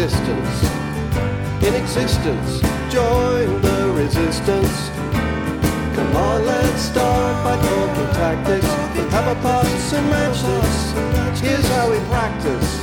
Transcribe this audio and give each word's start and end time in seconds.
distance. 0.00 0.62
In 1.62 1.74
existence, 1.74 2.60
join 2.90 3.60
the 3.60 3.92
resistance. 3.94 4.88
Come 5.94 6.16
on, 6.16 6.46
let's 6.46 6.80
start 6.80 7.44
by 7.44 7.54
talking 7.60 8.14
tactics. 8.14 8.64
We'll 8.96 9.10
have 9.10 9.36
a 9.36 9.38
pass 9.42 9.92
and 9.92 10.08
match 10.08 10.40
this. 10.40 11.40
Here's 11.42 11.68
how 11.68 11.90
we 11.90 11.98
practice. 12.08 12.78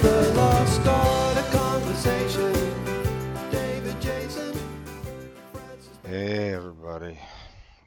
The 0.00 0.32
lost 0.36 0.86
art 0.86 1.38
of 1.38 1.50
conversation. 1.50 2.52
David 3.50 4.00
Jason. 4.00 4.52
Francis 5.52 5.98
Hey 6.06 6.54
everybody, 6.54 7.18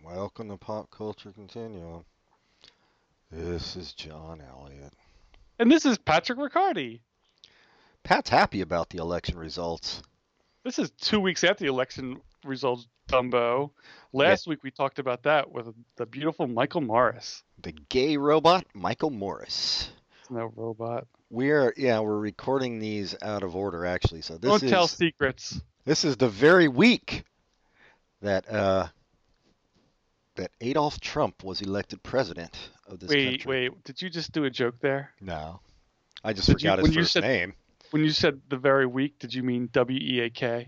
welcome 0.04 0.50
to 0.50 0.58
Pop 0.58 0.92
Culture 0.92 1.32
Continuum. 1.32 2.04
This 3.32 3.78
is 3.78 3.94
John 3.94 4.42
Elliott. 4.42 4.92
And 5.58 5.72
this 5.72 5.86
is 5.86 5.98
Patrick 5.98 6.38
Riccardi. 6.38 7.00
Pat's 8.04 8.30
happy 8.30 8.62
about 8.62 8.90
the 8.90 8.98
election 9.00 9.38
results. 9.38 10.02
This 10.64 10.80
is 10.80 10.92
two 10.92 11.20
weeks 11.20 11.44
after 11.44 11.64
the 11.64 11.70
election 11.70 12.22
results, 12.44 12.88
Dumbo. 13.10 13.72
Last 14.12 14.48
week 14.48 14.64
we 14.64 14.72
talked 14.72 15.00
about 15.00 15.24
that 15.24 15.52
with 15.52 15.68
the 15.96 16.06
beautiful 16.06 16.48
Michael 16.48 16.82
Morris. 16.82 17.44
The 17.62 17.72
gay 17.90 18.18
robot 18.18 18.66
Michael 18.74 19.10
Morris. 19.10 19.90
No 20.30 20.52
robot. 20.56 21.08
We're 21.30 21.74
yeah, 21.78 22.00
we're 22.00 22.20
recording 22.20 22.80
these 22.80 23.16
out 23.22 23.44
of 23.44 23.56
order 23.56 23.86
actually. 23.86 24.22
So 24.22 24.38
this 24.38 24.50
Don't 24.50 24.64
is 24.64 24.70
tell 24.72 24.88
secrets. 24.88 25.62
this 25.86 26.06
is 26.06 26.18
the 26.18 26.30
very 26.30 26.68
week 26.68 27.24
that 28.22 28.50
uh 28.50 28.88
that 30.36 30.52
Adolf 30.62 31.00
Trump 31.00 31.44
was 31.44 31.62
elected 31.62 32.02
president 32.04 32.70
of 32.88 33.00
this 33.00 33.10
Wait, 33.10 33.26
country. 33.42 33.50
wait. 33.50 33.70
wait, 33.74 33.84
Did 33.84 34.02
you 34.02 34.10
just 34.10 34.32
do 34.32 34.46
a 34.46 34.50
joke 34.50 34.76
there? 34.82 35.12
No. 35.22 35.60
I 36.24 36.34
just 36.34 36.48
Did 36.48 36.60
forgot 36.60 36.78
when 36.78 36.88
his 36.88 36.96
you 36.96 37.02
first 37.04 37.14
said- 37.14 37.24
name. 37.24 37.54
When 37.94 38.04
you 38.04 38.10
said 38.10 38.42
the 38.50 38.58
very 38.58 38.88
week, 38.88 39.20
did 39.20 39.36
you 39.36 39.44
mean 39.44 39.70
W 39.72 40.00
E 40.02 40.22
A 40.22 40.30
K? 40.32 40.68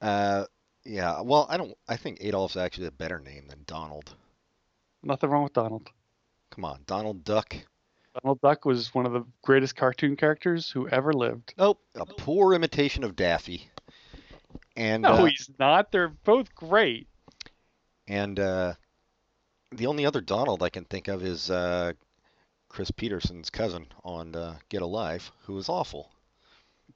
Uh 0.00 0.46
yeah, 0.84 1.20
well, 1.20 1.46
I 1.48 1.56
don't 1.56 1.78
I 1.88 1.96
think 1.96 2.18
Adolf's 2.20 2.56
actually 2.56 2.88
a 2.88 2.90
better 2.90 3.20
name 3.20 3.46
than 3.46 3.60
Donald. 3.68 4.16
Nothing 5.04 5.30
wrong 5.30 5.44
with 5.44 5.52
Donald. 5.52 5.88
Come 6.50 6.64
on, 6.64 6.80
Donald 6.84 7.22
Duck. 7.22 7.54
Donald 8.20 8.40
Duck 8.40 8.64
was 8.64 8.92
one 8.92 9.06
of 9.06 9.12
the 9.12 9.24
greatest 9.42 9.76
cartoon 9.76 10.16
characters 10.16 10.68
who 10.68 10.88
ever 10.88 11.12
lived. 11.12 11.54
Nope, 11.56 11.80
a 11.94 12.04
poor 12.04 12.52
imitation 12.52 13.04
of 13.04 13.14
Daffy. 13.14 13.70
And 14.76 15.02
No, 15.02 15.10
uh, 15.10 15.24
he's 15.26 15.48
not. 15.60 15.92
They're 15.92 16.08
both 16.08 16.52
great. 16.56 17.06
and 18.08 18.40
uh, 18.40 18.74
the 19.70 19.86
only 19.86 20.04
other 20.04 20.20
Donald 20.20 20.60
I 20.64 20.70
can 20.70 20.84
think 20.84 21.06
of 21.06 21.22
is 21.22 21.52
uh, 21.52 21.92
Chris 22.76 22.90
Peterson's 22.90 23.48
cousin 23.48 23.86
on 24.04 24.36
uh, 24.36 24.58
Get 24.68 24.82
Life, 24.82 25.32
who 25.44 25.54
was 25.54 25.70
awful. 25.70 26.10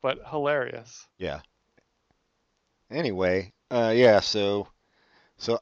but 0.03 0.19
hilarious. 0.29 1.07
Yeah. 1.17 1.41
Anyway, 2.91 3.55
uh, 3.71 3.91
yeah. 3.97 4.21
So, 4.21 4.69
so 5.39 5.59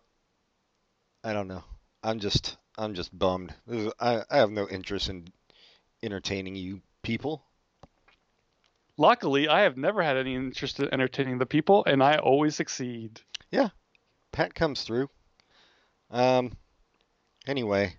I 1.23 1.33
don't 1.33 1.47
know. 1.47 1.63
I'm 2.03 2.19
just 2.19 2.57
I'm 2.77 2.95
just 2.95 3.17
bummed. 3.17 3.55
Is, 3.69 3.93
I 4.01 4.25
I 4.29 4.39
have 4.39 4.51
no 4.51 4.69
interest 4.69 5.09
in 5.09 5.29
entertaining 6.03 6.57
you 6.57 6.81
people. 7.03 7.45
Luckily, 8.97 9.47
I 9.47 9.61
have 9.61 9.77
never 9.77 10.03
had 10.03 10.17
any 10.17 10.35
interest 10.35 10.81
in 10.81 10.93
entertaining 10.93 11.39
the 11.39 11.47
people, 11.47 11.85
and 11.85 12.03
I 12.03 12.17
always 12.17 12.57
succeed. 12.57 13.21
Yeah, 13.53 13.69
Pat 14.33 14.53
comes 14.53 14.83
through. 14.83 15.11
Um. 16.11 16.57
Anyway, 17.47 17.99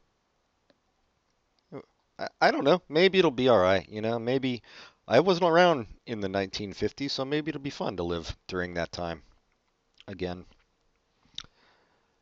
I, 2.19 2.27
I 2.41 2.51
don't 2.51 2.65
know. 2.65 2.81
Maybe 2.89 3.17
it'll 3.17 3.31
be 3.31 3.49
all 3.49 3.59
right. 3.59 3.87
You 3.89 4.01
know, 4.01 4.19
maybe 4.19 4.61
I 5.07 5.21
wasn't 5.21 5.49
around 5.49 5.87
in 6.05 6.19
the 6.19 6.27
1950s, 6.27 7.11
so 7.11 7.25
maybe 7.25 7.49
it'll 7.49 7.61
be 7.61 7.69
fun 7.69 7.97
to 7.97 8.03
live 8.03 8.35
during 8.47 8.73
that 8.75 8.91
time 8.91 9.23
again. 10.07 10.45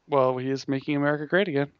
Well, 0.07 0.37
he 0.37 0.49
is 0.49 0.67
making 0.67 0.95
America 0.95 1.25
great 1.25 1.47
again. 1.47 1.71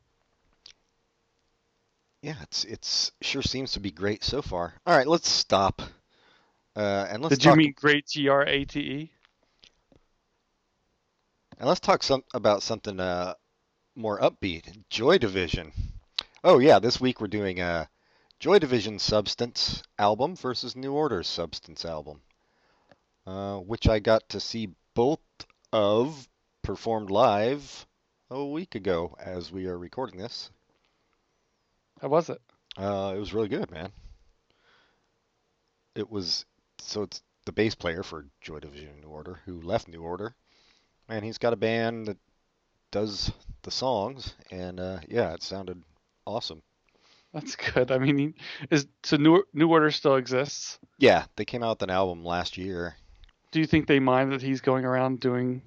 Yeah, 2.22 2.36
it's 2.42 2.66
it's 2.66 3.12
sure 3.22 3.44
seems 3.44 3.74
to 3.74 3.80
be 3.80 3.92
great 3.92 4.24
so 4.24 4.42
far. 4.42 4.74
All 4.86 4.98
right, 4.98 5.08
let's 5.08 5.30
stop. 5.30 5.82
Uh, 6.76 7.08
and 7.10 7.24
let's 7.24 7.38
Did 7.38 7.46
you 7.46 7.56
mean 7.56 7.74
great 7.76 8.08
G 8.08 8.28
R 8.28 8.46
A 8.46 8.66
T 8.66 8.80
E? 8.80 9.12
and 11.60 11.68
let's 11.68 11.80
talk 11.80 12.04
some 12.04 12.24
about 12.34 12.64
something 12.64 13.00
uh 13.00 13.34
more 13.96 14.20
upbeat. 14.20 14.84
Joy 14.90 15.18
Division. 15.18 15.72
Oh 16.44 16.60
yeah, 16.60 16.80
this 16.80 17.00
week 17.00 17.22
we're 17.22 17.28
doing 17.28 17.60
a 17.60 17.90
Joy 18.40 18.60
Division 18.60 19.00
Substance 19.00 19.82
album 19.98 20.36
versus 20.36 20.76
New 20.76 20.94
Order 20.94 21.24
Substance 21.24 21.84
album, 21.84 22.22
uh, 23.26 23.58
which 23.58 23.88
I 23.88 23.98
got 23.98 24.30
to 24.30 24.40
see 24.40 24.76
both 24.94 25.20
of 25.74 26.30
performed 26.62 27.10
live 27.10 27.88
a 28.30 28.46
week 28.46 28.76
ago 28.76 29.16
as 29.20 29.52
we 29.52 29.66
are 29.66 29.76
recording 29.76 30.20
this. 30.20 30.52
How 32.00 32.10
was 32.10 32.30
it? 32.30 32.40
Uh, 32.78 33.14
it 33.16 33.20
was 33.20 33.34
really 33.34 33.48
good, 33.48 33.72
man. 33.72 33.92
It 35.96 36.12
was 36.12 36.46
so 36.78 37.02
it's 37.02 37.24
the 37.46 37.52
bass 37.52 37.74
player 37.74 38.04
for 38.04 38.28
Joy 38.42 38.60
Division 38.60 39.02
New 39.02 39.08
Order 39.08 39.40
who 39.46 39.64
left 39.64 39.88
New 39.88 40.04
Order, 40.04 40.36
and 41.10 41.26
he's 41.26 41.40
got 41.40 41.54
a 41.54 41.58
band 41.58 42.06
that 42.06 42.18
does 42.92 43.32
the 43.64 43.72
songs, 43.72 44.36
and 44.52 44.80
uh, 44.80 45.00
yeah, 45.10 45.34
it 45.34 45.42
sounded 45.42 45.82
awesome. 46.28 46.62
That's 47.38 47.56
good. 47.56 47.92
I 47.92 48.00
mean, 48.00 48.34
is 48.72 48.88
so 49.04 49.18
New 49.18 49.44
New 49.54 49.70
Order 49.70 49.92
still 49.92 50.16
exists? 50.16 50.80
Yeah, 50.98 51.26
they 51.36 51.46
came 51.46 51.62
out 51.62 51.78
with 51.78 51.84
an 51.84 51.92
album 51.92 52.26
last 52.26 52.58
year. 52.58 52.96
Do 53.52 53.60
you 53.60 53.68
think 53.68 53.86
they 53.86 54.00
mind 54.00 54.32
that 54.32 54.42
he's 54.42 54.60
going 54.60 54.86
around 54.86 55.20
doing? 55.20 55.62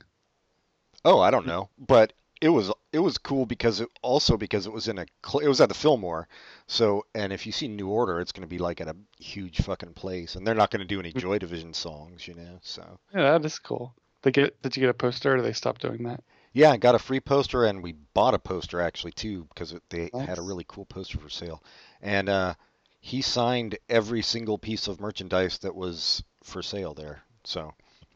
Oh, 1.05 1.21
I 1.21 1.31
don't 1.31 1.47
know, 1.47 1.69
but 1.79 2.13
it 2.41 2.49
was 2.49 2.73
it 2.93 2.99
was 2.99 3.19
cool 3.19 3.47
because 3.47 3.81
it 3.81 3.89
also 4.03 4.37
because 4.37 4.67
it 4.67 4.73
was 4.73 4.89
in 4.89 4.99
a 4.99 5.03
it 5.41 5.49
was 5.49 5.61
at 5.61 5.69
the 5.69 5.75
Fillmore, 5.77 6.27
so 6.67 7.07
and 7.15 7.33
if 7.33 7.47
you 7.47 7.53
see 7.53 7.69
New 7.69 7.87
Order, 7.87 8.21
it's 8.21 8.33
going 8.33 8.43
to 8.43 8.49
be 8.49 8.59
like 8.59 8.81
at 8.81 8.89
a 8.89 8.97
huge 9.21 9.61
fucking 9.61 9.95
place, 9.95 10.35
and 10.35 10.45
they're 10.45 10.57
not 10.57 10.73
going 10.73 10.81
to 10.81 10.85
do 10.87 10.99
any 10.99 11.13
Joy 11.13 11.39
Division 11.39 11.73
songs, 11.73 12.27
you 12.27 12.35
know. 12.35 12.59
So 12.63 12.99
Yeah, 13.15 13.39
that 13.39 13.45
is 13.45 13.61
cool. 13.61 13.95
They 14.23 14.33
get? 14.33 14.61
Did 14.63 14.77
you 14.77 14.81
get 14.81 14.91
a 14.91 14.95
poster, 14.95 15.35
or 15.35 15.37
did 15.37 15.45
they 15.45 15.53
stop 15.53 15.79
doing 15.79 16.03
that? 16.03 16.25
Yeah, 16.53 16.71
I 16.71 16.77
got 16.77 16.95
a 16.95 16.99
free 16.99 17.21
poster, 17.21 17.65
and 17.65 17.83
we 17.83 17.93
bought 18.15 18.35
a 18.35 18.39
poster 18.39 18.81
actually 18.81 19.13
too 19.13 19.47
because 19.55 19.73
it, 19.73 19.83
they 19.91 20.11
had 20.15 20.39
a 20.39 20.43
really 20.43 20.65
cool 20.69 20.85
poster 20.85 21.19
for 21.19 21.29
sale, 21.29 21.63
and 22.03 22.29
uh, 22.29 22.55
he 23.01 23.23
signed 23.23 23.79
every 23.89 24.23
single 24.23 24.59
piece 24.59 24.89
of 24.89 25.01
merchandise 25.01 25.59
that 25.59 25.75
was 25.75 26.23
for 26.43 26.63
sale 26.63 26.95
there. 26.95 27.23
So 27.45 27.73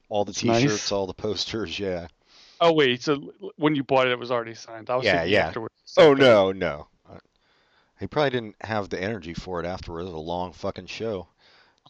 all 0.09 0.25
the 0.25 0.33
That's. 0.33 0.41
T-shirts, 0.63 0.93
all 0.93 1.07
the 1.07 1.15
posters, 1.27 1.79
yeah. 1.79 2.09
Oh 2.61 2.73
wait, 2.73 3.03
so 3.03 3.33
when 3.57 3.75
you 3.75 3.83
bought 3.85 4.07
it, 4.07 4.13
it 4.13 4.19
was 4.19 4.31
already 4.31 4.55
signed. 4.55 4.91
I 4.91 4.97
was 4.97 5.05
Yeah, 5.05 5.19
thinking 5.19 5.33
yeah. 5.35 5.47
afterwards. 5.47 5.75
Oh 5.97 6.15
no, 6.15 6.53
no. 6.53 6.89
Uh, 7.09 7.19
He 8.01 8.07
probably 8.07 8.31
didn't 8.31 8.57
have 8.63 8.89
the 8.89 9.03
energy 9.03 9.35
for 9.35 9.61
it 9.61 9.67
afterwards. 9.67 10.07
It 10.09 10.13
was 10.13 10.19
a 10.23 10.27
long 10.27 10.53
fucking 10.53 10.87
show. 10.87 11.29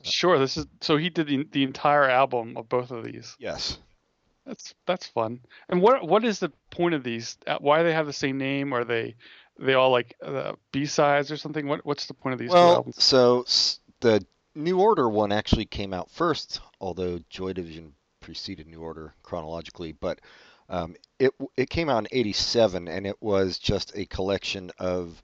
Sure, 0.02 0.38
this 0.38 0.56
is 0.56 0.66
so 0.80 0.96
he 0.98 1.08
did 1.08 1.26
the, 1.26 1.46
the 1.50 1.62
entire 1.62 2.04
album 2.08 2.56
of 2.56 2.68
both 2.68 2.90
of 2.90 3.04
these. 3.04 3.34
Yes. 3.38 3.78
That's 4.46 4.74
that's 4.86 5.06
fun. 5.06 5.40
And 5.68 5.80
what 5.80 6.06
what 6.06 6.24
is 6.24 6.38
the 6.38 6.52
point 6.70 6.94
of 6.94 7.02
these? 7.02 7.38
Uh, 7.46 7.58
Why 7.60 7.78
do 7.78 7.84
they 7.84 7.94
have 7.94 8.06
the 8.06 8.12
same 8.12 8.36
name? 8.38 8.72
Are 8.72 8.84
they 8.84 9.14
they 9.58 9.74
all 9.74 9.90
like 9.90 10.14
uh, 10.22 10.52
B 10.70 10.84
sides 10.86 11.30
or 11.30 11.36
something? 11.36 11.66
What 11.66 11.84
what's 11.84 12.06
the 12.06 12.14
point 12.14 12.34
of 12.34 12.38
these 12.38 12.50
Well, 12.50 12.86
so 12.92 13.44
the 14.00 14.24
New 14.54 14.80
Order 14.80 15.08
one 15.08 15.32
actually 15.32 15.64
came 15.64 15.94
out 15.94 16.10
first, 16.10 16.60
although 16.80 17.20
Joy 17.30 17.54
Division 17.54 17.94
preceded 18.20 18.66
New 18.66 18.80
Order 18.80 19.14
chronologically. 19.22 19.92
But 19.92 20.20
um, 20.68 20.94
it 21.18 21.32
it 21.56 21.70
came 21.70 21.88
out 21.88 21.98
in 21.98 22.08
'87, 22.10 22.86
and 22.86 23.06
it 23.06 23.20
was 23.22 23.58
just 23.58 23.96
a 23.96 24.06
collection 24.06 24.70
of 24.78 25.22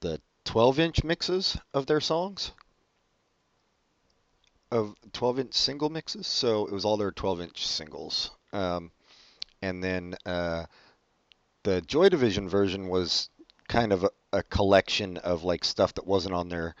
the 0.00 0.20
12-inch 0.46 1.04
mixes 1.04 1.58
of 1.74 1.86
their 1.86 2.00
songs, 2.00 2.52
of 4.70 4.94
12-inch 5.12 5.54
single 5.54 5.90
mixes. 5.90 6.26
So 6.26 6.66
it 6.66 6.72
was 6.72 6.84
all 6.84 6.96
their 6.96 7.12
12-inch 7.12 7.66
singles. 7.66 8.30
Um, 8.52 8.90
and 9.62 9.82
then 9.82 10.16
uh, 10.26 10.64
the 11.62 11.80
Joy 11.82 12.08
Division 12.08 12.48
version 12.48 12.88
was 12.88 13.28
kind 13.68 13.92
of 13.92 14.04
a, 14.04 14.10
a 14.32 14.42
collection 14.44 15.16
of 15.18 15.44
like 15.44 15.64
stuff 15.64 15.94
that 15.94 16.06
wasn't 16.06 16.34
on 16.34 16.48
their 16.48 16.74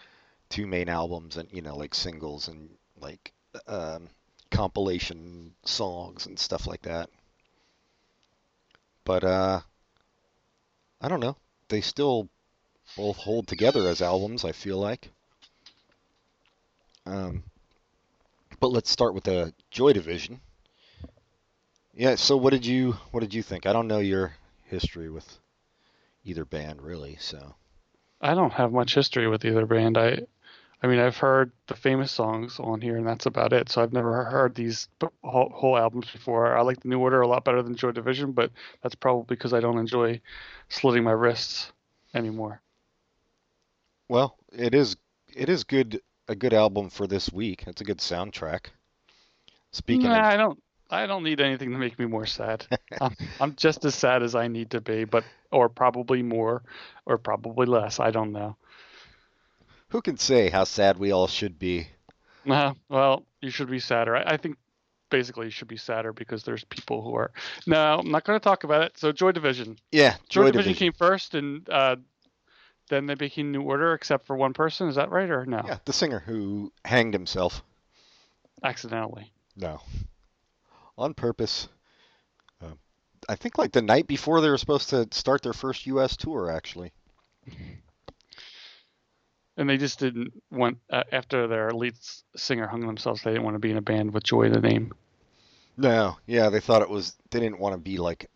two 0.48 0.66
main 0.66 0.88
albums 0.88 1.36
and 1.36 1.48
you 1.52 1.62
know 1.62 1.76
like 1.76 1.94
singles 1.94 2.48
and 2.48 2.70
like 3.00 3.32
um, 3.68 4.08
compilation 4.50 5.52
songs 5.64 6.26
and 6.26 6.38
stuff 6.38 6.66
like 6.66 6.82
that. 6.82 7.08
But 9.04 9.24
uh, 9.24 9.60
I 11.00 11.08
don't 11.08 11.20
know. 11.20 11.36
They 11.68 11.80
still 11.80 12.28
both 12.96 13.16
hold 13.16 13.46
together 13.46 13.88
as 13.88 14.02
albums. 14.02 14.44
I 14.44 14.52
feel 14.52 14.78
like. 14.78 15.10
Um, 17.06 17.44
but 18.60 18.68
let's 18.68 18.90
start 18.90 19.14
with 19.14 19.24
the 19.24 19.54
Joy 19.70 19.92
Division. 19.92 20.40
Yeah. 21.94 22.14
So 22.16 22.36
what 22.36 22.50
did 22.50 22.66
you 22.66 22.92
what 23.10 23.20
did 23.20 23.34
you 23.34 23.42
think? 23.42 23.66
I 23.66 23.72
don't 23.72 23.88
know 23.88 23.98
your 23.98 24.34
history 24.64 25.10
with 25.10 25.38
either 26.24 26.44
band 26.44 26.82
really. 26.82 27.16
So 27.20 27.54
I 28.20 28.34
don't 28.34 28.52
have 28.52 28.72
much 28.72 28.94
history 28.94 29.28
with 29.28 29.44
either 29.44 29.66
band. 29.66 29.98
I 29.98 30.26
I 30.82 30.86
mean, 30.86 30.98
I've 30.98 31.18
heard 31.18 31.52
the 31.66 31.74
famous 31.74 32.10
songs 32.10 32.58
on 32.58 32.80
here, 32.80 32.96
and 32.96 33.06
that's 33.06 33.26
about 33.26 33.52
it. 33.52 33.68
So 33.68 33.82
I've 33.82 33.92
never 33.92 34.24
heard 34.24 34.54
these 34.54 34.88
whole, 35.22 35.50
whole 35.50 35.76
albums 35.76 36.10
before. 36.10 36.56
I 36.56 36.62
like 36.62 36.80
the 36.80 36.88
New 36.88 36.98
Order 37.00 37.20
a 37.20 37.28
lot 37.28 37.44
better 37.44 37.62
than 37.62 37.74
Joy 37.76 37.92
Division, 37.92 38.32
but 38.32 38.50
that's 38.82 38.94
probably 38.94 39.26
because 39.36 39.52
I 39.52 39.60
don't 39.60 39.78
enjoy 39.78 40.20
slitting 40.70 41.04
my 41.04 41.12
wrists 41.12 41.72
anymore. 42.14 42.62
Well, 44.08 44.36
it 44.52 44.74
is 44.74 44.96
it 45.34 45.48
is 45.48 45.64
good 45.64 46.00
a 46.28 46.34
good 46.34 46.54
album 46.54 46.88
for 46.90 47.06
this 47.06 47.30
week. 47.32 47.64
It's 47.66 47.80
a 47.80 47.84
good 47.84 47.98
soundtrack. 47.98 48.66
Speaking 49.72 50.10
Nah, 50.10 50.18
of 50.18 50.24
I 50.24 50.36
don't. 50.36 50.62
I 50.90 51.06
don't 51.06 51.22
need 51.22 51.40
anything 51.40 51.70
to 51.70 51.78
make 51.78 51.98
me 51.98 52.06
more 52.06 52.26
sad. 52.26 52.66
I'm, 53.00 53.16
I'm 53.40 53.56
just 53.56 53.84
as 53.84 53.94
sad 53.94 54.22
as 54.22 54.34
I 54.34 54.48
need 54.48 54.70
to 54.70 54.80
be, 54.80 55.04
but 55.04 55.24
or 55.52 55.68
probably 55.68 56.22
more, 56.22 56.62
or 57.06 57.18
probably 57.18 57.66
less. 57.66 58.00
I 58.00 58.10
don't 58.10 58.32
know. 58.32 58.56
who 59.88 60.02
can 60.02 60.16
say 60.16 60.50
how 60.50 60.64
sad 60.64 60.98
we 60.98 61.12
all 61.12 61.26
should 61.26 61.58
be? 61.58 61.88
Uh, 62.48 62.74
well, 62.88 63.24
you 63.40 63.50
should 63.50 63.70
be 63.70 63.80
sadder. 63.80 64.16
I, 64.16 64.34
I 64.34 64.36
think 64.36 64.56
basically 65.10 65.46
you 65.46 65.50
should 65.50 65.68
be 65.68 65.76
sadder 65.76 66.12
because 66.12 66.44
there's 66.44 66.64
people 66.64 67.02
who 67.02 67.14
are. 67.14 67.30
No, 67.66 67.98
I'm 67.98 68.10
not 68.10 68.24
going 68.24 68.38
to 68.38 68.42
talk 68.42 68.64
about 68.64 68.82
it. 68.82 68.98
So 68.98 69.12
Joy 69.12 69.32
Division. 69.32 69.78
Yeah, 69.92 70.16
Joy, 70.28 70.42
Joy 70.42 70.50
Division, 70.52 70.72
Division. 70.72 70.74
came 70.74 70.92
first, 70.92 71.34
and 71.34 71.68
uh, 71.68 71.96
then 72.88 73.06
they 73.06 73.14
became 73.14 73.52
New 73.52 73.62
Order, 73.62 73.94
except 73.94 74.26
for 74.26 74.36
one 74.36 74.54
person. 74.54 74.88
Is 74.88 74.96
that 74.96 75.10
right 75.10 75.30
or 75.30 75.46
no? 75.46 75.62
Yeah, 75.64 75.78
the 75.84 75.92
singer 75.92 76.20
who 76.20 76.72
hanged 76.84 77.14
himself. 77.14 77.62
Accidentally. 78.62 79.32
No. 79.56 79.80
On 81.00 81.14
purpose. 81.14 81.66
Uh, 82.62 82.74
I 83.26 83.34
think 83.34 83.56
like 83.56 83.72
the 83.72 83.80
night 83.80 84.06
before 84.06 84.42
they 84.42 84.50
were 84.50 84.58
supposed 84.58 84.90
to 84.90 85.08
start 85.12 85.40
their 85.40 85.54
first 85.54 85.86
U.S. 85.86 86.14
tour, 86.14 86.50
actually. 86.50 86.92
And 89.56 89.68
they 89.68 89.78
just 89.78 89.98
didn't 89.98 90.34
want 90.50 90.76
uh, 90.90 91.04
after 91.10 91.46
their 91.46 91.70
lead 91.70 91.94
singer 92.36 92.66
hung 92.66 92.86
themselves. 92.86 93.22
They 93.22 93.30
didn't 93.30 93.44
want 93.44 93.54
to 93.54 93.60
be 93.60 93.70
in 93.70 93.78
a 93.78 93.82
band 93.82 94.12
with 94.12 94.24
Joy 94.24 94.50
the 94.50 94.60
name. 94.60 94.92
No, 95.78 96.18
yeah, 96.26 96.50
they 96.50 96.60
thought 96.60 96.82
it 96.82 96.90
was. 96.90 97.16
They 97.30 97.40
didn't 97.40 97.60
want 97.60 97.72
to 97.72 97.80
be 97.80 97.96
like 97.96 98.28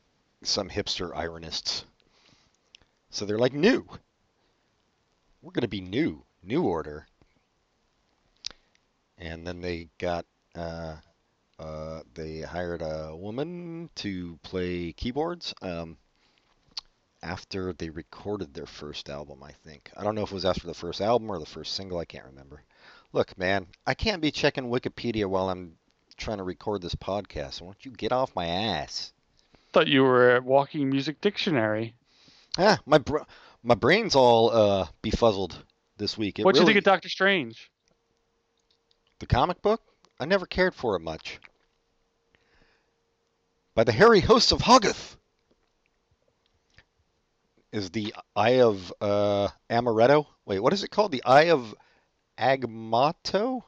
some 0.43 0.71
hipster 0.71 1.15
ironists. 1.15 1.85
So 3.11 3.27
they're 3.27 3.39
like, 3.39 3.53
new. 3.53 3.87
We're 5.43 5.53
gonna 5.53 5.69
be 5.69 5.83
new, 5.83 6.25
new 6.43 6.63
order. 6.63 7.07
And 9.19 9.47
then 9.47 9.61
they 9.61 9.91
got, 9.99 10.25
uh, 10.55 10.97
uh, 11.59 12.01
they 12.15 12.41
hired 12.41 12.83
a 12.83 13.15
woman 13.15 13.91
to 13.97 14.39
play 14.43 14.93
keyboards. 14.93 15.55
Um, 15.63 15.97
after 17.23 17.73
they 17.73 17.89
recorded 17.89 18.53
their 18.53 18.67
first 18.67 19.09
album, 19.09 19.43
I 19.43 19.53
think. 19.53 19.91
I 19.97 20.05
don't 20.05 20.15
know 20.15 20.23
if 20.23 20.31
it 20.31 20.35
was 20.35 20.45
after 20.45 20.67
the 20.67 20.75
first 20.75 21.01
album 21.01 21.31
or 21.31 21.39
the 21.39 21.47
first 21.47 21.75
single. 21.75 21.99
I 21.99 22.05
can't 22.05 22.27
remember. 22.27 22.63
Look, 23.13 23.39
man, 23.39 23.67
I 23.87 23.95
can't 23.95 24.21
be 24.21 24.31
checking 24.31 24.65
Wikipedia 24.65 25.27
while 25.27 25.49
I'm 25.49 25.77
trying 26.17 26.39
to 26.39 26.45
record 26.45 26.83
this 26.83 26.95
podcast. 26.95 27.61
Why 27.61 27.69
don't 27.69 27.85
you 27.85 27.93
get 27.93 28.13
off 28.13 28.37
my 28.37 28.47
ass? 28.47 29.13
Thought 29.73 29.89
you 29.89 30.03
were 30.03 30.37
a 30.37 30.41
walking 30.43 30.91
music 30.91 31.21
dictionary. 31.21 31.95
Ah, 32.59 32.79
my 32.87 32.99
br- 32.99 33.23
my 33.63 33.75
brain's 33.75 34.15
all 34.15 34.51
uh, 34.51 34.87
befuzzled 35.03 35.55
this 35.97 36.19
week. 36.19 36.39
It 36.39 36.45
What'd 36.45 36.61
you 36.61 36.67
think 36.67 36.79
of 36.79 36.85
Doctor 36.85 37.09
Strange? 37.09 37.71
the 39.21 39.27
comic 39.27 39.63
book? 39.63 39.81
I 40.25 40.27
never 40.27 40.47
cared 40.47 40.75
for 40.75 40.97
it 40.97 41.01
much. 41.01 41.39
By 43.75 43.85
the 43.85 43.93
hairy 43.93 44.21
hosts 44.21 44.53
of 44.53 44.61
Hoggoth 44.61 45.17
is 47.71 47.91
the 47.91 48.15
Eye 48.35 48.63
of 48.63 48.91
uh, 49.03 49.49
Amaretto. 49.69 50.25
Wait, 50.47 50.61
what 50.61 50.73
is 50.73 50.83
it 50.83 50.91
called? 50.91 51.13
The 51.13 51.23
Eye 51.27 51.51
of 51.51 51.75
Agamotto? 52.39 53.65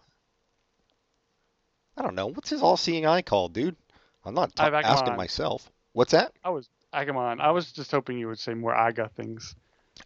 I 1.95 2.01
don't 2.01 2.15
know. 2.15 2.29
What's 2.29 2.49
his 2.49 2.63
all-seeing 2.63 3.05
eye 3.05 3.21
called, 3.21 3.53
dude? 3.53 3.77
I'm 4.25 4.33
not 4.33 4.59
asking 4.59 5.15
myself. 5.15 5.71
What's 5.93 6.13
that? 6.13 6.33
I 6.43 6.49
was 6.49 6.71
Agamon. 6.95 7.39
I 7.39 7.51
was 7.51 7.71
just 7.71 7.91
hoping 7.91 8.17
you 8.17 8.29
would 8.29 8.39
say 8.39 8.55
more 8.55 8.75
Aga 8.75 9.11
things. 9.15 9.55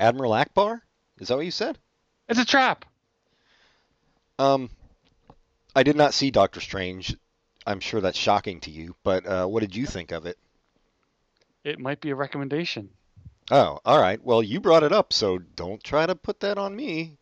Admiral 0.00 0.32
Ackbar? 0.32 0.80
Is 1.20 1.28
that 1.28 1.36
what 1.36 1.44
you 1.44 1.52
said? 1.52 1.78
It's 2.28 2.40
a 2.40 2.44
trap. 2.44 2.86
Um, 4.40 4.68
I 5.74 5.82
did 5.82 5.96
not 5.96 6.14
see 6.14 6.30
Doctor 6.30 6.60
Strange. 6.60 7.16
I'm 7.66 7.80
sure 7.80 8.00
that's 8.00 8.18
shocking 8.18 8.60
to 8.60 8.70
you, 8.70 8.96
but 9.04 9.26
uh, 9.26 9.46
what 9.46 9.60
did 9.60 9.76
you 9.76 9.86
think 9.86 10.12
of 10.12 10.26
it? 10.26 10.38
It 11.64 11.78
might 11.78 12.00
be 12.00 12.10
a 12.10 12.14
recommendation. 12.14 12.90
Oh, 13.50 13.78
all 13.84 14.00
right. 14.00 14.22
Well, 14.24 14.42
you 14.42 14.60
brought 14.60 14.82
it 14.82 14.92
up, 14.92 15.12
so 15.12 15.38
don't 15.38 15.82
try 15.82 16.06
to 16.06 16.14
put 16.14 16.40
that 16.40 16.56
on 16.56 16.74
me. 16.74 17.18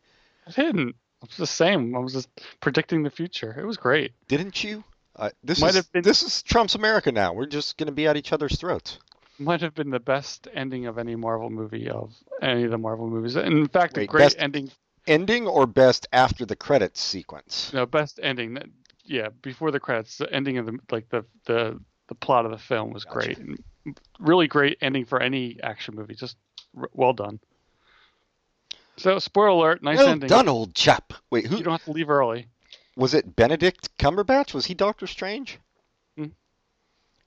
I 0.46 0.50
didn't. 0.52 0.94
I 1.22 1.26
was 1.26 1.36
just 1.36 1.54
saying. 1.56 1.94
I 1.96 1.98
was 1.98 2.12
just 2.12 2.28
predicting 2.60 3.02
the 3.02 3.10
future. 3.10 3.56
It 3.58 3.66
was 3.66 3.76
great. 3.76 4.12
Didn't 4.28 4.62
you? 4.62 4.84
Uh, 5.16 5.30
this 5.42 5.60
Might 5.60 5.70
is 5.70 5.74
have 5.76 5.92
been- 5.92 6.02
this 6.02 6.22
is 6.22 6.42
Trump's 6.42 6.76
America 6.76 7.10
now. 7.10 7.32
We're 7.32 7.46
just 7.46 7.76
going 7.76 7.86
to 7.88 7.92
be 7.92 8.06
at 8.06 8.16
each 8.16 8.32
other's 8.32 8.56
throats. 8.58 8.98
Might 9.40 9.60
have 9.62 9.74
been 9.74 9.90
the 9.90 10.00
best 10.00 10.46
ending 10.54 10.86
of 10.86 10.98
any 10.98 11.16
Marvel 11.16 11.50
movie 11.50 11.88
of 11.88 12.14
any 12.42 12.64
of 12.64 12.70
the 12.70 12.78
Marvel 12.78 13.08
movies. 13.08 13.34
In 13.36 13.66
fact, 13.68 13.96
a 13.98 14.06
great 14.06 14.24
best- 14.24 14.36
ending. 14.38 14.70
Ending 15.08 15.46
or 15.46 15.66
best 15.66 16.06
after 16.12 16.44
the 16.46 16.54
credits 16.56 17.00
sequence? 17.00 17.72
No, 17.72 17.86
best 17.86 18.20
ending. 18.22 18.58
Yeah, 19.04 19.28
before 19.42 19.70
the 19.70 19.80
credits, 19.80 20.18
the 20.18 20.32
ending 20.32 20.58
of 20.58 20.66
the 20.66 20.78
like 20.90 21.08
the 21.08 21.24
the 21.46 21.80
the 22.08 22.14
plot 22.14 22.44
of 22.44 22.50
the 22.50 22.58
film 22.58 22.92
was 22.92 23.04
Gotcha. 23.04 23.18
great. 23.18 23.38
And 23.38 23.58
really 24.18 24.46
great 24.48 24.78
ending 24.82 25.04
for 25.06 25.20
any 25.20 25.58
action 25.62 25.94
movie. 25.94 26.14
Just 26.14 26.36
r- 26.78 26.90
well 26.92 27.12
done. 27.14 27.40
So, 28.98 29.18
spoiler 29.18 29.48
alert, 29.48 29.82
nice 29.82 29.98
well 29.98 30.08
ending. 30.08 30.28
done, 30.28 30.48
old 30.48 30.74
chap. 30.74 31.12
Wait, 31.30 31.46
who? 31.46 31.56
You 31.56 31.62
don't 31.64 31.72
have 31.72 31.84
to 31.84 31.92
leave 31.92 32.10
early. 32.10 32.48
was 32.96 33.14
it? 33.14 33.34
Benedict 33.36 33.96
Cumberbatch? 33.98 34.52
Was 34.52 34.66
he 34.66 34.74
Doctor 34.74 35.06
Strange? 35.06 35.58
Hmm. 36.16 36.26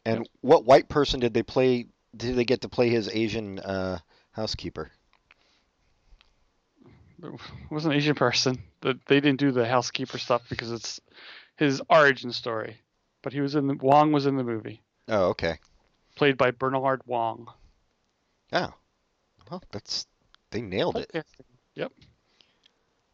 And 0.05 0.27
what 0.41 0.65
white 0.65 0.89
person 0.89 1.19
did 1.19 1.33
they 1.33 1.43
play? 1.43 1.87
Did 2.15 2.35
they 2.35 2.43
get 2.45 2.61
to 2.61 2.69
play 2.69 2.89
his 2.89 3.07
Asian 3.07 3.57
uh, 3.59 3.99
housekeeper? 4.33 4.91
Was 7.69 7.85
an 7.85 7.91
Asian 7.91 8.15
person. 8.15 8.61
That 8.81 8.97
they 9.05 9.19
didn't 9.19 9.39
do 9.39 9.51
the 9.51 9.65
housekeeper 9.67 10.17
stuff 10.17 10.41
because 10.49 10.71
it's 10.71 10.99
his 11.55 11.81
origin 11.89 12.31
story. 12.31 12.77
But 13.21 13.33
he 13.33 13.41
was 13.41 13.55
in 13.55 13.67
the 13.67 13.75
Wong 13.75 14.11
was 14.11 14.25
in 14.25 14.35
the 14.37 14.43
movie, 14.43 14.81
Oh, 15.07 15.25
okay. 15.29 15.59
played 16.15 16.35
by 16.37 16.49
Bernard 16.51 17.01
Wong. 17.05 17.47
Oh, 18.51 18.73
well, 19.49 19.63
that's 19.71 20.07
they 20.49 20.61
nailed 20.61 20.97
it. 20.97 21.25
Yep. 21.75 21.91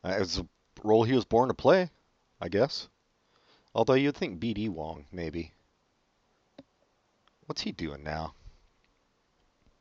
Uh, 0.03 0.09
it 0.15 0.19
was 0.19 0.39
a 0.39 0.47
role 0.83 1.03
he 1.03 1.13
was 1.13 1.25
born 1.25 1.49
to 1.49 1.53
play, 1.53 1.89
I 2.39 2.47
guess. 2.47 2.87
Although 3.75 3.93
you'd 3.95 4.15
think 4.15 4.39
B.D. 4.39 4.69
Wong, 4.69 5.05
maybe. 5.11 5.51
What's 7.45 7.61
he 7.61 7.71
doing 7.71 8.03
now? 8.03 8.33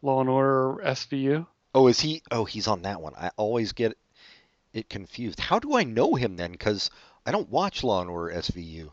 Law 0.02 0.20
and 0.20 0.28
Order 0.28 0.82
SVU. 0.84 1.46
Oh, 1.74 1.86
is 1.86 2.00
he? 2.00 2.22
Oh, 2.30 2.44
he's 2.44 2.66
on 2.68 2.82
that 2.82 3.00
one. 3.00 3.14
I 3.16 3.30
always 3.36 3.72
get 3.72 3.96
it 4.76 4.88
confused. 4.88 5.40
How 5.40 5.58
do 5.58 5.76
I 5.76 5.84
know 5.84 6.14
him 6.14 6.36
then? 6.36 6.52
Because 6.52 6.90
I 7.24 7.32
don't 7.32 7.48
watch 7.48 7.82
Law 7.82 8.00
and 8.00 8.10
Order 8.10 8.34
SVU. 8.34 8.90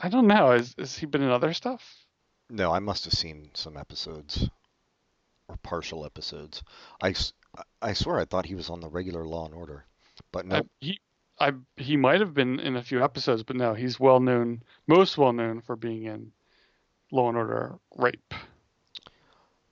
I 0.00 0.08
don't 0.08 0.26
know. 0.26 0.52
Is 0.52 0.74
has 0.78 0.96
he 0.96 1.06
been 1.06 1.22
in 1.22 1.30
other 1.30 1.52
stuff? 1.52 2.06
No, 2.48 2.72
I 2.72 2.78
must 2.78 3.04
have 3.04 3.12
seen 3.12 3.50
some 3.54 3.76
episodes 3.76 4.48
or 5.48 5.56
partial 5.58 6.04
episodes. 6.04 6.62
I, 7.02 7.14
I 7.82 7.92
swear 7.92 8.18
I 8.18 8.24
thought 8.24 8.46
he 8.46 8.54
was 8.54 8.70
on 8.70 8.80
the 8.80 8.88
regular 8.88 9.26
Law 9.26 9.46
and 9.46 9.54
Order, 9.54 9.84
but 10.32 10.46
no. 10.46 10.56
I, 10.56 10.62
he, 10.80 11.00
I 11.40 11.52
he 11.76 11.96
might 11.96 12.20
have 12.20 12.34
been 12.34 12.60
in 12.60 12.76
a 12.76 12.82
few 12.82 13.02
episodes, 13.02 13.42
but 13.42 13.56
no, 13.56 13.74
he's 13.74 13.98
well 13.98 14.20
known, 14.20 14.62
most 14.86 15.18
well 15.18 15.32
known 15.32 15.60
for 15.60 15.76
being 15.76 16.04
in 16.04 16.32
Law 17.10 17.28
and 17.28 17.36
Order 17.36 17.78
Rape. 17.96 18.34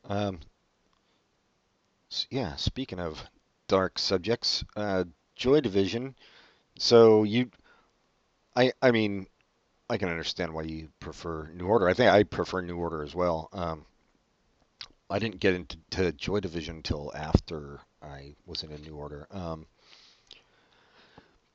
Um, 0.04 0.40
yeah, 2.30 2.56
speaking 2.56 3.00
of 3.00 3.24
dark 3.68 3.98
subjects, 3.98 4.64
uh, 4.76 5.04
Joy 5.34 5.60
Division. 5.60 6.14
So 6.78 7.22
you, 7.24 7.50
I, 8.54 8.72
I 8.82 8.90
mean, 8.90 9.26
I 9.88 9.98
can 9.98 10.08
understand 10.08 10.52
why 10.52 10.62
you 10.62 10.88
prefer 11.00 11.48
New 11.54 11.66
Order. 11.66 11.88
I 11.88 11.94
think 11.94 12.10
I 12.10 12.22
prefer 12.24 12.60
New 12.60 12.76
Order 12.76 13.02
as 13.02 13.14
well. 13.14 13.48
Um, 13.52 13.84
I 15.08 15.18
didn't 15.18 15.40
get 15.40 15.54
into 15.54 15.78
to 15.90 16.12
Joy 16.12 16.40
Division 16.40 16.76
until 16.76 17.12
after 17.14 17.80
I 18.02 18.34
was 18.46 18.62
in 18.62 18.72
a 18.72 18.78
New 18.78 18.96
Order. 18.96 19.28
Um, 19.30 19.66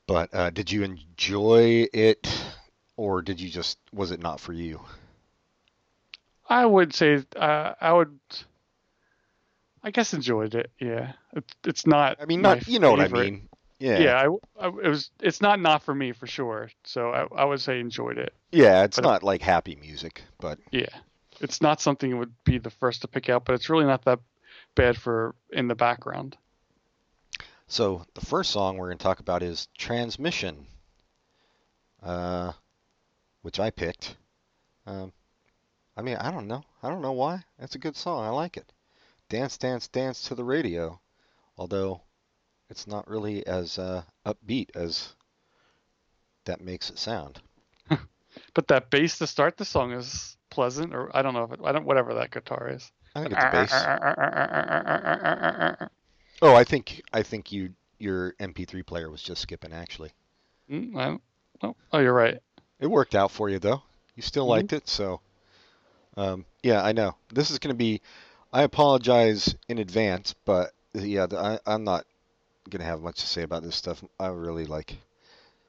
but 0.06 0.34
uh, 0.34 0.50
did 0.50 0.70
you 0.70 0.82
enjoy 0.82 1.86
it, 1.92 2.26
or 2.96 3.22
did 3.22 3.40
you 3.40 3.48
just 3.48 3.78
was 3.92 4.10
it 4.10 4.20
not 4.20 4.40
for 4.40 4.52
you? 4.52 4.80
I 6.48 6.66
would 6.66 6.94
say 6.94 7.24
uh, 7.36 7.74
I 7.80 7.92
would. 7.92 8.18
I 9.82 9.90
guess 9.90 10.14
enjoyed 10.14 10.54
it. 10.54 10.70
Yeah, 10.78 11.12
it, 11.34 11.44
it's 11.64 11.86
not. 11.86 12.18
I 12.20 12.24
mean, 12.26 12.42
not 12.42 12.66
you 12.68 12.78
know 12.78 12.90
what 12.92 13.00
I 13.00 13.08
mean. 13.08 13.48
Yeah. 13.78 13.98
Yeah, 13.98 14.14
I, 14.60 14.66
I- 14.66 14.68
it 14.68 14.88
was. 14.88 15.10
It's 15.20 15.40
not 15.40 15.58
not 15.60 15.82
for 15.82 15.94
me 15.94 16.12
for 16.12 16.26
sure. 16.26 16.70
So 16.84 17.10
I, 17.10 17.26
I 17.42 17.44
would 17.44 17.60
say 17.60 17.80
enjoyed 17.80 18.18
it. 18.18 18.32
Yeah, 18.52 18.84
it's 18.84 18.96
But- 18.98 19.04
not 19.04 19.22
like 19.22 19.42
happy 19.42 19.76
music, 19.76 20.22
but 20.38 20.58
Yeah, 20.70 20.86
it's 21.40 21.60
not 21.60 21.80
something 21.80 22.10
that 22.10 22.16
would 22.16 22.34
be 22.44 22.58
the 22.58 22.70
first 22.70 23.02
to 23.02 23.08
pick 23.08 23.28
out, 23.28 23.44
but 23.44 23.54
it's 23.54 23.68
really 23.68 23.86
not 23.86 24.04
that 24.04 24.20
bad 24.76 24.96
for 24.96 25.34
in 25.50 25.66
the 25.68 25.74
background. 25.74 26.36
So 27.66 28.04
the 28.14 28.24
first 28.24 28.50
song 28.50 28.76
we're 28.76 28.86
going 28.88 28.98
to 28.98 29.02
talk 29.02 29.18
about 29.20 29.42
is 29.42 29.66
Transmission, 29.78 30.66
uh, 32.02 32.52
which 33.42 33.58
I 33.58 33.70
picked. 33.70 34.16
Um, 34.86 35.12
I 35.96 36.02
mean, 36.02 36.16
I 36.16 36.30
don't 36.30 36.46
know. 36.48 36.62
I 36.82 36.88
don't 36.90 37.02
know 37.02 37.12
why. 37.12 37.42
It's 37.58 37.74
a 37.74 37.78
good 37.78 37.96
song. 37.96 38.24
I 38.24 38.28
like 38.30 38.56
it. 38.56 38.70
Dance, 39.32 39.56
dance, 39.56 39.88
dance 39.88 40.28
to 40.28 40.34
the 40.34 40.44
radio. 40.44 41.00
Although 41.56 42.02
it's 42.68 42.86
not 42.86 43.08
really 43.08 43.46
as 43.46 43.78
uh, 43.78 44.02
upbeat 44.26 44.76
as 44.76 45.16
that 46.44 46.60
makes 46.60 46.90
it 46.90 46.98
sound. 46.98 47.40
But 48.52 48.68
that 48.68 48.90
bass 48.90 49.16
to 49.18 49.26
start 49.26 49.56
the 49.56 49.64
song 49.64 49.92
is 49.92 50.36
pleasant, 50.50 50.94
or 50.94 51.16
I 51.16 51.22
don't 51.22 51.32
know 51.32 51.44
if 51.44 51.52
it, 51.52 51.60
I 51.64 51.72
don't 51.72 51.86
whatever 51.86 52.12
that 52.12 52.30
guitar 52.30 52.68
is. 52.68 52.92
I 53.14 53.22
think 53.22 53.32
it's 53.32 53.44
bass. 53.44 53.72
Oh, 56.42 56.54
I 56.54 56.64
think 56.64 57.00
I 57.10 57.22
think 57.22 57.52
you 57.52 57.72
your 57.98 58.34
MP3 58.38 58.82
player 58.82 59.10
was 59.10 59.22
just 59.22 59.40
skipping. 59.40 59.72
Actually, 59.72 60.10
Mm, 60.70 61.20
oh, 61.62 61.74
oh, 61.90 61.98
you're 62.00 62.12
right. 62.12 62.38
it 62.80 62.86
worked 62.86 63.14
out 63.14 63.30
for 63.30 63.48
you 63.48 63.58
though. 63.58 63.82
You 64.14 64.22
still 64.22 64.44
Mhm. 64.44 64.48
liked 64.48 64.72
it, 64.74 64.88
so 64.88 65.22
um, 66.18 66.44
yeah, 66.62 66.82
I 66.82 66.92
know. 66.92 67.16
This 67.32 67.50
is 67.50 67.58
going 67.58 67.74
to 67.74 67.78
be. 67.78 68.02
I 68.52 68.62
apologize 68.62 69.54
in 69.68 69.78
advance, 69.78 70.34
but 70.44 70.72
yeah, 70.92 71.26
I, 71.32 71.58
I'm 71.66 71.84
not 71.84 72.04
to 72.82 72.86
have 72.86 73.00
much 73.00 73.20
to 73.20 73.26
say 73.26 73.42
about 73.42 73.62
this 73.62 73.76
stuff. 73.76 74.04
I 74.20 74.28
really 74.28 74.66
like. 74.66 74.98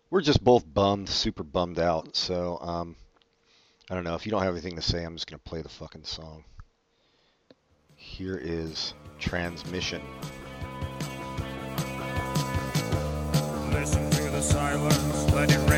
We're 0.10 0.22
just 0.22 0.44
both 0.44 0.66
bummed, 0.72 1.08
super 1.08 1.44
bummed 1.44 1.80
out. 1.80 2.16
So 2.16 2.60
um, 2.62 2.96
I 3.90 3.96
don't 3.96 4.04
know. 4.04 4.16
If 4.16 4.25
you 4.25 4.32
don't 4.32 4.44
have 4.44 4.54
anything 4.54 4.75
to 4.75 4.82
say, 4.82 5.04
I'm 5.04 5.16
just 5.16 5.28
to 5.40 5.50
play 5.50 5.62
the 5.62 5.70
fucking 5.70 6.04
song. 6.04 6.44
Here 7.96 8.38
is 8.42 8.94
Transmission. 9.18 10.02
Listen 13.72 14.10
to 14.12 14.24
the 14.30 14.42
silence, 14.42 15.32
let 15.34 15.52
it 15.52 15.70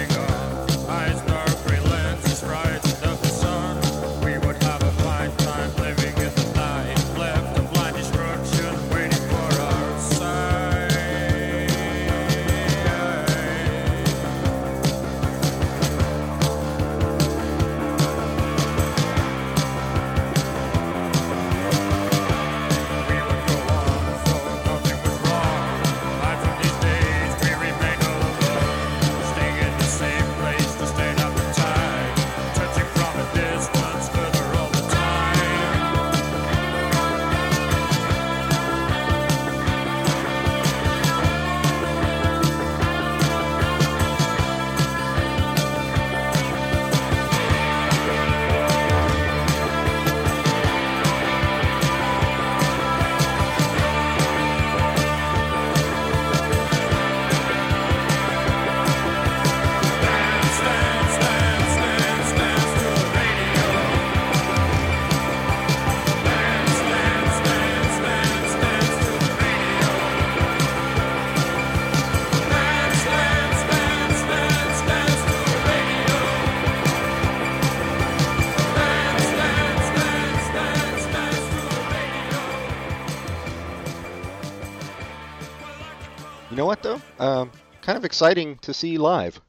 kind 87.85 87.97
of 87.97 88.03
exciting 88.05 88.57
to 88.59 88.73
see 88.73 88.97
live. 88.97 89.39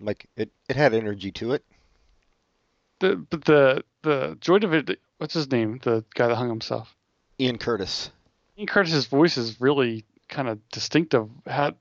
Like 0.00 0.26
it, 0.36 0.50
it 0.68 0.76
had 0.76 0.94
energy 0.94 1.30
to 1.32 1.52
it. 1.52 1.64
The 3.00 3.16
but 3.16 3.44
the 3.44 3.84
the 4.02 4.36
Joy 4.40 4.58
Division. 4.58 4.96
What's 5.18 5.34
his 5.34 5.50
name? 5.50 5.80
The 5.82 6.04
guy 6.14 6.28
that 6.28 6.36
hung 6.36 6.48
himself. 6.48 6.94
Ian 7.40 7.58
Curtis. 7.58 8.10
Ian 8.56 8.66
Curtis's 8.66 9.06
voice 9.06 9.36
is 9.36 9.60
really 9.60 10.04
kind 10.28 10.48
of 10.48 10.58
distinctive. 10.70 11.28
How 11.46 11.74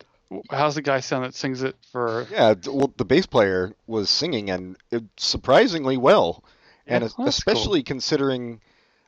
how's 0.52 0.76
the 0.76 0.82
guy 0.82 1.00
sound 1.00 1.24
that 1.26 1.34
sings 1.36 1.64
it 1.64 1.76
for? 1.92 2.28
Yeah, 2.32 2.54
well, 2.68 2.94
the 2.98 3.06
bass 3.06 3.26
player 3.26 3.74
was 3.88 4.10
singing 4.10 4.50
and 4.50 4.78
it, 4.92 5.04
surprisingly 5.18 5.98
well, 5.98 6.44
and 6.86 7.02
Yeah, 7.02 7.06
es- 7.08 7.18
well, 7.18 7.26
that's 7.26 7.44
cool. 7.44 7.54
especially 7.54 7.84
considering 7.84 8.60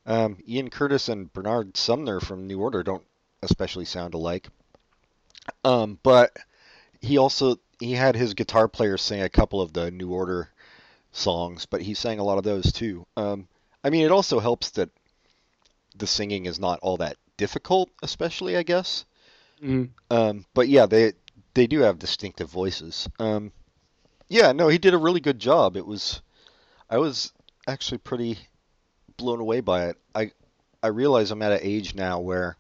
um, 0.06 0.38
Ian 0.48 0.70
Curtis 0.70 1.10
and 1.10 1.32
Bernard 1.34 1.76
Sumner 1.78 2.20
from 2.20 2.48
New 2.48 2.60
Order 2.62 2.84
don't 2.84 3.04
especially 3.42 3.86
sound 3.86 4.14
alike. 4.14 4.48
Um, 5.64 6.00
but 6.04 6.36
he 7.02 7.18
also 7.18 7.58
he 7.80 7.94
had 7.94 8.16
his 8.16 8.34
guitar 8.34 8.68
player 8.68 8.98
sing 8.98 9.22
a 9.22 9.30
couple 9.30 9.62
of 9.62 9.74
the 9.74 9.92
New 9.92 10.12
Order 10.12 10.50
songs, 11.12 11.66
but 11.66 11.82
he 11.82 11.94
sang 11.94 12.20
a 12.20 12.24
lot 12.24 12.38
of 12.40 12.44
those 12.44 12.72
too. 12.72 13.06
Um, 13.18 13.48
I 13.84 13.90
mean, 13.90 14.06
it 14.06 14.12
also 14.12 14.40
helps 14.40 14.72
that 14.72 14.90
the 15.96 16.08
singing 16.08 16.46
is 16.48 16.60
not 16.60 16.80
all 16.82 16.98
that 16.98 17.18
difficult, 17.38 17.92
especially 18.02 18.58
I 18.58 18.64
guess. 18.64 19.06
Mm, 19.62 19.90
Um, 20.12 20.46
but 20.54 20.68
yeah, 20.68 20.86
they 20.86 21.14
they 21.54 21.68
do 21.68 21.80
have 21.82 22.00
distinctive 22.00 22.50
voices. 22.50 23.08
Um, 23.20 23.52
yeah, 24.30 24.52
no, 24.52 24.68
he 24.68 24.78
did 24.78 24.94
a 24.94 24.98
really 25.00 25.20
good 25.22 25.40
job. 25.40 25.76
It 25.78 25.86
was, 25.86 26.22
I 26.90 26.98
was 27.00 27.34
actually 27.68 28.00
pretty 28.00 28.40
blown 29.18 29.40
away 29.40 29.62
by 29.62 29.88
it. 29.90 29.98
I 30.16 30.32
I 30.84 30.88
realize 30.88 31.32
I'm 31.32 31.42
at 31.42 31.52
an 31.54 31.60
age 31.62 31.96
now 31.96 32.20
where 32.20 32.58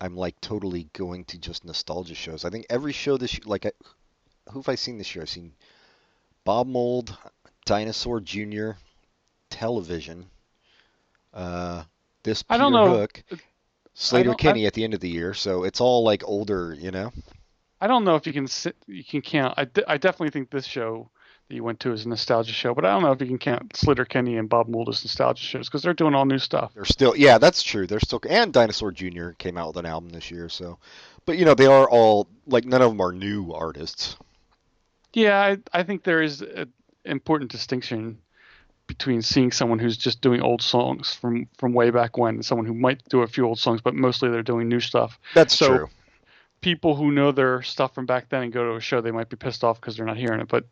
I'm 0.00 0.16
like 0.16 0.40
totally 0.40 0.88
going 0.92 1.24
to 1.26 1.38
just 1.38 1.64
nostalgia 1.64 2.14
shows. 2.14 2.44
I 2.44 2.50
think 2.50 2.66
every 2.68 2.92
show 2.92 3.16
this 3.16 3.34
year, 3.34 3.42
like 3.46 3.66
I, 3.66 3.72
who 4.50 4.58
have 4.58 4.68
I 4.68 4.74
seen 4.74 4.98
this 4.98 5.14
year? 5.14 5.22
I've 5.22 5.30
seen 5.30 5.52
Bob 6.44 6.66
Mould, 6.66 7.16
Dinosaur 7.64 8.20
Jr., 8.20 8.72
Television, 9.50 10.26
uh, 11.32 11.84
this 12.22 12.44
I 12.48 12.54
Peter 12.54 12.62
don't 12.64 12.72
know. 12.72 12.98
Hook, 12.98 13.22
Sleater 13.94 14.24
don't- 14.24 14.34
I- 14.34 14.52
Kinney 14.52 14.66
at 14.66 14.74
the 14.74 14.84
end 14.84 14.94
of 14.94 15.00
the 15.00 15.08
year. 15.08 15.32
So 15.34 15.64
it's 15.64 15.80
all 15.80 16.04
like 16.04 16.22
older, 16.24 16.74
you 16.74 16.90
know. 16.90 17.12
I 17.80 17.86
don't 17.86 18.04
know 18.04 18.16
if 18.16 18.26
you 18.26 18.32
can 18.32 18.46
sit, 18.46 18.76
you 18.86 19.04
can 19.04 19.20
count. 19.22 19.54
I, 19.56 19.64
de- 19.66 19.90
I 19.90 19.96
definitely 19.98 20.30
think 20.30 20.50
this 20.50 20.64
show 20.66 21.10
that 21.48 21.54
you 21.54 21.62
went 21.62 21.80
to 21.80 21.92
is 21.92 22.04
a 22.04 22.08
nostalgia 22.08 22.52
show, 22.52 22.74
but 22.74 22.84
I 22.84 22.92
don't 22.92 23.02
know 23.02 23.12
if 23.12 23.20
you 23.20 23.26
can 23.26 23.38
count 23.38 23.72
Sleater-Kinney 23.74 24.36
and 24.36 24.48
Bob 24.48 24.68
Mould 24.68 24.88
as 24.88 25.04
nostalgia 25.04 25.42
shows 25.44 25.68
because 25.68 25.82
they're 25.82 25.94
doing 25.94 26.14
all 26.14 26.24
new 26.24 26.38
stuff. 26.38 26.72
They're 26.74 26.84
still, 26.84 27.14
yeah, 27.16 27.38
that's 27.38 27.62
true. 27.62 27.86
They're 27.86 28.00
still, 28.00 28.20
and 28.28 28.52
Dinosaur 28.52 28.90
Jr. 28.92 29.30
came 29.30 29.56
out 29.56 29.68
with 29.68 29.76
an 29.76 29.86
album 29.86 30.10
this 30.10 30.30
year, 30.30 30.48
so, 30.48 30.78
but 31.24 31.38
you 31.38 31.44
know, 31.44 31.54
they 31.54 31.66
are 31.66 31.88
all 31.88 32.28
like 32.46 32.64
none 32.64 32.82
of 32.82 32.90
them 32.90 33.00
are 33.00 33.12
new 33.12 33.52
artists. 33.52 34.16
Yeah, 35.12 35.38
I, 35.40 35.58
I 35.72 35.82
think 35.82 36.02
there 36.04 36.22
is 36.22 36.42
an 36.42 36.72
important 37.04 37.50
distinction 37.50 38.18
between 38.86 39.22
seeing 39.22 39.50
someone 39.50 39.78
who's 39.78 39.96
just 39.96 40.20
doing 40.20 40.40
old 40.40 40.62
songs 40.62 41.14
from 41.14 41.48
from 41.58 41.72
way 41.72 41.90
back 41.90 42.18
when, 42.18 42.34
and 42.36 42.44
someone 42.44 42.66
who 42.66 42.74
might 42.74 43.02
do 43.08 43.22
a 43.22 43.26
few 43.26 43.44
old 43.46 43.58
songs, 43.58 43.80
but 43.80 43.94
mostly 43.94 44.30
they're 44.30 44.42
doing 44.42 44.68
new 44.68 44.80
stuff. 44.80 45.18
That's 45.34 45.56
So- 45.56 45.68
true. 45.68 45.88
People 46.62 46.96
who 46.96 47.12
know 47.12 47.32
their 47.32 47.62
stuff 47.62 47.94
from 47.94 48.06
back 48.06 48.28
then 48.30 48.42
and 48.42 48.52
go 48.52 48.64
to 48.70 48.76
a 48.76 48.80
show, 48.80 49.00
they 49.00 49.10
might 49.10 49.28
be 49.28 49.36
pissed 49.36 49.62
off 49.62 49.78
because 49.80 49.96
they're 49.96 50.06
not 50.06 50.16
hearing 50.16 50.40
it. 50.40 50.48
But 50.48 50.64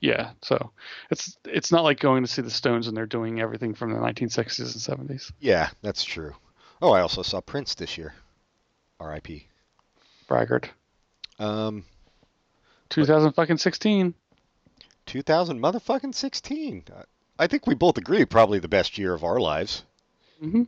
yeah, 0.00 0.30
so 0.42 0.70
it's 1.10 1.36
it's 1.44 1.72
not 1.72 1.84
like 1.84 2.00
going 2.00 2.22
to 2.24 2.30
see 2.30 2.42
the 2.42 2.50
Stones 2.50 2.86
and 2.88 2.96
they're 2.96 3.06
doing 3.06 3.40
everything 3.40 3.74
from 3.74 3.92
the 3.92 3.98
1960s 3.98 4.88
and 4.88 5.08
70s. 5.08 5.32
Yeah, 5.40 5.70
that's 5.82 6.04
true. 6.04 6.34
Oh, 6.80 6.92
I 6.92 7.00
also 7.00 7.22
saw 7.22 7.40
Prince 7.40 7.74
this 7.74 7.98
year. 7.98 8.14
R.I.P. 9.00 9.46
Braggart. 10.28 10.70
Um, 11.38 11.84
2016. 12.90 14.14
2000 15.06 15.60
motherfucking 15.60 16.14
16. 16.14 16.84
Uh, 16.94 17.02
I 17.38 17.46
think 17.46 17.66
we 17.66 17.74
both 17.74 17.96
agree 17.98 18.24
probably 18.24 18.58
the 18.58 18.68
best 18.68 18.98
year 18.98 19.14
of 19.14 19.24
our 19.24 19.38
lives. 19.40 19.84
Mm-hmm. 20.42 20.64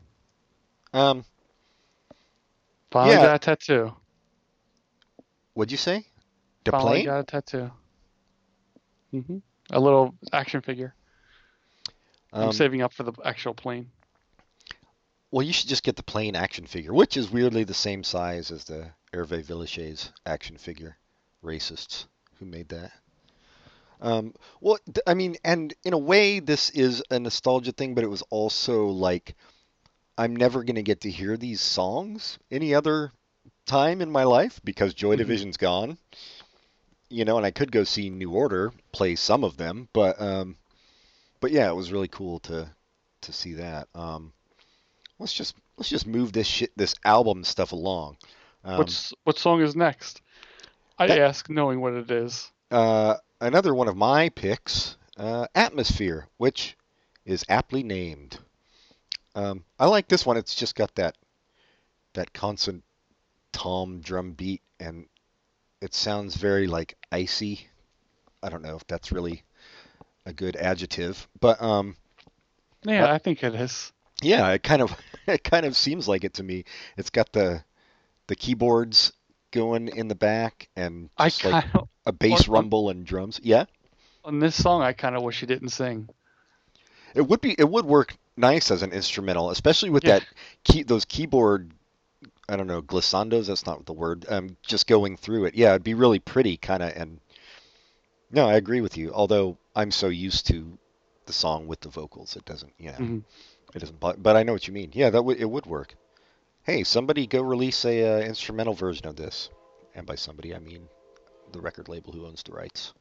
Um, 0.97 1.25
Finally 2.91 3.17
Yeah. 3.17 3.23
got 3.23 3.35
a 3.37 3.39
tattoo. 3.39 3.93
what'd 5.55 5.71
you 5.73 5.79
say? 5.79 6.07
The 6.65 6.71
Finally 6.73 7.05
got 7.05 7.21
a 7.21 7.25
tattoo. 7.25 7.71
Hmm 9.13 9.39
A 9.71 9.81
little 9.81 10.15
action 10.33 10.61
figure. 10.63 10.95
I'm 12.41 12.51
Um, 12.51 12.53
saving 12.53 12.83
up 12.83 12.93
for 12.93 13.03
the 13.05 13.13
actual 13.25 13.55
plane. 13.55 13.91
Well, 15.31 15.45
you 15.45 15.53
should 15.53 15.69
just 15.69 15.83
get 15.83 15.97
the 15.97 16.03
plane 16.03 16.37
action 16.37 16.67
figure, 16.67 16.93
which 16.93 17.17
is 17.17 17.31
weirdly 17.31 17.65
the 17.65 17.75
same 17.75 18.05
size 18.05 18.51
as 18.51 18.65
the 18.65 18.93
Hervé 19.13 19.43
Villechaize 19.45 20.13
action 20.25 20.57
figure. 20.57 20.99
Racists 21.43 22.07
who 22.39 22.45
made 22.47 22.69
that. 22.69 22.93
Um, 24.01 24.35
well, 24.61 24.79
I 25.07 25.15
mean, 25.15 25.37
and 25.45 25.75
in 25.85 25.93
a 25.93 25.99
way, 25.99 26.41
this 26.41 26.71
is 26.71 27.03
a 27.11 27.19
nostalgia 27.19 27.73
thing, 27.73 27.95
but 27.95 28.05
it 28.05 28.09
was 28.11 28.23
also 28.31 28.87
like 28.87 29.35
I'm 30.19 30.37
never 30.37 30.65
going 30.65 30.77
to 30.77 30.83
get 30.83 31.03
to 31.03 31.11
hear 31.11 31.37
these 31.37 31.61
songs 31.61 32.39
any 32.51 32.75
other 32.75 33.13
time 33.67 34.01
in 34.03 34.11
my 34.11 34.25
life 34.25 34.61
because 34.65 34.95
Joy 34.95 35.17
Mhm. 35.17 35.17
Division's 35.17 35.57
gone. 35.57 35.99
You 37.11 37.25
know, 37.25 37.37
and 37.37 37.45
I 37.45 37.51
could 37.51 37.73
go 37.73 37.83
see 37.85 38.09
New 38.09 38.31
Order 38.31 38.73
play 38.93 39.17
some 39.17 39.43
of 39.45 39.57
them, 39.57 39.89
but 39.93 40.21
um, 40.21 40.57
but 41.41 41.51
yeah, 41.51 41.69
it 41.69 41.75
was 41.75 41.93
really 41.93 42.09
cool 42.09 42.39
to 42.41 42.71
to 43.23 43.33
see 43.33 43.55
that. 43.55 43.89
Um, 43.95 44.33
let's 45.19 45.33
just 45.33 45.57
let's 45.77 45.91
just 45.91 46.07
move 46.07 46.33
this 46.33 46.47
shit, 46.47 46.71
this 46.77 46.95
album 47.05 47.43
stuff 47.45 47.73
along. 47.73 48.17
Um, 48.65 48.79
What's 48.79 49.13
what 49.25 49.39
song 49.39 49.61
is 49.61 49.75
next? 49.75 50.23
I 50.99 51.09
that- 51.09 51.19
ask 51.19 51.51
knowing 51.51 51.81
what 51.81 51.95
it 51.95 52.11
is. 52.11 52.51
uh, 52.71 53.17
another 53.41 53.75
one 53.75 53.89
of 53.89 53.97
my 53.97 54.29
picks, 54.29 54.97
uh, 55.17 55.47
Atmosphere, 55.55 56.29
which 56.37 56.77
is 57.25 57.45
aptly 57.49 57.83
named. 57.83 58.39
Um, 59.35 59.65
I 59.79 59.87
like 59.87 60.09
this 60.09 60.25
one. 60.27 60.37
It's 60.37 60.55
just 60.55 60.75
got 60.77 60.95
that 60.97 61.17
that 62.15 62.33
constant 62.33 62.85
tom 63.53 64.01
drum 64.01 64.33
beat, 64.33 64.63
and 64.79 65.07
it 65.81 65.95
sounds 65.95 66.37
very 66.37 66.67
like 66.67 66.97
icy. 67.13 67.69
I 68.43 68.49
don't 68.49 68.63
know 68.63 68.77
if 68.77 68.87
that's 68.87 69.13
really 69.13 69.43
a 70.27 70.33
good 70.33 70.57
adjective, 70.57 71.27
but 71.41 71.61
um, 71.63 71.97
Yeah, 72.85 73.05
Uh, 73.07 73.15
I 73.15 73.19
think 73.19 73.43
it 73.43 73.55
is. 73.55 73.93
yeah, 74.23 74.49
it 74.51 74.63
kind 74.63 74.83
of 74.83 74.95
it 75.27 75.45
kind 75.45 75.67
of 75.67 75.77
seems 75.77 76.09
like 76.09 76.25
it 76.25 76.35
to 76.35 76.43
me. 76.43 76.65
It's 76.97 77.11
got 77.11 77.33
the 77.33 77.65
the 78.27 78.37
keyboards 78.37 79.13
going 79.51 79.89
in 79.89 80.07
the 80.09 80.15
back 80.15 80.69
and 80.77 81.11
just 81.21 81.45
like 81.45 81.75
of 81.75 81.89
a 82.07 82.13
bass 82.13 82.47
on- 82.49 82.55
rumble 82.55 82.89
and 82.91 83.05
drums. 83.05 83.41
Yeah. 83.43 83.65
on 84.25 84.39
this 84.39 84.55
song, 84.63 84.83
I 84.83 84.93
kind 84.93 85.17
of 85.17 85.23
wish 85.23 85.41
he 85.41 85.47
didn't 85.47 85.71
sing. 85.71 86.09
It 87.15 87.23
would 87.27 87.41
be 87.41 87.55
it 87.59 87.69
would 87.69 87.85
work 87.87 88.15
nice 88.37 88.71
as 88.71 88.83
an 88.83 88.93
instrumental, 88.93 89.51
especially 89.51 89.91
with 89.91 90.05
Yeah. 90.05 90.21
that 90.21 90.29
key 90.65 90.83
those 90.85 91.05
keyboard 91.05 91.73
I 92.51 92.57
don't 92.57 92.67
know, 92.67 92.83
glissandos, 92.83 93.47
that's 93.47 93.67
not 93.67 93.87
the 93.87 93.93
word. 93.93 94.27
Um 94.29 94.57
just 94.63 94.87
going 94.87 95.17
through 95.17 95.45
it. 95.47 95.55
Yeah, 95.55 95.71
it'd 95.71 95.85
be 95.85 95.95
really 95.95 96.19
pretty 96.19 96.57
kind 96.57 96.83
of 96.83 96.93
and 96.97 97.21
No, 98.31 98.49
I 98.49 98.55
agree 98.55 98.81
with 98.81 98.97
you. 98.97 99.13
Although 99.13 99.57
I'm 99.75 99.91
so 99.91 100.09
used 100.09 100.47
to 100.49 100.79
the 101.27 101.33
song 101.33 101.67
with 101.69 101.81
the 101.81 101.89
vocals, 101.89 102.37
it 102.37 102.45
doesn't, 102.45 102.73
Yeah, 102.79 102.97
Mhm. 102.99 103.23
it 103.75 103.79
doesn't 103.79 104.01
but, 104.01 104.23
but 104.23 104.37
I 104.37 104.43
know 104.43 104.53
what 104.53 104.67
you 104.67 104.75
mean. 104.75 104.91
Yeah, 104.95 105.11
that 105.11 105.23
would 105.25 105.39
it 105.39 105.49
would 105.51 105.67
work. 105.67 105.95
Hey, 106.65 106.85
somebody 106.85 107.27
go 107.27 107.41
release 107.43 107.85
a 107.85 108.05
uh, 108.05 108.19
instrumental 108.27 108.75
version 108.75 109.07
of 109.07 109.17
this. 109.17 109.49
And 109.95 110.07
by 110.07 110.15
somebody, 110.17 110.55
I 110.55 110.59
mean 110.59 110.89
the 111.53 111.61
record 111.61 111.89
label 111.89 112.13
who 112.13 112.27
owns 112.27 112.43
the 112.43 112.53
rights. 112.53 112.93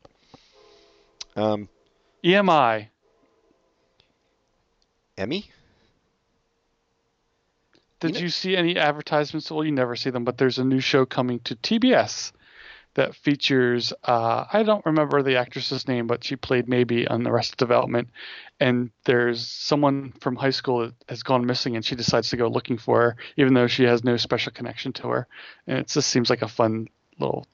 Um 1.36 1.70
EMI. 2.24 2.90
Emmy? 5.18 5.52
Did 8.00 8.14
know- 8.14 8.20
you 8.20 8.30
see 8.30 8.56
any 8.56 8.78
advertisements? 8.78 9.52
Well, 9.52 9.64
you 9.64 9.72
never 9.72 9.96
see 9.96 10.10
them, 10.10 10.24
but 10.24 10.38
there's 10.38 10.60
a 10.60 10.64
new 10.64 10.80
show 10.80 11.06
coming 11.06 11.40
to 11.42 11.56
TBS 11.56 12.32
that 12.96 13.16
features 13.16 13.94
uh, 14.04 14.46
I 14.52 14.64
don't 14.64 14.86
remember 14.86 15.22
the 15.22 15.38
actress's 15.38 15.88
name, 15.88 16.08
but 16.08 16.24
she 16.24 16.36
played 16.36 16.68
maybe 16.68 17.08
on 17.08 17.28
Arrested 17.28 17.58
Development. 17.58 18.10
And 18.60 18.92
there's 19.06 19.48
someone 19.48 20.14
from 20.20 20.36
high 20.36 20.50
school 20.50 20.80
that 20.80 20.94
has 21.08 21.24
gone 21.24 21.46
missing, 21.46 21.76
and 21.76 21.86
she 21.86 21.96
decides 21.96 22.30
to 22.30 22.38
go 22.38 22.48
looking 22.48 22.78
for 22.78 23.02
her, 23.02 23.16
even 23.38 23.54
though 23.54 23.68
she 23.68 23.84
has 23.84 24.04
no 24.04 24.18
special 24.18 24.52
connection 24.52 24.92
to 24.94 25.08
her. 25.08 25.28
And 25.68 25.80
it 25.80 25.88
just 25.88 26.10
seems 26.10 26.30
like 26.30 26.42
a 26.42 26.48
fun 26.48 26.90
little 27.20 27.46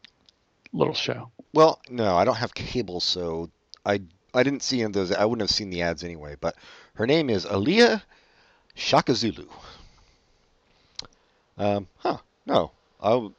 little 0.73 0.93
show. 0.93 1.31
Well, 1.53 1.79
no, 1.89 2.15
I 2.15 2.25
don't 2.25 2.35
have 2.35 2.53
cable, 2.53 2.99
so 2.99 3.49
I 3.85 4.01
I 4.33 4.43
didn't 4.43 4.63
see 4.63 4.77
any 4.77 4.85
of 4.85 4.93
those. 4.93 5.11
I 5.11 5.25
wouldn't 5.25 5.47
have 5.47 5.55
seen 5.55 5.69
the 5.69 5.83
ads 5.83 6.03
anyway. 6.03 6.35
But 6.39 6.55
her 6.95 7.05
name 7.05 7.29
is 7.29 7.45
Aaliyah 7.45 8.01
Shakazulu. 8.75 9.47
Um, 11.57 11.87
huh? 11.97 12.17
No. 12.45 12.71
I'll 13.01 13.33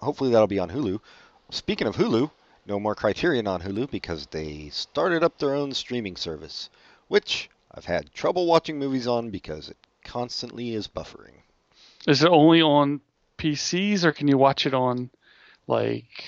hopefully 0.00 0.30
that'll 0.30 0.46
be 0.46 0.58
on 0.58 0.70
Hulu. 0.70 1.00
Speaking 1.50 1.86
of 1.86 1.96
Hulu, 1.96 2.30
no 2.66 2.78
more 2.78 2.94
Criterion 2.94 3.46
on 3.46 3.60
Hulu 3.60 3.90
because 3.90 4.26
they 4.26 4.68
started 4.70 5.22
up 5.22 5.38
their 5.38 5.54
own 5.54 5.72
streaming 5.72 6.16
service, 6.16 6.70
which 7.08 7.50
I've 7.70 7.84
had 7.84 8.12
trouble 8.12 8.46
watching 8.46 8.78
movies 8.78 9.06
on 9.06 9.30
because 9.30 9.68
it 9.68 9.76
constantly 10.04 10.74
is 10.74 10.88
buffering. 10.88 11.34
Is 12.06 12.22
it 12.22 12.28
only 12.28 12.62
on 12.62 13.00
PCs, 13.38 14.04
or 14.04 14.12
can 14.12 14.28
you 14.28 14.38
watch 14.38 14.66
it 14.66 14.74
on 14.74 15.10
like 15.66 16.24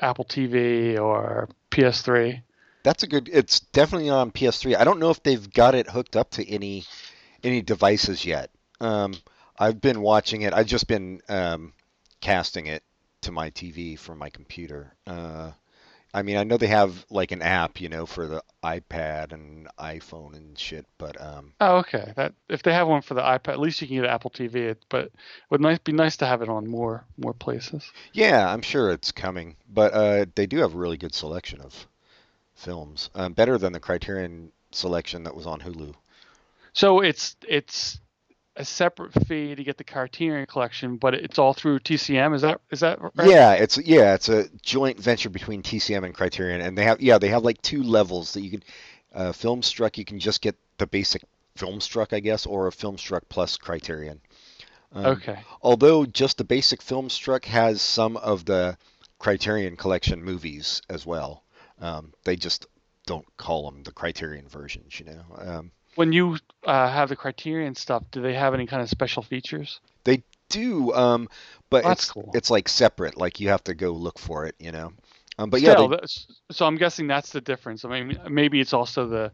Apple 0.00 0.24
TV 0.24 0.98
or 0.98 1.48
PS3? 1.70 2.42
That's 2.82 3.02
a 3.02 3.06
good. 3.06 3.28
It's 3.32 3.60
definitely 3.60 4.08
on 4.08 4.30
PS3. 4.30 4.76
I 4.76 4.84
don't 4.84 4.98
know 4.98 5.10
if 5.10 5.22
they've 5.22 5.52
got 5.52 5.74
it 5.74 5.88
hooked 5.88 6.16
up 6.16 6.30
to 6.32 6.48
any 6.48 6.84
any 7.44 7.60
devices 7.62 8.24
yet. 8.24 8.50
Um, 8.80 9.14
I've 9.60 9.80
been 9.80 10.00
watching 10.00 10.42
it. 10.42 10.54
I've 10.54 10.66
just 10.66 10.88
been 10.88 11.20
um, 11.28 11.74
casting 12.22 12.66
it 12.66 12.82
to 13.20 13.30
my 13.30 13.50
TV 13.50 13.98
from 13.98 14.18
my 14.18 14.30
computer. 14.30 14.94
Uh, 15.06 15.52
I 16.12 16.22
mean, 16.22 16.38
I 16.38 16.44
know 16.44 16.56
they 16.56 16.66
have 16.66 17.04
like 17.10 17.30
an 17.30 17.42
app, 17.42 17.80
you 17.80 17.90
know, 17.90 18.06
for 18.06 18.26
the 18.26 18.42
iPad 18.64 19.32
and 19.32 19.68
iPhone 19.78 20.34
and 20.34 20.58
shit, 20.58 20.86
but 20.98 21.20
um, 21.20 21.52
Oh, 21.60 21.76
okay. 21.78 22.12
That 22.16 22.32
if 22.48 22.62
they 22.62 22.72
have 22.72 22.88
one 22.88 23.02
for 23.02 23.14
the 23.14 23.20
iPad, 23.20 23.50
at 23.50 23.60
least 23.60 23.80
you 23.82 23.86
can 23.86 23.96
get 23.96 24.06
Apple 24.06 24.30
TV. 24.30 24.74
But 24.88 25.04
it 25.04 25.12
would 25.50 25.60
nice 25.60 25.78
be 25.78 25.92
nice 25.92 26.16
to 26.16 26.26
have 26.26 26.40
it 26.42 26.48
on 26.48 26.66
more 26.66 27.04
more 27.18 27.34
places. 27.34 27.92
yeah, 28.12 28.50
I'm 28.50 28.62
sure 28.62 28.90
it's 28.90 29.12
coming. 29.12 29.56
But 29.72 29.92
uh, 29.92 30.26
they 30.34 30.46
do 30.46 30.58
have 30.58 30.74
a 30.74 30.78
really 30.78 30.96
good 30.96 31.14
selection 31.14 31.60
of 31.60 31.86
films, 32.54 33.10
um, 33.14 33.34
better 33.34 33.58
than 33.58 33.72
the 33.72 33.80
Criterion 33.80 34.52
selection 34.72 35.24
that 35.24 35.36
was 35.36 35.46
on 35.46 35.60
Hulu. 35.60 35.94
So 36.72 37.00
it's 37.00 37.36
it's 37.46 38.00
a 38.56 38.64
separate 38.64 39.12
fee 39.26 39.54
to 39.54 39.64
get 39.64 39.78
the 39.78 39.84
Criterion 39.84 40.46
collection, 40.46 40.96
but 40.96 41.14
it's 41.14 41.38
all 41.38 41.54
through 41.54 41.80
TCM. 41.80 42.34
Is 42.34 42.42
that 42.42 42.60
is 42.70 42.80
that 42.80 43.00
right? 43.00 43.28
Yeah, 43.28 43.52
it's 43.52 43.78
yeah, 43.78 44.14
it's 44.14 44.28
a 44.28 44.48
joint 44.62 44.98
venture 44.98 45.30
between 45.30 45.62
TCM 45.62 46.04
and 46.04 46.14
Criterion, 46.14 46.60
and 46.60 46.76
they 46.76 46.84
have 46.84 47.00
yeah, 47.00 47.18
they 47.18 47.28
have 47.28 47.44
like 47.44 47.60
two 47.62 47.82
levels 47.82 48.34
that 48.34 48.42
you 48.42 48.50
can. 48.50 48.62
Uh, 49.12 49.32
Filmstruck, 49.32 49.98
you 49.98 50.04
can 50.04 50.20
just 50.20 50.40
get 50.40 50.56
the 50.78 50.86
basic 50.86 51.24
Filmstruck, 51.58 52.12
I 52.12 52.20
guess, 52.20 52.46
or 52.46 52.68
a 52.68 52.70
Filmstruck 52.70 53.22
plus 53.28 53.56
Criterion. 53.56 54.20
Um, 54.92 55.06
Okay. 55.06 55.38
Although 55.62 56.06
just 56.06 56.38
the 56.38 56.44
basic 56.44 56.80
Filmstruck 56.80 57.44
has 57.46 57.82
some 57.82 58.16
of 58.16 58.44
the 58.44 58.78
Criterion 59.18 59.76
collection 59.76 60.22
movies 60.22 60.80
as 60.88 61.04
well. 61.04 61.44
Um, 61.80 62.12
they 62.24 62.36
just 62.36 62.66
don't 63.06 63.26
call 63.36 63.70
them 63.70 63.82
the 63.82 63.92
Criterion 63.92 64.48
versions, 64.48 64.98
you 65.00 65.06
know. 65.06 65.24
Um, 65.36 65.72
When 66.00 66.14
you 66.14 66.38
uh, 66.64 66.88
have 66.90 67.10
the 67.10 67.16
Criterion 67.16 67.74
stuff, 67.74 68.02
do 68.10 68.22
they 68.22 68.32
have 68.32 68.54
any 68.54 68.66
kind 68.66 68.80
of 68.80 68.88
special 68.88 69.22
features? 69.22 69.80
They 70.04 70.22
do, 70.48 70.94
um, 70.94 71.28
but 71.68 71.84
it's 71.84 72.10
cool. 72.10 72.30
it's 72.32 72.50
like 72.50 72.70
separate. 72.70 73.18
Like 73.18 73.38
you 73.38 73.50
have 73.50 73.62
to 73.64 73.74
go 73.74 73.90
look 73.90 74.18
for 74.18 74.46
it, 74.46 74.54
you 74.58 74.72
know. 74.72 74.94
Um, 75.38 75.50
but 75.50 75.60
yeah, 75.60 75.74
they, 75.74 75.98
so 76.50 76.64
I'm 76.64 76.76
guessing 76.76 77.06
that's 77.06 77.32
the 77.32 77.42
difference. 77.42 77.84
I 77.84 78.02
mean, 78.02 78.18
maybe 78.30 78.60
it's 78.60 78.72
also 78.72 79.08
the 79.08 79.30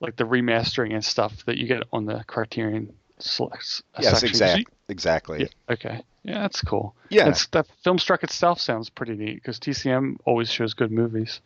like 0.00 0.16
the 0.16 0.24
remastering 0.24 0.92
and 0.92 1.04
stuff 1.04 1.44
that 1.46 1.56
you 1.56 1.68
get 1.68 1.84
on 1.92 2.04
the 2.04 2.24
Criterion 2.26 2.92
selects. 3.20 3.80
yes, 4.00 4.18
section. 4.18 4.40
'Cause 4.40 4.40
exact, 4.40 4.70
exactly. 4.88 5.40
Yeah. 5.42 5.46
Okay. 5.70 6.02
Yeah, 6.28 6.40
that's 6.40 6.60
cool. 6.60 6.94
Yeah. 7.08 7.30
It's, 7.30 7.46
that 7.48 7.66
Filmstruck 7.82 8.22
itself 8.22 8.60
sounds 8.60 8.90
pretty 8.90 9.14
neat 9.14 9.36
because 9.36 9.58
TCM 9.58 10.18
always 10.26 10.50
shows 10.50 10.74
good 10.74 10.92
movies. 10.92 11.40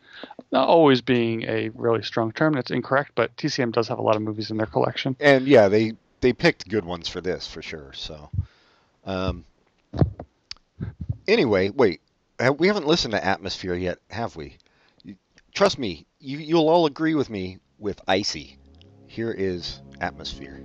Not 0.51 0.67
always 0.67 0.99
being 0.99 1.43
a 1.43 1.69
really 1.69 2.03
strong 2.03 2.33
term, 2.33 2.51
that's 2.53 2.69
incorrect, 2.69 3.13
but 3.15 3.35
TCM 3.37 3.71
does 3.71 3.87
have 3.87 3.97
a 3.97 4.01
lot 4.01 4.17
of 4.17 4.21
movies 4.21 4.51
in 4.51 4.57
their 4.57 4.67
collection. 4.67 5.15
And 5.21 5.47
yeah, 5.47 5.69
they 5.69 5.93
they 6.19 6.33
picked 6.33 6.67
good 6.67 6.83
ones 6.83 7.07
for 7.07 7.21
this 7.21 7.47
for 7.47 7.61
sure. 7.61 7.93
So, 7.93 8.29
um, 9.05 9.45
anyway, 11.29 11.69
wait, 11.69 12.01
we 12.57 12.67
haven't 12.67 12.85
listened 12.85 13.13
to 13.13 13.23
Atmosphere 13.23 13.75
yet, 13.75 13.99
have 14.09 14.35
we? 14.35 14.57
Trust 15.53 15.79
me, 15.79 16.05
you 16.19 16.39
you'll 16.39 16.67
all 16.67 16.87
agree 16.87 17.15
with 17.15 17.29
me 17.29 17.59
with 17.79 18.01
Icy. 18.05 18.57
Here 19.07 19.31
is 19.31 19.79
Atmosphere. 20.01 20.59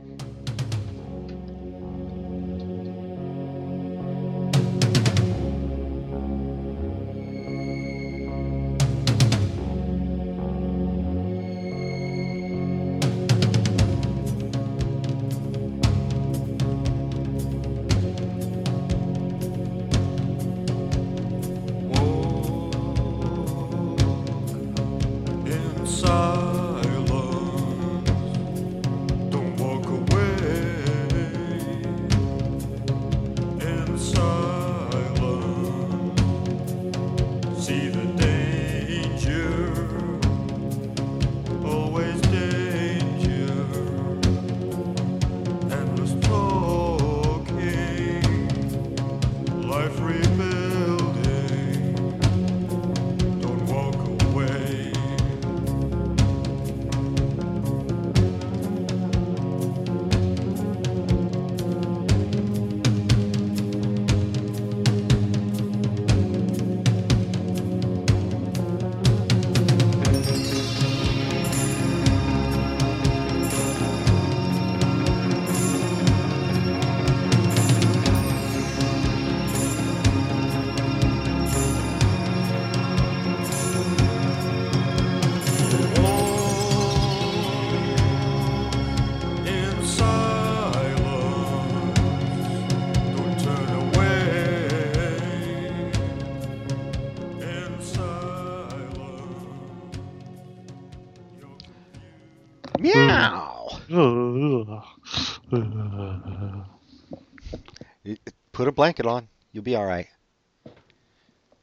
Blanket 108.78 109.06
on. 109.06 109.26
You'll 109.50 109.64
be 109.64 109.74
all 109.74 109.84
right. 109.84 110.06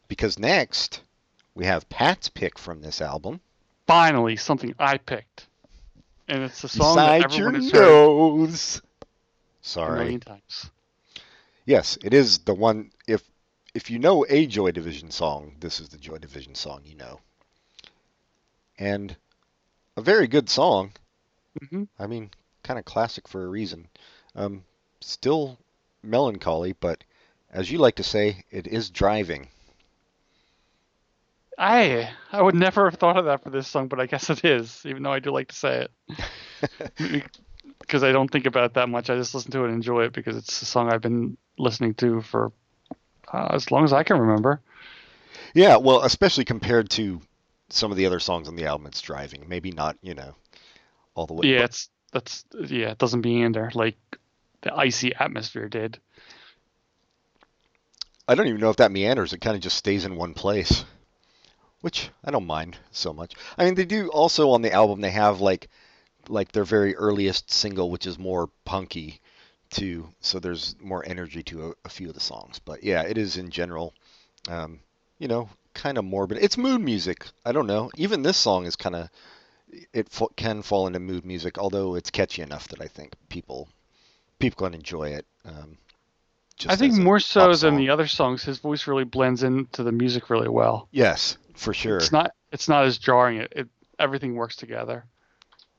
Because 0.09 0.37
next, 0.37 1.01
we 1.55 1.63
have 1.63 1.87
Pat's 1.87 2.27
pick 2.27 2.59
from 2.59 2.81
this 2.81 3.01
album. 3.01 3.39
Finally, 3.87 4.35
something 4.35 4.75
I 4.77 4.97
picked, 4.97 5.47
and 6.27 6.43
it's 6.43 6.61
a 6.65 6.67
song 6.67 6.97
that 6.97 7.23
Beside 7.23 7.37
your 7.37 7.47
everyone 7.47 7.63
has 7.63 7.71
heard 7.71 7.81
nose. 7.81 8.81
a 8.81 9.05
Sorry. 9.61 9.99
million 9.99 10.19
times. 10.19 10.69
Yes, 11.65 11.97
it 12.03 12.13
is 12.13 12.39
the 12.39 12.53
one. 12.53 12.91
If 13.07 13.23
if 13.73 13.89
you 13.89 13.97
know 13.97 14.25
a 14.27 14.45
Joy 14.45 14.71
Division 14.71 15.09
song, 15.09 15.55
this 15.61 15.79
is 15.79 15.87
the 15.87 15.97
Joy 15.97 16.17
Division 16.17 16.53
song 16.53 16.81
you 16.83 16.95
know. 16.95 17.21
And 18.77 19.15
a 19.95 20.01
very 20.01 20.27
good 20.27 20.49
song. 20.49 20.91
Mm-hmm. 21.61 21.83
I 21.97 22.07
mean, 22.07 22.31
kind 22.63 22.77
of 22.77 22.83
classic 22.83 23.25
for 23.29 23.45
a 23.45 23.47
reason. 23.47 23.87
Um, 24.35 24.65
still 24.99 25.57
melancholy, 26.05 26.73
but 26.73 27.03
as 27.51 27.71
you 27.71 27.77
like 27.77 27.95
to 27.95 28.03
say, 28.03 28.43
it 28.51 28.67
is 28.67 28.89
driving. 28.89 29.49
I 31.57 32.09
I 32.31 32.41
would 32.41 32.55
never 32.55 32.89
have 32.89 32.99
thought 32.99 33.17
of 33.17 33.25
that 33.25 33.43
for 33.43 33.49
this 33.49 33.67
song, 33.67 33.87
but 33.87 33.99
I 33.99 34.05
guess 34.07 34.29
it 34.29 34.43
is, 34.43 34.81
even 34.85 35.03
though 35.03 35.13
I 35.13 35.19
do 35.19 35.31
like 35.31 35.47
to 35.49 35.55
say 35.55 35.87
it. 35.87 37.23
because 37.79 38.03
I 38.03 38.11
don't 38.11 38.29
think 38.29 38.45
about 38.45 38.65
it 38.65 38.73
that 38.73 38.89
much. 38.89 39.09
I 39.09 39.15
just 39.15 39.33
listen 39.33 39.51
to 39.51 39.61
it 39.61 39.65
and 39.67 39.75
enjoy 39.75 40.05
it 40.05 40.13
because 40.13 40.35
it's 40.35 40.61
a 40.61 40.65
song 40.65 40.91
I've 40.91 41.01
been 41.01 41.37
listening 41.57 41.93
to 41.95 42.21
for 42.21 42.51
uh, 43.31 43.49
as 43.51 43.71
long 43.71 43.83
as 43.83 43.93
I 43.93 44.03
can 44.03 44.19
remember. 44.19 44.61
Yeah, 45.53 45.77
well, 45.77 46.03
especially 46.03 46.45
compared 46.45 46.89
to 46.91 47.21
some 47.69 47.91
of 47.91 47.97
the 47.97 48.05
other 48.05 48.19
songs 48.19 48.47
on 48.47 48.55
the 48.55 48.65
album, 48.65 48.87
it's 48.87 49.01
driving. 49.01 49.45
Maybe 49.47 49.71
not, 49.71 49.97
you 50.01 50.13
know, 50.13 50.35
all 51.15 51.25
the 51.25 51.33
way. 51.33 51.47
Yeah, 51.47 51.59
but- 51.59 51.65
it's 51.65 51.89
that's 52.11 52.45
yeah, 52.67 52.91
it 52.91 52.97
doesn't 52.97 53.23
meander 53.25 53.71
like 53.73 53.97
the 54.65 54.75
icy 54.75 55.15
atmosphere 55.15 55.69
did. 55.69 55.99
I 58.27 58.33
don't 58.33 58.47
even 58.47 58.59
know 58.59 58.71
if 58.71 58.77
that 58.77 58.91
meanders. 58.91 59.31
It 59.31 59.39
kind 59.41 59.55
of 59.55 59.61
just 59.61 59.77
stays 59.77 60.03
in 60.03 60.15
one 60.15 60.33
place, 60.33 60.83
which 61.81 62.09
I 62.23 62.31
don't 62.31 62.47
mind 62.47 62.75
so 62.91 63.13
much. 63.13 63.35
I 63.57 63.65
mean, 63.65 63.75
they 63.75 63.85
do 63.85 64.09
also 64.09 64.49
on 64.49 64.63
the 64.63 64.73
album. 64.73 65.01
They 65.01 65.11
have 65.11 65.39
like 65.39 65.69
like 66.27 66.51
their 66.51 66.63
very 66.63 66.95
earliest 66.95 67.51
single, 67.51 67.91
which 67.91 68.07
is 68.07 68.17
more 68.17 68.49
punky, 68.65 69.21
too. 69.69 70.09
So 70.19 70.39
there's 70.39 70.75
more 70.81 71.05
energy 71.05 71.43
to 71.43 71.67
a, 71.67 71.73
a 71.85 71.89
few 71.89 72.07
of 72.07 72.15
the 72.15 72.19
songs. 72.19 72.57
But 72.57 72.83
yeah, 72.83 73.03
it 73.03 73.19
is 73.19 73.37
in 73.37 73.51
general, 73.51 73.93
um, 74.49 74.79
you 75.19 75.27
know, 75.27 75.47
kind 75.75 75.99
of 75.99 76.05
morbid. 76.05 76.39
It's 76.39 76.57
mood 76.57 76.81
music. 76.81 77.27
I 77.45 77.51
don't 77.51 77.67
know. 77.67 77.91
Even 77.97 78.23
this 78.23 78.37
song 78.37 78.65
is 78.65 78.75
kind 78.75 78.95
of 78.95 79.09
it 79.93 80.09
fa- 80.09 80.33
can 80.35 80.63
fall 80.63 80.87
into 80.87 80.99
mood 80.99 81.23
music, 81.23 81.59
although 81.59 81.93
it's 81.93 82.09
catchy 82.09 82.41
enough 82.41 82.67
that 82.69 82.81
I 82.81 82.87
think 82.87 83.13
people 83.29 83.69
people 84.39 84.65
can 84.65 84.73
enjoy 84.73 85.09
it. 85.09 85.25
Um, 85.45 85.77
just 86.57 86.71
I 86.71 86.75
think 86.77 86.93
more 86.93 87.19
so 87.19 87.53
than 87.53 87.75
the 87.77 87.89
other 87.89 88.07
songs, 88.07 88.43
his 88.43 88.59
voice 88.59 88.87
really 88.87 89.03
blends 89.03 89.43
into 89.43 89.83
the 89.83 89.91
music 89.91 90.29
really 90.29 90.47
well. 90.49 90.87
Yes, 90.91 91.37
for 91.55 91.73
sure. 91.73 91.97
It's 91.97 92.11
not 92.11 92.31
it's 92.51 92.69
not 92.69 92.85
as 92.85 92.97
jarring. 92.97 93.39
It, 93.39 93.53
it 93.55 93.67
everything 93.99 94.35
works 94.35 94.55
together, 94.55 95.05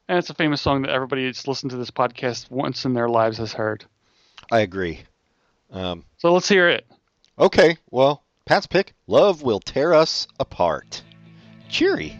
and 0.08 0.18
it's 0.18 0.30
a 0.30 0.34
famous 0.34 0.60
song 0.60 0.82
that 0.82 0.90
everybody 0.90 1.24
that's 1.26 1.48
listened 1.48 1.70
to 1.70 1.76
this 1.76 1.90
podcast 1.90 2.50
once 2.50 2.84
in 2.84 2.92
their 2.94 3.08
lives 3.08 3.38
has 3.38 3.52
heard. 3.54 3.84
I 4.50 4.60
agree. 4.60 5.00
Um, 5.72 6.04
So 6.18 6.32
let's 6.32 6.48
hear 6.48 6.68
it. 6.68 6.86
okay, 7.38 7.78
well, 7.90 8.22
Pat's 8.44 8.66
pick 8.66 8.94
Love 9.06 9.42
Will 9.42 9.60
Tear 9.60 9.92
Us 9.94 10.28
Apart. 10.38 11.02
Cheery. 11.68 12.18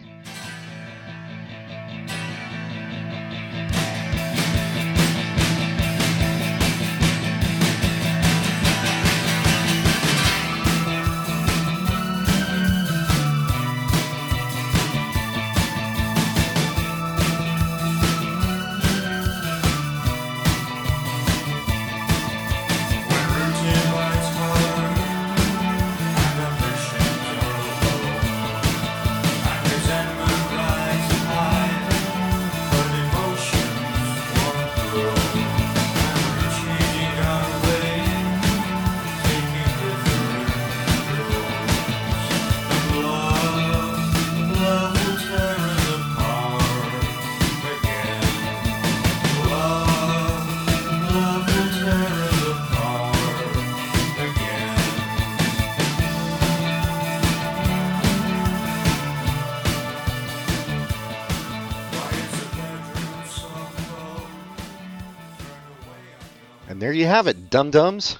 And 66.69 66.81
there 66.83 66.93
you 66.93 67.07
have 67.07 67.27
it, 67.27 67.51
dum 67.51 67.71
dums. 67.71 68.19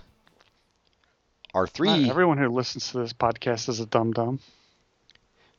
Our 1.55 1.65
Not 1.65 1.73
three. 1.73 2.11
everyone 2.11 2.39
who 2.39 2.49
listens 2.49 2.91
to 2.91 2.99
this 2.99 3.13
podcast 3.13 3.69
is 3.69 3.81
a 3.81 3.87
dum 3.87 4.13
dum. 4.13 4.41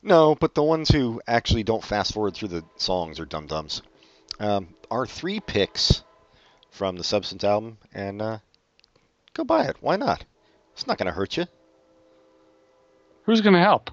No, 0.03 0.35
but 0.35 0.53
the 0.53 0.63
ones 0.63 0.89
who 0.89 1.21
actually 1.27 1.63
don't 1.63 1.83
fast 1.83 2.13
forward 2.13 2.35
through 2.35 2.49
the 2.49 2.63
songs 2.77 3.19
are 3.19 3.25
dum 3.25 3.47
dums. 3.47 3.81
Um, 4.39 4.69
our 4.91 5.05
three 5.07 5.39
picks 5.39 6.03
from 6.69 6.95
the 6.95 7.03
Substance 7.03 7.43
album, 7.43 7.77
and 7.93 8.21
uh, 8.21 8.37
go 9.33 9.43
buy 9.43 9.65
it. 9.65 9.77
Why 9.81 9.95
not? 9.95 10.23
It's 10.73 10.85
not 10.85 10.97
going 10.97 11.07
to 11.07 11.11
hurt 11.11 11.35
you. 11.37 11.45
Who's 13.23 13.41
gonna 13.41 13.59
help? 13.59 13.91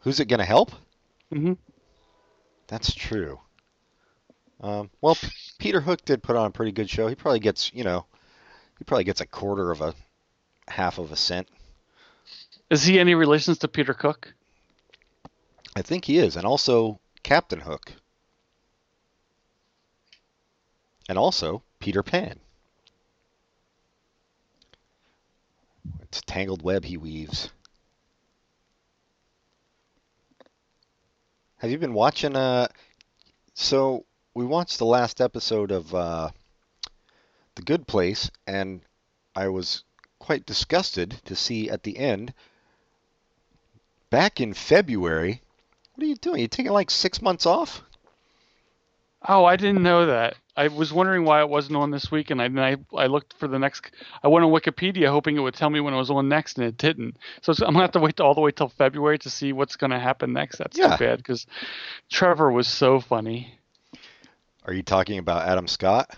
Who's 0.00 0.18
it 0.18 0.26
going 0.26 0.40
to 0.40 0.44
help? 0.44 0.72
hmm 1.32 1.52
That's 2.66 2.92
true. 2.92 3.38
Um, 4.62 4.90
well, 5.00 5.16
P- 5.16 5.28
Peter 5.58 5.80
Hook 5.80 6.04
did 6.04 6.22
put 6.22 6.36
on 6.36 6.46
a 6.46 6.50
pretty 6.50 6.72
good 6.72 6.88
show. 6.88 7.08
He 7.08 7.14
probably 7.14 7.40
gets, 7.40 7.72
you 7.74 7.82
know, 7.82 8.06
he 8.78 8.84
probably 8.84 9.04
gets 9.04 9.20
a 9.20 9.26
quarter 9.26 9.70
of 9.70 9.80
a 9.80 9.94
half 10.68 10.98
of 10.98 11.10
a 11.10 11.16
cent. 11.16 11.48
Is 12.70 12.84
he 12.84 12.98
any 12.98 13.14
relations 13.14 13.58
to 13.58 13.68
Peter 13.68 13.92
Cook? 13.92 14.32
I 15.74 15.82
think 15.82 16.04
he 16.04 16.18
is, 16.18 16.36
and 16.36 16.46
also 16.46 17.00
Captain 17.22 17.60
Hook, 17.60 17.92
and 21.08 21.18
also 21.18 21.62
Peter 21.80 22.02
Pan. 22.02 22.38
It's 26.02 26.20
a 26.20 26.22
tangled 26.22 26.62
web 26.62 26.84
he 26.84 26.96
weaves. 26.96 27.50
Have 31.56 31.70
you 31.70 31.78
been 31.78 31.94
watching? 31.94 32.36
Uh, 32.36 32.68
so 33.54 34.04
we 34.34 34.44
watched 34.44 34.78
the 34.78 34.86
last 34.86 35.20
episode 35.20 35.70
of 35.70 35.94
uh, 35.94 36.30
The 37.54 37.62
Good 37.62 37.86
Place, 37.86 38.30
and 38.46 38.80
I 39.34 39.48
was 39.48 39.84
quite 40.18 40.46
disgusted 40.46 41.20
to 41.24 41.34
see 41.36 41.68
at 41.68 41.82
the 41.82 41.98
end. 41.98 42.32
Back 44.10 44.40
in 44.40 44.54
February, 44.54 45.42
what 45.94 46.04
are 46.04 46.08
you 46.08 46.16
doing? 46.16 46.40
You're 46.40 46.48
taking 46.48 46.72
like 46.72 46.90
six 46.90 47.20
months 47.22 47.46
off? 47.46 47.82
Oh, 49.26 49.44
I 49.44 49.56
didn't 49.56 49.82
know 49.82 50.06
that. 50.06 50.34
I 50.56 50.68
was 50.68 50.92
wondering 50.92 51.24
why 51.24 51.40
it 51.40 51.48
wasn't 51.48 51.76
on 51.76 51.90
this 51.90 52.10
week, 52.10 52.30
and 52.30 52.42
I, 52.42 52.46
I 52.72 52.76
I 52.94 53.06
looked 53.06 53.34
for 53.38 53.48
the 53.48 53.58
next. 53.58 53.90
I 54.22 54.28
went 54.28 54.44
on 54.44 54.50
Wikipedia 54.50 55.08
hoping 55.08 55.36
it 55.36 55.40
would 55.40 55.54
tell 55.54 55.70
me 55.70 55.80
when 55.80 55.94
it 55.94 55.96
was 55.96 56.10
on 56.10 56.28
next, 56.28 56.58
and 56.58 56.66
it 56.66 56.76
didn't. 56.76 57.16
So 57.40 57.52
I'm 57.52 57.72
gonna 57.72 57.80
have 57.82 57.92
to 57.92 58.00
wait 58.00 58.20
all 58.20 58.34
the 58.34 58.40
way 58.42 58.50
till 58.50 58.68
February 58.68 59.18
to 59.20 59.30
see 59.30 59.52
what's 59.52 59.76
gonna 59.76 60.00
happen 60.00 60.32
next. 60.32 60.58
That's 60.58 60.76
Yeah. 60.76 60.96
too 60.96 61.04
bad 61.04 61.18
because 61.18 61.46
Trevor 62.10 62.50
was 62.50 62.66
so 62.68 63.00
funny. 63.00 63.58
Are 64.66 64.72
you 64.72 64.82
talking 64.82 65.18
about 65.18 65.46
Adam 65.48 65.66
Scott? 65.66 66.10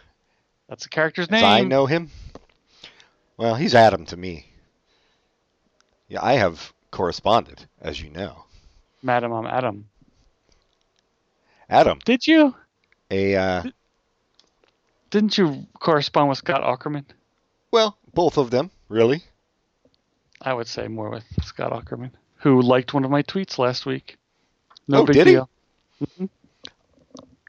That's 0.68 0.84
the 0.84 0.88
character's 0.88 1.26
As 1.26 1.30
name. 1.30 1.44
I 1.44 1.60
know 1.62 1.86
him? 1.86 2.10
Well, 3.36 3.54
he's 3.54 3.74
Adam 3.74 4.04
to 4.06 4.16
me. 4.16 4.46
Yeah, 6.08 6.22
I 6.22 6.34
have 6.34 6.72
corresponded, 6.90 7.66
as 7.80 8.00
you 8.00 8.10
know. 8.10 8.44
Madam, 9.02 9.32
I'm 9.32 9.46
Adam. 9.46 9.86
Adam, 11.68 11.98
Did 12.04 12.26
you? 12.26 12.54
a 13.10 13.34
uh, 13.36 13.62
Didn't 15.10 15.36
you 15.38 15.66
correspond 15.80 16.28
with 16.28 16.38
Scott 16.38 16.62
Aukerman? 16.62 17.04
well, 17.70 17.96
both 18.12 18.36
of 18.38 18.50
them, 18.50 18.70
really. 18.88 19.22
I 20.40 20.52
would 20.52 20.68
say 20.68 20.86
more 20.88 21.10
with 21.10 21.24
Scott 21.42 21.72
Aukerman, 21.72 22.10
who 22.36 22.60
liked 22.60 22.92
one 22.94 23.04
of 23.04 23.10
my 23.10 23.22
tweets 23.22 23.58
last 23.58 23.86
week. 23.86 24.16
No 24.86 25.00
Oh, 25.00 25.06
big 25.06 25.14
did 25.14 25.26
he? 25.26 25.38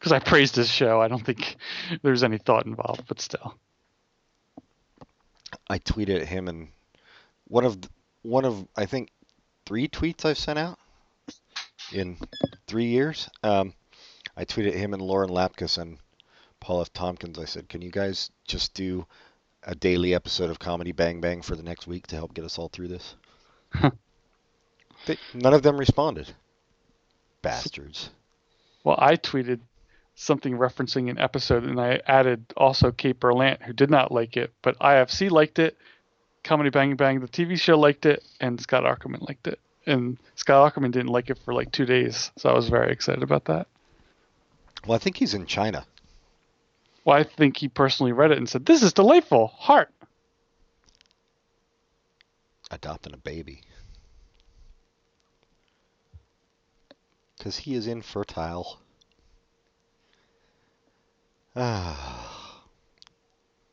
Because 0.05 0.21
I 0.21 0.29
praised 0.29 0.55
his 0.55 0.69
show. 0.69 1.01
I 1.01 1.07
don't 1.07 1.25
think 1.25 1.55
there's 2.03 2.21
any 2.21 2.37
thought 2.37 2.67
involved, 2.67 3.07
but 3.07 3.19
still. 3.19 3.55
I 5.67 5.79
tweeted 5.79 6.21
at 6.21 6.27
him 6.27 6.47
and 6.47 6.67
one 7.47 7.65
of 7.65 7.79
one 8.21 8.45
of 8.45 8.67
I 8.77 8.85
think 8.85 9.09
three 9.65 9.87
tweets 9.87 10.23
I've 10.23 10.37
sent 10.37 10.59
out 10.59 10.77
in 11.91 12.17
three 12.67 12.85
years. 12.85 13.27
Um, 13.41 13.73
I 14.37 14.45
tweeted 14.45 14.67
at 14.67 14.73
him 14.75 14.93
and 14.93 15.01
Lauren 15.01 15.31
Lapkus 15.31 15.79
and 15.79 15.97
Paul 16.59 16.81
F. 16.81 16.93
Tompkins. 16.93 17.39
I 17.39 17.45
said, 17.45 17.67
"Can 17.67 17.81
you 17.81 17.89
guys 17.89 18.29
just 18.47 18.75
do 18.75 19.07
a 19.63 19.73
daily 19.73 20.13
episode 20.13 20.51
of 20.51 20.59
Comedy 20.59 20.91
Bang 20.91 21.19
Bang 21.19 21.41
for 21.41 21.55
the 21.55 21.63
next 21.63 21.87
week 21.87 22.05
to 22.07 22.15
help 22.15 22.35
get 22.35 22.45
us 22.45 22.59
all 22.59 22.69
through 22.69 22.89
this?" 22.89 23.15
they, 25.07 25.17
none 25.33 25.55
of 25.55 25.63
them 25.63 25.77
responded. 25.77 26.31
Bastards. 27.41 28.11
Well, 28.83 28.97
I 28.99 29.15
tweeted 29.15 29.61
something 30.15 30.57
referencing 30.57 31.09
an 31.09 31.19
episode, 31.19 31.63
and 31.63 31.79
I 31.79 32.01
added 32.07 32.45
also 32.57 32.91
Kate 32.91 33.19
Berlant, 33.19 33.61
who 33.61 33.73
did 33.73 33.89
not 33.89 34.11
like 34.11 34.37
it, 34.37 34.53
but 34.61 34.79
IFC 34.79 35.29
liked 35.29 35.59
it. 35.59 35.77
Comedy 36.43 36.69
Bang 36.69 36.95
Bang, 36.95 37.19
the 37.19 37.27
TV 37.27 37.59
show, 37.59 37.77
liked 37.77 38.05
it, 38.05 38.23
and 38.39 38.59
Scott 38.59 38.83
Aukerman 38.83 39.27
liked 39.27 39.47
it. 39.47 39.59
And 39.85 40.17
Scott 40.35 40.73
Aukerman 40.73 40.91
didn't 40.91 41.09
like 41.11 41.29
it 41.29 41.39
for 41.39 41.53
like 41.53 41.71
two 41.71 41.85
days, 41.85 42.31
so 42.37 42.49
I 42.49 42.53
was 42.53 42.69
very 42.69 42.91
excited 42.91 43.23
about 43.23 43.45
that. 43.45 43.67
Well, 44.87 44.95
I 44.95 44.99
think 44.99 45.17
he's 45.17 45.33
in 45.33 45.45
China. 45.45 45.85
Well, 47.03 47.17
I 47.17 47.23
think 47.23 47.57
he 47.57 47.67
personally 47.67 48.11
read 48.11 48.31
it 48.31 48.37
and 48.37 48.49
said, 48.49 48.65
"This 48.65 48.81
is 48.81 48.93
delightful, 48.93 49.47
heart." 49.47 49.91
adopting 52.71 53.13
a 53.13 53.17
baby. 53.17 53.61
Because 57.37 57.57
he 57.57 57.75
is 57.75 57.87
infertile. 57.87 58.79
Ah, 61.55 62.61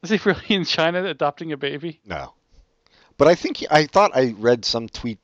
Is 0.02 0.10
he 0.10 0.20
really 0.24 0.44
in 0.48 0.64
China 0.64 1.04
adopting 1.04 1.52
a 1.52 1.56
baby? 1.56 2.00
no. 2.04 2.32
But 3.18 3.28
I 3.28 3.34
think 3.34 3.58
he, 3.58 3.66
I 3.70 3.86
thought 3.86 4.16
I 4.16 4.34
read 4.38 4.64
some 4.64 4.88
tweet 4.88 5.18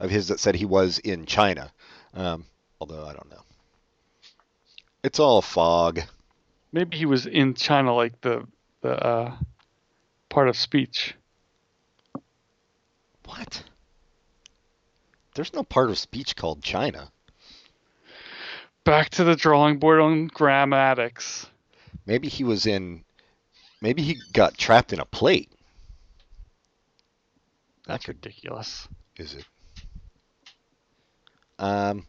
of 0.00 0.10
his 0.10 0.28
that 0.28 0.40
said 0.40 0.54
he 0.56 0.64
was 0.64 0.98
in 0.98 1.24
China. 1.26 1.70
Um, 2.12 2.44
although 2.80 3.06
I 3.06 3.12
don't 3.12 3.30
know. 3.30 3.42
It's 5.04 5.20
all 5.20 5.40
fog. 5.40 6.00
Maybe 6.72 6.96
he 6.98 7.06
was 7.06 7.26
in 7.26 7.54
China, 7.54 7.94
like 7.94 8.20
the 8.20 8.46
the 8.82 8.92
uh, 8.92 9.36
part 10.28 10.48
of 10.48 10.56
speech. 10.56 11.14
What? 13.24 13.62
There's 15.34 15.54
no 15.54 15.62
part 15.62 15.90
of 15.90 15.98
speech 15.98 16.34
called 16.36 16.62
China. 16.62 17.10
Back 18.84 19.10
to 19.10 19.24
the 19.24 19.36
drawing 19.36 19.78
board 19.78 20.00
on 20.00 20.28
grammatics. 20.28 21.46
Maybe 22.10 22.26
he 22.26 22.42
was 22.42 22.66
in. 22.66 23.04
Maybe 23.80 24.02
he 24.02 24.18
got 24.32 24.58
trapped 24.58 24.92
in 24.92 24.98
a 24.98 25.04
plate. 25.04 25.48
That's 27.86 28.08
ridiculous. 28.08 28.88
Is 29.16 29.34
it? 29.34 29.44
Um. 31.60 32.04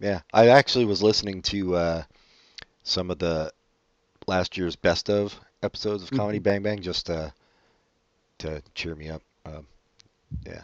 Yeah, 0.00 0.22
I 0.34 0.48
actually 0.48 0.86
was 0.86 1.04
listening 1.04 1.40
to 1.42 1.76
uh, 1.76 2.02
some 2.82 3.12
of 3.12 3.20
the 3.20 3.52
last 4.26 4.58
year's 4.58 4.74
best 4.74 5.08
of 5.08 5.38
episodes 5.62 6.02
of 6.02 6.10
Comedy 6.10 6.40
Bang 6.40 6.62
Bang 6.62 6.82
just 6.82 7.06
to 7.06 7.32
to 8.38 8.60
cheer 8.74 8.96
me 8.96 9.08
up. 9.08 9.22
Um, 9.46 9.68
yeah, 10.44 10.62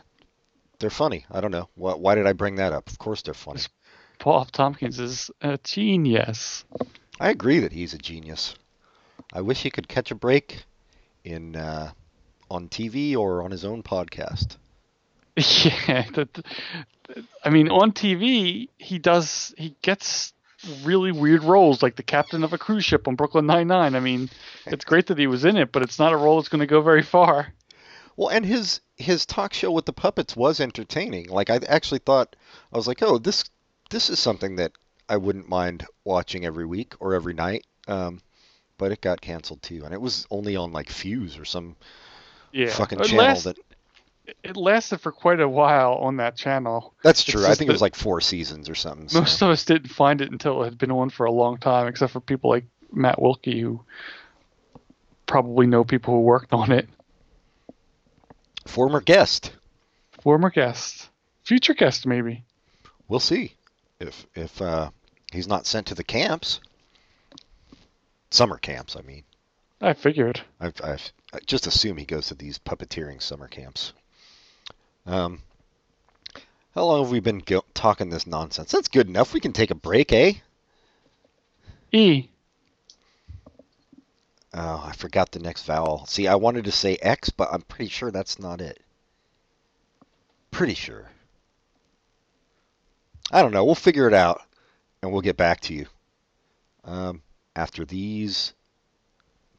they're 0.81 0.91
funny. 0.91 1.27
I 1.31 1.41
don't 1.41 1.53
know 1.53 1.69
why. 1.77 1.95
Why 1.95 2.17
did 2.17 2.27
I 2.27 2.33
bring 2.33 2.57
that 2.57 2.73
up? 2.73 2.91
Of 2.91 2.99
course 2.99 3.23
they're 3.23 3.35
funny. 3.35 3.61
Paul 4.19 4.41
F. 4.41 4.51
Tompkins 4.51 4.99
is 4.99 5.31
a 5.43 5.59
genius. 5.63 6.65
I 7.21 7.31
agree 7.31 7.61
that 7.61 7.73
he's 7.73 7.95
a 7.95 7.99
genius. 7.99 8.55
I 9.33 9.41
wish 9.41 9.63
he 9.63 9.71
could 9.71 9.89
catch 9.89 10.11
a 10.11 10.15
break 10.15 10.65
in 11.25 11.57
uh, 11.57 11.93
on 12.51 12.69
TV 12.69 13.17
or 13.17 13.43
on 13.43 13.51
his 13.51 13.65
own 13.65 13.83
podcast. 13.83 14.57
Yeah, 15.87 16.05
that, 16.15 16.45
I 17.45 17.51
mean, 17.51 17.69
on 17.69 17.91
TV, 17.91 18.69
he 18.79 18.99
does 19.01 19.53
he 19.59 19.75
gets 19.83 20.33
really 20.85 21.11
weird 21.11 21.43
roles, 21.43 21.83
like 21.83 21.97
the 21.97 22.05
captain 22.05 22.45
of 22.45 22.53
a 22.53 22.59
cruise 22.59 22.85
ship 22.85 23.09
on 23.09 23.17
Brooklyn 23.17 23.47
Nine 23.47 23.67
Nine. 23.67 23.97
I 23.97 24.01
mean, 24.01 24.31
it's 24.67 24.85
great 24.85 25.07
that 25.09 25.19
he 25.19 25.27
was 25.27 25.45
in 25.45 25.57
it, 25.57 25.73
but 25.73 25.83
it's 25.83 25.99
not 25.99 26.13
a 26.13 26.17
role 26.17 26.37
that's 26.37 26.49
going 26.49 26.61
to 26.61 26.67
go 26.67 26.81
very 26.83 27.03
far. 27.03 27.53
Well, 28.17 28.29
and 28.29 28.47
his 28.47 28.81
his 28.97 29.27
talk 29.27 29.53
show 29.53 29.73
with 29.73 29.87
the 29.87 29.93
puppets 29.93 30.37
was 30.37 30.61
entertaining. 30.61 31.29
Like 31.29 31.51
I 31.51 31.57
actually 31.69 31.99
thought 31.99 32.37
I 32.73 32.77
was 32.77 32.87
like, 32.87 33.03
"Oh, 33.03 33.19
this 33.19 33.45
this 33.91 34.09
is 34.11 34.21
something 34.21 34.57
that 34.57 34.73
I 35.09 35.17
wouldn't 35.17 35.49
mind 35.49 35.87
watching 36.05 36.45
every 36.45 36.67
week 36.67 36.95
or 37.01 37.15
every 37.15 37.35
night." 37.35 37.65
Um, 37.89 38.21
but 38.79 38.91
it 38.93 39.01
got 39.01 39.21
canceled 39.21 39.63
too, 39.63 39.83
and 39.85 39.93
it 39.95 40.01
was 40.01 40.27
only 40.31 40.57
on 40.57 40.73
like 40.73 40.91
Fuse 40.91 41.39
or 41.39 41.45
some 41.45 41.77
Yeah, 42.53 42.69
fucking 42.71 43.01
It 43.01 43.07
channel 43.07 43.25
last- 43.25 43.45
that. 43.45 43.59
it 44.43 44.57
lasted 44.57 44.99
for 45.01 45.13
quite 45.13 45.41
a 45.41 45.49
while 45.49 45.95
on 45.95 46.17
that 46.17 46.37
channel. 46.37 46.95
That's 47.03 47.23
true. 47.25 47.45
I 47.47 47.55
think 47.55 47.69
it 47.69 47.73
was 47.73 47.83
like 47.83 47.95
four 47.95 48.21
seasons 48.21 48.69
or 48.71 48.75
something. 48.75 49.09
so- 49.09 49.21
Most 49.21 49.43
of 49.43 49.51
us 49.51 49.65
didn't 49.65 49.89
find 49.91 50.21
it 50.21 50.31
until 50.33 50.63
it 50.63 50.67
had 50.67 50.79
been 50.79 50.91
on 50.91 51.11
for 51.11 51.27
a 51.27 51.33
long 51.33 51.59
time, 51.59 51.87
except 51.89 52.13
for 52.13 52.21
people 52.21 52.51
like 52.51 52.65
Matt 52.93 53.21
Wilkie, 53.21 53.61
who 53.61 53.81
probably 55.27 55.67
know 55.67 55.85
people 55.85 56.15
who 56.15 56.21
worked 56.21 56.53
on 56.53 56.71
it. 56.73 56.89
Former 58.67 59.01
guest. 59.01 59.53
Former 60.23 60.49
guest, 60.51 61.11
future 61.43 61.75
guest, 61.75 62.07
maybe. 62.07 62.45
We'll 63.09 63.21
see 63.21 63.55
if 64.05 64.27
if 64.35 64.63
uh, 64.63 64.91
he's 65.33 65.49
not 65.49 65.67
sent 65.67 65.87
to 65.89 65.95
the 65.95 66.05
camps. 66.05 66.61
Summer 68.31 68.59
camps, 68.59 68.97
I 68.97 69.03
mean. 69.03 69.23
I 69.81 69.93
figured. 69.93 70.41
I've, 70.61 70.81
I've 70.83 71.13
I 71.33 71.39
just 71.47 71.67
assume 71.67 71.97
he 71.97 72.05
goes 72.05 72.29
to 72.29 72.35
these 72.35 72.59
puppeteering 72.59 73.21
summer 73.21 73.49
camps. 73.49 73.93
Um, 75.07 75.43
how 76.75 76.85
long 76.85 77.03
have 77.03 77.13
we 77.13 77.21
been 77.21 77.39
go- 77.39 77.65
talking 77.75 78.11
this 78.11 78.27
nonsense? 78.27 78.71
That's 78.73 78.89
good 78.89 79.09
enough. 79.09 79.35
We 79.35 79.41
can 79.41 79.53
take 79.53 79.71
a 79.71 79.77
break, 79.77 80.13
eh? 80.13 80.35
E. 81.93 82.29
Oh, 84.53 84.85
I 84.87 84.93
forgot 84.93 85.33
the 85.33 85.41
next 85.41 85.65
vowel. 85.65 86.07
See, 86.07 86.29
I 86.29 86.37
wanted 86.37 86.65
to 86.65 86.73
say 86.73 86.97
X, 86.97 87.31
but 87.31 87.49
I'm 87.53 87.63
pretty 87.63 87.91
sure 87.91 88.11
that's 88.11 88.39
not 88.39 88.61
it. 88.61 88.81
Pretty 90.51 90.75
sure. 90.75 91.11
I 93.31 93.43
don't 93.43 93.53
know. 93.53 93.65
We'll 93.65 93.75
figure 93.75 94.07
it 94.07 94.15
out, 94.15 94.43
and 95.03 95.13
we'll 95.13 95.23
get 95.23 95.37
back 95.37 95.61
to 95.63 95.75
you. 95.75 95.87
Um, 96.85 97.23
after 97.57 97.85
these. 97.85 98.53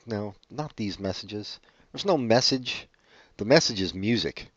No, 0.06 0.36
not 0.50 0.76
these 0.76 1.00
messages. 1.00 1.60
There's 1.92 2.06
no 2.06 2.18
message. 2.18 2.88
The 3.38 3.46
message 3.46 3.82
is 3.82 3.94
music. 3.94 4.52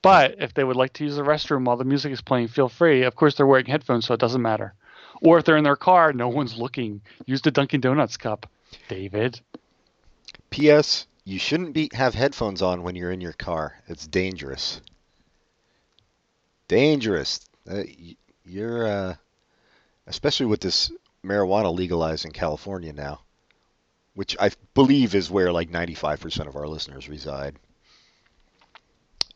But 0.00 0.36
if 0.38 0.54
they 0.54 0.62
would 0.62 0.76
like 0.76 0.92
to 0.94 1.04
use 1.04 1.16
the 1.16 1.22
restroom 1.22 1.64
while 1.64 1.76
the 1.76 1.84
music 1.84 2.12
is 2.12 2.20
playing, 2.20 2.48
feel 2.48 2.68
free. 2.68 3.02
Of 3.02 3.16
course, 3.16 3.34
they're 3.34 3.46
wearing 3.46 3.66
headphones, 3.66 4.06
so 4.06 4.14
it 4.14 4.20
doesn't 4.20 4.42
matter. 4.42 4.74
Or 5.22 5.38
if 5.38 5.44
they're 5.44 5.56
in 5.56 5.64
their 5.64 5.76
car, 5.76 6.12
no 6.12 6.28
one's 6.28 6.56
looking. 6.56 7.00
Use 7.26 7.42
the 7.42 7.50
Dunkin' 7.50 7.80
Donuts 7.80 8.16
cup. 8.16 8.48
David. 8.88 9.40
P.S. 10.50 11.06
You 11.24 11.38
shouldn't 11.38 11.72
be 11.72 11.90
have 11.92 12.14
headphones 12.14 12.62
on 12.62 12.82
when 12.82 12.94
you're 12.94 13.10
in 13.10 13.20
your 13.20 13.32
car. 13.32 13.74
It's 13.88 14.06
dangerous. 14.06 14.80
Dangerous. 16.68 17.40
Uh, 17.68 17.82
you're, 18.44 18.86
uh, 18.86 19.14
especially 20.06 20.46
with 20.46 20.60
this 20.60 20.90
marijuana 21.24 21.74
legalized 21.74 22.24
in 22.24 22.32
California 22.32 22.92
now, 22.92 23.20
which 24.14 24.36
I 24.40 24.50
believe 24.74 25.14
is 25.14 25.30
where 25.30 25.52
like 25.52 25.70
95% 25.70 26.46
of 26.46 26.56
our 26.56 26.66
listeners 26.66 27.08
reside. 27.08 27.56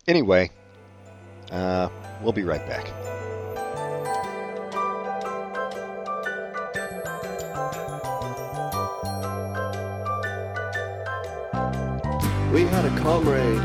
Anyway, 0.08 0.50
uh, 1.50 1.88
we'll 2.22 2.32
be 2.32 2.44
right 2.44 2.66
back. 2.66 2.86
We 12.52 12.62
had 12.64 12.84
a 12.84 12.98
comrade, 12.98 13.62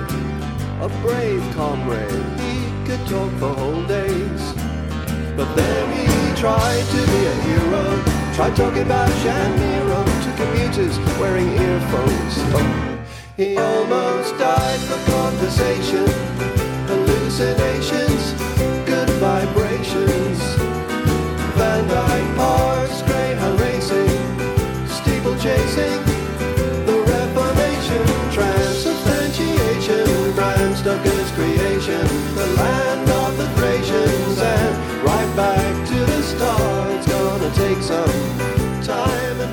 a 0.82 0.90
brave 1.02 1.56
comrade. 1.56 2.40
He 2.40 2.86
could 2.86 3.06
talk 3.08 3.32
for 3.40 3.54
whole 3.54 3.84
days. 3.86 4.27
But 5.38 5.54
then 5.56 5.86
he 5.96 6.36
tried 6.36 6.84
to 6.84 7.02
be 7.14 7.26
a 7.28 7.36
hero. 7.46 7.84
Tried 8.34 8.56
talking 8.56 8.82
about 8.82 9.08
Shamiro 9.22 10.04
to 10.24 10.32
commuters 10.36 10.98
wearing 11.20 11.50
earphones. 11.50 12.34
Oh, 12.58 13.00
he 13.38 13.56
almost 13.56 14.36
died 14.40 14.80
for 14.80 14.98
conversation. 15.12 16.08
Hallucinations, 16.88 18.07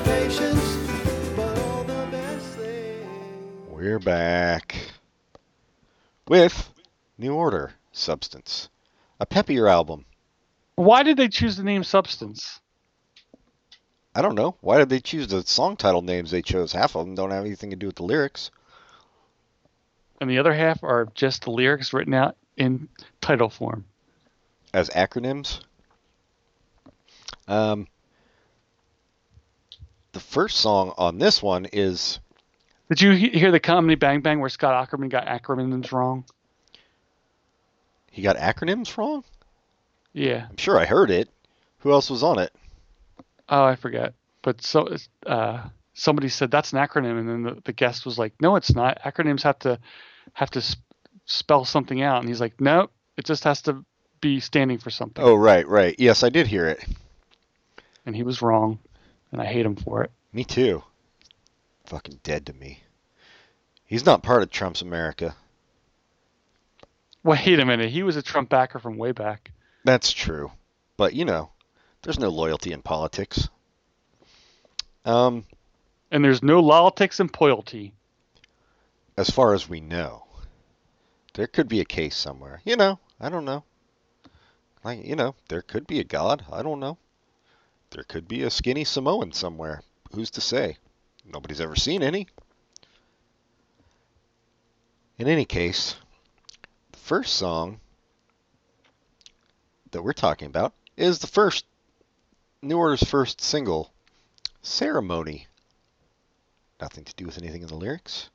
patience, 0.03 0.77
but 1.35 1.57
all 1.59 1.83
the 1.83 2.07
best 2.11 2.45
things. 2.57 3.69
We're 3.69 3.99
back 3.99 4.75
with 6.27 6.69
New 7.17 7.33
Order 7.33 7.73
Substance, 7.91 8.69
a 9.19 9.25
peppier 9.25 9.69
album. 9.69 10.05
Why 10.75 11.03
did 11.03 11.17
they 11.17 11.29
choose 11.29 11.55
the 11.55 11.63
name 11.63 11.83
Substance? 11.83 12.59
I 14.13 14.21
don't 14.21 14.35
know. 14.35 14.55
Why 14.61 14.79
did 14.79 14.89
they 14.89 14.99
choose 14.99 15.27
the 15.27 15.43
song 15.43 15.77
title 15.77 16.01
names 16.01 16.31
they 16.31 16.41
chose? 16.41 16.73
Half 16.73 16.95
of 16.95 17.05
them 17.05 17.15
don't 17.15 17.31
have 17.31 17.45
anything 17.45 17.69
to 17.69 17.75
do 17.75 17.87
with 17.87 17.95
the 17.95 18.03
lyrics. 18.03 18.51
And 20.19 20.29
the 20.29 20.39
other 20.39 20.53
half 20.53 20.83
are 20.83 21.07
just 21.15 21.43
the 21.43 21.51
lyrics 21.51 21.93
written 21.93 22.13
out 22.13 22.35
in 22.57 22.89
title 23.21 23.49
form. 23.49 23.85
as 24.73 24.89
acronyms. 24.89 25.59
Um, 27.47 27.87
the 30.15 30.21
first 30.21 30.57
song 30.57 30.93
on 30.97 31.19
this 31.19 31.43
one 31.43 31.65
is 31.73 32.19
Did 32.87 33.01
you 33.01 33.11
hear 33.11 33.51
the 33.51 33.59
comedy 33.59 33.95
Bang 33.95 34.21
Bang 34.21 34.39
where 34.39 34.49
Scott 34.49 34.89
Aukerman 34.89 35.09
got 35.09 35.27
acronyms 35.27 35.91
wrong? 35.91 36.23
he 38.09 38.21
got 38.21 38.37
acronyms 38.37 38.95
wrong. 38.95 39.25
Yeah. 40.13 40.47
I'm 40.49 40.55
sure 40.55 40.79
I 40.79 40.85
heard 40.85 41.11
it. 41.11 41.27
Who 41.79 41.91
else 41.91 42.09
was 42.09 42.23
on 42.23 42.39
it? 42.39 42.53
Oh, 43.49 43.65
I 43.65 43.75
forget. 43.75 44.13
But 44.41 44.61
so 44.61 44.87
uh, 45.25 45.63
somebody 45.93 46.29
said 46.29 46.49
that's 46.49 46.71
an 46.71 46.79
acronym, 46.79 47.19
and 47.19 47.27
then 47.27 47.43
the, 47.43 47.61
the 47.65 47.73
guest 47.73 48.05
was 48.05 48.17
like, 48.17 48.31
"No, 48.39 48.55
it's 48.55 48.73
not. 48.73 49.01
Acronyms 49.03 49.43
have 49.43 49.59
to 49.59 49.79
have 50.31 50.49
to 50.51 50.61
sp- 50.63 50.79
spell 51.25 51.65
something 51.65 52.01
out." 52.01 52.21
And 52.21 52.29
he's 52.29 52.39
like, 52.39 52.61
"No, 52.61 52.89
it 53.17 53.25
just 53.25 53.43
has 53.43 53.61
to 53.63 53.83
be 54.21 54.39
standing 54.39 54.77
for 54.77 54.91
something." 54.91 55.23
Oh, 55.23 55.35
right, 55.35 55.67
right. 55.67 55.95
Yes, 55.99 56.23
I 56.23 56.29
did 56.29 56.47
hear 56.47 56.67
it. 56.67 56.85
And 58.05 58.15
he 58.15 58.23
was 58.23 58.41
wrong, 58.41 58.79
and 59.35 59.41
I 59.41 59.51
hate 59.51 59.65
him 59.65 59.75
for 59.75 60.01
it. 60.01 60.11
Me 60.31 60.45
too. 60.45 60.81
Fucking 61.87 62.21
dead 62.23 62.45
to 62.45 62.53
me. 62.53 62.79
He's 63.85 64.05
not 64.05 64.23
part 64.23 64.41
of 64.41 64.49
Trump's 64.49 64.81
America. 64.81 65.35
Wait 67.21 67.59
a 67.59 67.65
minute, 67.65 67.89
he 67.89 68.01
was 68.01 68.15
a 68.15 68.21
Trump 68.21 68.47
backer 68.49 68.79
from 68.79 68.97
way 68.97 69.11
back. 69.11 69.51
That's 69.83 70.13
true. 70.13 70.51
But, 70.95 71.13
you 71.13 71.25
know, 71.25 71.49
there's 72.01 72.17
no 72.17 72.29
loyalty 72.29 72.71
in 72.71 72.81
politics. 72.81 73.49
Um, 75.03 75.43
And 76.11 76.23
there's 76.23 76.41
no 76.41 76.61
politics 76.65 77.19
and 77.19 77.29
loyalty. 77.37 77.93
as 79.17 79.29
far 79.29 79.53
as 79.53 79.67
we 79.67 79.81
know. 79.81 80.23
There 81.33 81.47
could 81.47 81.67
be 81.67 81.81
a 81.81 81.85
case 81.85 82.15
somewhere. 82.15 82.61
You 82.63 82.77
know, 82.77 82.99
I 83.19 83.27
don't 83.27 83.43
know. 83.43 83.65
Like, 84.85 85.05
you 85.05 85.17
know, 85.17 85.35
there 85.49 85.61
could 85.61 85.87
be 85.87 85.99
a 85.99 86.05
god. 86.05 86.45
I 86.49 86.63
don't 86.63 86.79
know. 86.79 86.97
There 87.95 88.03
could 88.03 88.27
be 88.27 88.43
a 88.43 88.49
skinny 88.49 88.83
Samoan 88.83 89.31
somewhere. 89.31 89.81
Who's 90.13 90.29
to 90.31 90.41
say? 90.41 90.75
Nobody's 91.23 91.61
ever 91.61 91.77
seen 91.77 92.03
any. 92.03 92.27
In 95.17 95.29
any 95.29 95.45
case, 95.45 95.95
the 96.91 96.99
first 96.99 97.35
song 97.35 97.79
that 99.91 100.01
we're 100.01 100.11
talking 100.11 100.47
about 100.47 100.73
is 100.97 101.19
the 101.19 101.27
first 101.27 101.63
New 102.61 102.77
Order's 102.77 103.01
first 103.01 103.39
single, 103.39 103.93
Ceremony. 104.61 105.47
Nothing 106.81 107.05
to 107.05 107.15
do 107.15 107.25
with 107.25 107.37
anything 107.37 107.61
in 107.61 107.69
the 107.69 107.75
lyrics. 107.75 108.29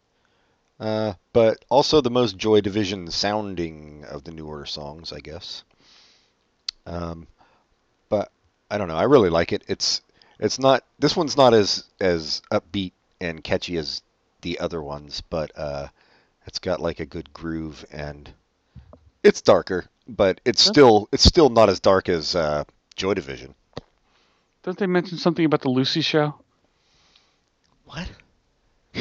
Uh, 0.78 1.12
but 1.34 1.66
also 1.68 2.00
the 2.00 2.08
most 2.08 2.38
Joy 2.38 2.62
Division 2.62 3.10
sounding 3.10 4.06
of 4.06 4.24
the 4.24 4.32
New 4.32 4.46
Order 4.46 4.64
songs, 4.64 5.12
I 5.12 5.20
guess. 5.20 5.64
Um, 6.86 7.26
I 8.70 8.78
don't 8.78 8.88
know. 8.88 8.96
I 8.96 9.04
really 9.04 9.30
like 9.30 9.52
it. 9.52 9.64
It's 9.68 10.02
it's 10.38 10.58
not 10.58 10.84
this 10.98 11.16
one's 11.16 11.36
not 11.36 11.54
as 11.54 11.84
as 12.00 12.42
upbeat 12.52 12.92
and 13.20 13.42
catchy 13.42 13.76
as 13.76 14.02
the 14.42 14.58
other 14.60 14.82
ones, 14.82 15.20
but 15.22 15.50
uh, 15.56 15.88
it's 16.46 16.58
got 16.58 16.80
like 16.80 17.00
a 17.00 17.06
good 17.06 17.32
groove 17.32 17.84
and 17.90 18.32
it's 19.22 19.40
darker, 19.42 19.86
but 20.08 20.40
it's 20.44 20.62
Huh? 20.64 20.72
still 20.72 21.08
it's 21.12 21.24
still 21.24 21.48
not 21.50 21.68
as 21.68 21.80
dark 21.80 22.08
as 22.08 22.34
uh, 22.36 22.64
Joy 22.96 23.14
Division. 23.14 23.54
Don't 24.62 24.78
they 24.78 24.86
mention 24.86 25.18
something 25.18 25.44
about 25.44 25.60
the 25.62 25.68
Lucy 25.70 26.00
show? 26.00 26.40
What? 27.84 28.10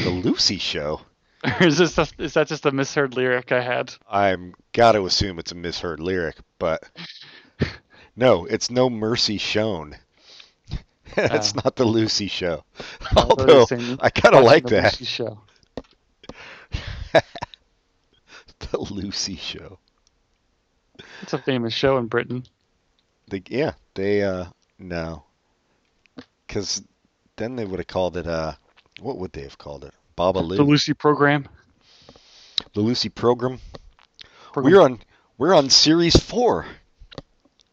The 0.03 0.09
Lucy 0.09 0.57
Show. 0.57 1.01
Or 1.59 1.63
is 1.67 1.77
this 1.77 1.95
just, 1.95 2.19
is 2.19 2.33
that 2.33 2.47
just 2.47 2.65
a 2.65 2.71
misheard 2.71 3.15
lyric 3.15 3.51
I 3.51 3.61
had? 3.61 3.93
I'm 4.09 4.55
got 4.73 4.93
to 4.93 5.05
assume 5.05 5.39
it's 5.39 5.51
a 5.51 5.55
misheard 5.55 5.99
lyric, 5.99 6.37
but 6.59 6.83
no, 8.19 8.45
it's 8.45 8.69
no 8.69 8.89
mercy 8.89 9.37
shown. 9.37 9.95
it's 11.17 11.53
Oh. 11.55 11.61
not 11.63 11.75
the 11.77 11.85
Lucy 11.85 12.27
show. 12.27 12.63
I 13.01 13.13
thought 13.13 13.37
they 13.37 13.45
were 13.45 13.59
Although 13.61 13.97
I 14.01 14.09
kind 14.09 14.35
of 14.35 14.43
like 14.43 14.63
the 14.65 14.69
that. 14.81 14.83
Lucy 14.99 15.05
show. 15.05 15.39
The 18.71 18.77
Lucy 18.77 19.35
show. 19.35 19.79
It's 21.21 21.33
a 21.33 21.39
famous 21.39 21.73
show 21.73 21.97
in 21.97 22.07
Britain. 22.07 22.43
They, 23.29 23.41
yeah, 23.47 23.73
they 23.95 24.21
uh 24.23 24.45
no, 24.77 25.23
because 26.45 26.83
then 27.37 27.55
they 27.55 27.65
would 27.65 27.79
have 27.79 27.87
called 27.87 28.17
it 28.17 28.27
uh, 28.27 28.53
what 28.99 29.17
would 29.17 29.31
they 29.31 29.41
have 29.43 29.57
called 29.57 29.85
it? 29.85 29.93
Baba 30.15 30.39
Lou, 30.39 30.57
The 30.57 30.63
Lucy 30.63 30.93
program. 30.93 31.47
the 32.73 32.81
Lucy 32.81 33.09
program. 33.09 33.59
program. 34.51 34.73
We're 34.73 34.81
on 34.81 34.99
we're 35.37 35.53
on 35.55 35.69
series 35.69 36.15
four. 36.17 36.65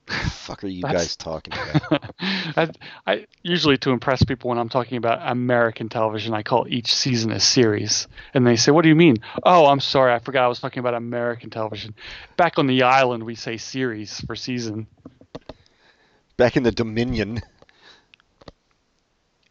Fuck 0.06 0.62
are 0.64 0.68
you 0.68 0.82
That's- 0.82 1.02
guys 1.02 1.16
talking 1.16 1.52
about? 1.54 2.14
I, 2.20 2.70
I 3.06 3.26
usually 3.42 3.76
to 3.78 3.90
impress 3.90 4.22
people 4.22 4.50
when 4.50 4.58
I'm 4.58 4.68
talking 4.68 4.98
about 4.98 5.18
American 5.22 5.88
television, 5.88 6.32
I 6.34 6.42
call 6.42 6.66
each 6.68 6.94
season 6.94 7.32
a 7.32 7.40
series, 7.40 8.06
and 8.34 8.46
they 8.46 8.56
say, 8.56 8.70
"What 8.72 8.82
do 8.82 8.88
you 8.88 8.94
mean?" 8.94 9.16
Oh, 9.42 9.66
I'm 9.66 9.80
sorry, 9.80 10.12
I 10.12 10.18
forgot 10.18 10.44
I 10.44 10.48
was 10.48 10.60
talking 10.60 10.80
about 10.80 10.94
American 10.94 11.50
television. 11.50 11.94
Back 12.36 12.58
on 12.58 12.66
the 12.66 12.82
island, 12.84 13.24
we 13.24 13.34
say 13.34 13.56
series 13.56 14.20
for 14.22 14.36
season. 14.36 14.86
back 16.36 16.56
in 16.56 16.62
the 16.62 16.72
Dominion, 16.72 17.40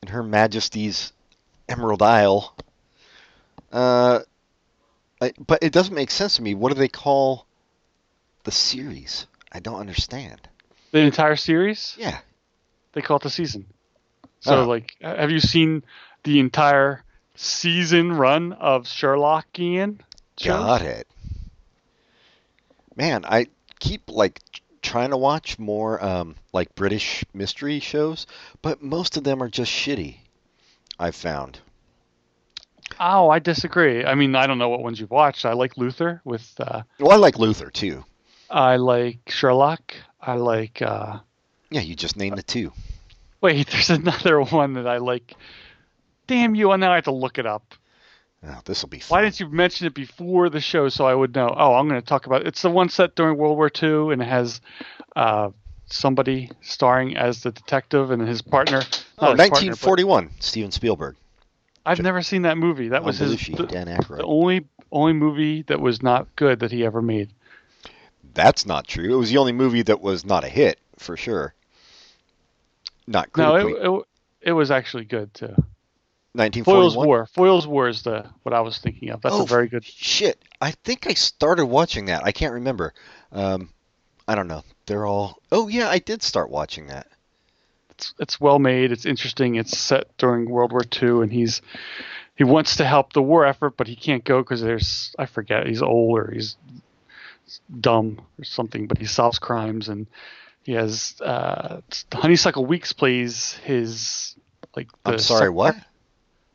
in 0.02 0.08
Her 0.08 0.24
Majesty's 0.24 1.12
Emerald 1.68 2.02
Isle. 2.02 2.56
Uh, 3.72 4.20
I, 5.22 5.34
but 5.46 5.64
it 5.64 5.74
doesn't 5.74 5.96
make 5.96 6.12
sense 6.12 6.36
to 6.36 6.42
me. 6.42 6.54
What 6.54 6.72
do 6.72 6.80
they 6.80 6.88
call 6.88 7.46
the 8.44 8.52
series? 8.52 9.26
I 9.56 9.60
don't 9.60 9.80
understand. 9.80 10.42
The 10.92 11.00
entire 11.00 11.38
series, 11.38 11.96
Yeah, 11.98 12.20
they 12.92 13.02
call 13.02 13.18
it 13.18 13.24
the 13.24 13.30
season. 13.30 13.66
So, 14.42 14.64
Oh. 14.64 14.66
like, 14.68 14.96
have 15.02 15.32
you 15.32 15.40
seen 15.40 15.82
the 16.24 16.40
entire 16.40 17.06
season 17.36 18.12
run 18.12 18.52
of 18.52 18.84
Sherlockian 18.84 20.02
shows? 20.38 20.60
got 20.60 20.82
it. 20.82 21.08
Man, 22.98 23.24
I 23.26 23.48
keep 23.80 24.10
like 24.10 24.42
trying 24.82 25.12
to 25.12 25.18
watch 25.18 25.58
more 25.58 26.04
um, 26.04 26.36
like 26.52 26.76
British 26.76 27.24
mystery 27.34 27.80
shows, 27.80 28.28
but 28.62 28.84
most 28.84 29.16
of 29.16 29.24
them 29.24 29.42
are 29.42 29.50
just 29.50 29.72
shitty. 29.72 30.18
I've 31.00 31.16
found. 31.16 31.60
Oh, 33.00 33.30
I 33.30 33.40
disagree. 33.40 34.04
I 34.06 34.16
mean, 34.16 34.36
I 34.36 34.48
don't 34.48 34.58
know 34.58 34.70
what 34.70 34.82
ones 34.82 35.00
you've 35.00 35.12
watched. 35.12 35.46
I 35.46 35.54
like 35.54 35.78
Luther 35.78 36.22
with. 36.26 36.54
Uh, 36.60 36.84
Well, 37.00 37.12
I 37.14 37.16
like 37.16 37.40
Luther 37.40 37.70
too. 37.70 38.04
I 38.50 38.78
like 38.78 39.20
Sherlock. 39.28 39.96
I 40.22 40.36
like. 40.36 40.82
Uh, 40.82 41.20
Yeah, 41.70 41.82
you 41.82 41.96
just 41.96 42.18
named 42.18 42.38
the 42.38 42.44
two. 42.44 42.72
wait, 43.42 43.68
there's 43.72 43.90
another 43.90 44.42
one 44.42 44.74
that 44.74 44.88
I 44.88 44.98
like. 44.98 45.36
Damn 46.28 46.56
you! 46.56 46.76
Now 46.78 46.92
I 46.92 46.96
have 46.96 47.04
to 47.06 47.12
look 47.12 47.38
it 47.38 47.46
up. 47.46 47.76
Oh, 48.48 48.60
this 48.66 48.82
will 48.84 48.90
be 48.90 49.00
fun. 49.00 49.18
Why 49.18 49.22
didn't 49.24 49.40
you 49.40 49.50
mention 49.50 49.88
it 49.88 49.94
before 49.94 50.50
the 50.50 50.60
show 50.60 50.90
so 50.90 51.06
I 51.06 51.16
would 51.16 51.34
know? 51.34 51.54
Oh, 51.56 51.74
I'm 51.74 51.88
going 51.88 52.00
to 52.00 52.06
talk 52.06 52.26
about. 52.28 52.42
It. 52.42 52.48
It's 52.48 52.62
the 52.62 52.70
one 52.70 52.90
set 52.90 53.16
during 53.16 53.38
World 53.38 53.58
War 53.58 53.72
II 53.82 54.14
and 54.14 54.22
it 54.22 54.28
has 54.28 54.62
uh, 55.16 55.50
somebody 55.88 56.52
starring 56.62 57.18
as 57.18 57.42
the 57.42 57.52
detective 57.52 58.12
and 58.12 58.28
his 58.28 58.42
partner. 58.42 58.78
Oh, 58.78 58.82
his 58.82 59.04
partner, 59.18 59.36
but 59.36 59.38
1941, 59.38 60.30
Steven 60.40 60.72
Spielberg. 60.72 61.16
I've 61.86 62.02
never 62.02 62.22
seen 62.22 62.44
that 62.44 62.58
movie. 62.58 62.90
That 62.90 63.04
was 63.04 63.20
his 63.20 63.36
Belushi, 63.36 63.58
the, 63.58 64.16
the 64.16 64.24
only 64.24 64.66
only 64.92 65.14
movie 65.14 65.62
that 65.64 65.80
was 65.80 66.02
not 66.02 66.36
good 66.36 66.60
that 66.60 66.72
he 66.72 66.86
ever 66.86 67.02
made. 67.02 67.32
That's 68.36 68.66
not 68.66 68.88
true. 68.88 69.12
It 69.12 69.18
was 69.18 69.30
the 69.30 69.38
only 69.38 69.54
movie 69.54 69.82
that 69.84 70.02
was 70.02 70.26
not 70.26 70.44
a 70.44 70.50
hit, 70.50 70.78
for 70.98 71.18
sure. 71.18 71.54
Not 73.08 73.36
No, 73.36 73.56
it, 73.56 73.66
it 73.66 74.06
it 74.50 74.52
was 74.52 74.70
actually 74.70 75.06
good 75.06 75.34
too. 75.34 75.56
1941. 76.34 76.64
Foyle's 76.64 76.98
War. 76.98 77.26
Foyle's 77.28 77.68
War 77.68 77.88
is 77.88 78.04
the 78.04 78.26
what 78.44 78.54
I 78.54 78.60
was 78.60 78.78
thinking 78.78 79.10
of. 79.10 79.22
That's 79.22 79.36
oh, 79.36 79.44
a 79.44 79.48
very 79.48 79.68
good. 79.68 79.86
Shit, 79.86 80.44
I 80.60 80.72
think 80.72 81.08
I 81.08 81.14
started 81.14 81.66
watching 81.66 82.06
that. 82.06 82.24
I 82.24 82.32
can't 82.32 82.54
remember. 82.54 82.94
Um, 83.32 83.70
I 84.28 84.36
don't 84.36 84.50
know. 84.50 84.64
They're 84.86 85.06
all. 85.06 85.40
Oh 85.52 85.70
yeah, 85.70 85.90
I 85.90 86.00
did 86.00 86.22
start 86.22 86.50
watching 86.50 86.88
that. 86.88 87.08
It's 87.92 88.14
it's 88.20 88.42
well 88.42 88.60
made. 88.60 88.92
It's 88.92 89.06
interesting. 89.06 89.56
It's 89.56 89.78
set 89.78 90.16
during 90.18 90.50
World 90.50 90.74
War 90.74 90.82
II, 91.02 91.24
and 91.24 91.32
he's 91.32 91.62
he 92.36 92.44
wants 92.44 92.76
to 92.78 92.86
help 92.86 93.14
the 93.14 93.22
war 93.22 93.46
effort, 93.46 93.78
but 93.78 93.88
he 93.88 93.96
can't 93.96 94.26
go 94.26 94.40
because 94.40 94.62
there's 94.62 95.16
I 95.18 95.26
forget 95.26 95.68
he's 95.68 95.82
old 95.82 96.18
or 96.18 96.32
he's 96.32 96.58
dumb 97.80 98.22
or 98.40 98.44
something, 98.44 98.88
but 98.88 98.98
he 98.98 99.06
solves 99.06 99.40
crimes 99.40 99.90
and 99.90 100.08
He 100.64 100.74
has 100.74 101.22
uh, 101.22 101.82
Honeysuckle 102.12 102.66
Weeks 102.66 102.92
plays 102.92 103.54
his 103.64 104.36
like. 104.76 104.90
The 105.04 105.12
I'm 105.12 105.20
sorry, 105.20 105.50
what? 105.50 105.76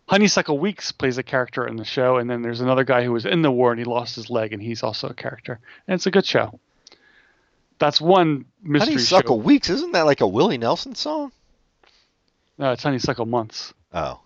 Honeysuckle 0.07 0.59
Weeks 0.59 0.91
plays 0.91 1.18
a 1.18 1.22
character 1.22 1.64
in 1.64 1.76
the 1.76 1.84
show, 1.84 2.16
and 2.16 2.28
then 2.28 2.43
there's 2.43 2.61
another 2.61 2.82
guy 2.82 3.05
who 3.05 3.12
was 3.12 3.24
in 3.24 3.43
the 3.43 3.53
war 3.53 3.70
and 3.70 3.78
he 3.78 3.84
lost 3.84 4.16
his 4.16 4.28
leg, 4.28 4.53
and 4.53 4.61
he's 4.61 4.82
also 4.82 5.09
a 5.09 5.14
character. 5.14 5.61
And 5.86 5.95
it's 5.95 6.07
a 6.07 6.11
good 6.11 6.26
show. 6.26 6.59
That's 7.78 8.01
one 8.01 8.47
mystery 8.61 8.95
Honeysuckle 8.95 9.38
show. 9.38 9.45
Weeks, 9.45 9.70
isn't 9.70 9.93
that 9.93 10.07
like 10.07 10.20
a 10.20 10.26
Willie 10.26 10.59
Nelson 10.59 10.97
song? 10.97 11.30
No, 12.59 12.72
it's 12.72 12.82
Honeysuckle 12.82 13.26
Months. 13.26 13.72
Oh. 13.95 14.20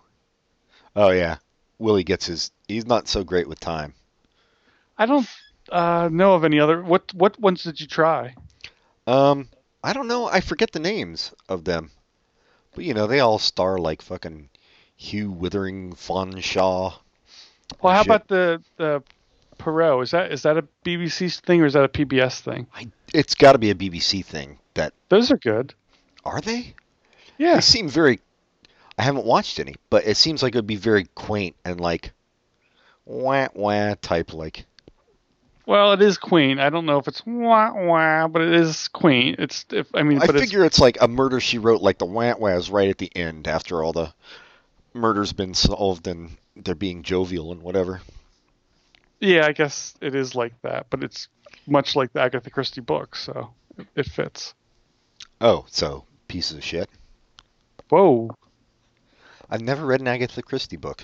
Oh 0.95 1.11
yeah. 1.11 1.37
Willie 1.77 2.03
gets 2.03 2.25
his 2.25 2.51
he's 2.67 2.87
not 2.87 3.07
so 3.07 3.23
great 3.23 3.47
with 3.47 3.59
time. 3.59 3.93
I 4.97 5.05
don't 5.05 5.27
uh, 5.71 6.09
know 6.11 6.33
of 6.35 6.43
any 6.43 6.59
other. 6.59 6.81
What 6.81 7.13
what 7.13 7.39
ones 7.39 7.63
did 7.63 7.79
you 7.79 7.87
try? 7.87 8.35
Um 9.07 9.49
I 9.83 9.93
don't 9.93 10.07
know, 10.07 10.27
I 10.27 10.41
forget 10.41 10.71
the 10.71 10.79
names 10.79 11.31
of 11.47 11.63
them. 11.63 11.91
But 12.73 12.85
you 12.85 12.93
know, 12.93 13.07
they 13.07 13.19
all 13.19 13.37
star 13.39 13.77
like 13.77 14.01
fucking 14.01 14.49
Hugh 14.95 15.31
Withering 15.31 15.93
Fanshawe. 15.93 16.93
Well, 17.81 17.93
how 17.93 18.01
Shit. 18.01 18.07
about 18.07 18.27
the 18.27 18.61
the 18.77 19.03
Poirot? 19.57 20.03
Is 20.03 20.11
that 20.11 20.31
is 20.31 20.41
that 20.43 20.57
a 20.57 20.65
BBC 20.83 21.39
thing 21.39 21.61
or 21.61 21.65
is 21.65 21.73
that 21.73 21.83
a 21.83 21.89
PBS 21.89 22.39
thing? 22.41 22.67
I, 22.75 22.89
it's 23.13 23.35
got 23.35 23.53
to 23.53 23.57
be 23.59 23.69
a 23.69 23.75
BBC 23.75 24.25
thing. 24.25 24.59
That 24.73 24.93
Those 25.09 25.31
are 25.31 25.37
good. 25.37 25.73
are 26.25 26.41
they? 26.41 26.73
Yeah. 27.37 27.55
They 27.55 27.61
seem 27.61 27.87
very. 27.87 28.19
I 28.97 29.03
haven't 29.03 29.25
watched 29.25 29.59
any, 29.59 29.75
but 29.89 30.05
it 30.07 30.17
seems 30.17 30.41
like 30.41 30.55
it 30.55 30.57
would 30.57 30.67
be 30.67 30.75
very 30.77 31.05
quaint 31.15 31.55
and 31.63 31.79
like 31.79 32.11
wah 33.05 33.47
wah 33.53 33.95
type 34.01 34.33
like. 34.33 34.65
Well, 35.67 35.93
it 35.93 36.01
is 36.01 36.17
Queen. 36.17 36.59
I 36.59 36.69
don't 36.69 36.85
know 36.85 36.99
if 36.99 37.07
it's 37.07 37.25
wah 37.25 37.73
wah, 37.73 38.27
but 38.27 38.41
it 38.41 38.53
is 38.53 38.87
Queen. 38.89 39.35
It's 39.39 39.65
if 39.71 39.87
I 39.95 40.03
mean, 40.03 40.21
I 40.21 40.27
figure 40.27 40.63
it's 40.63 40.79
like 40.79 40.97
a 41.01 41.07
murder 41.07 41.39
she 41.39 41.57
wrote, 41.57 41.81
like 41.81 41.97
the 41.97 42.05
wah 42.05 42.35
wahs 42.35 42.69
right 42.69 42.89
at 42.89 42.97
the 42.99 43.11
end 43.15 43.47
after 43.47 43.83
all 43.83 43.93
the 43.93 44.13
murder's 44.93 45.33
been 45.33 45.53
solved 45.53 46.07
and 46.07 46.37
they're 46.55 46.75
being 46.75 47.03
jovial 47.03 47.51
and 47.51 47.61
whatever. 47.61 48.01
yeah, 49.19 49.45
I 49.45 49.51
guess 49.51 49.95
it 50.01 50.15
is 50.15 50.35
like 50.35 50.53
that. 50.61 50.87
But 50.89 51.03
it's 51.03 51.27
much 51.67 51.95
like 51.95 52.13
the 52.13 52.21
Agatha 52.21 52.49
Christie 52.49 52.81
book, 52.81 53.15
so 53.15 53.51
it, 53.77 53.87
it 53.95 54.05
fits. 54.05 54.53
Oh, 55.41 55.65
so 55.67 56.05
pieces 56.27 56.57
of 56.57 56.63
shit. 56.63 56.89
Whoa, 57.89 58.35
I've 59.49 59.61
never 59.61 59.85
read 59.85 60.01
an 60.01 60.07
Agatha 60.07 60.41
Christie 60.41 60.77
book. 60.77 61.03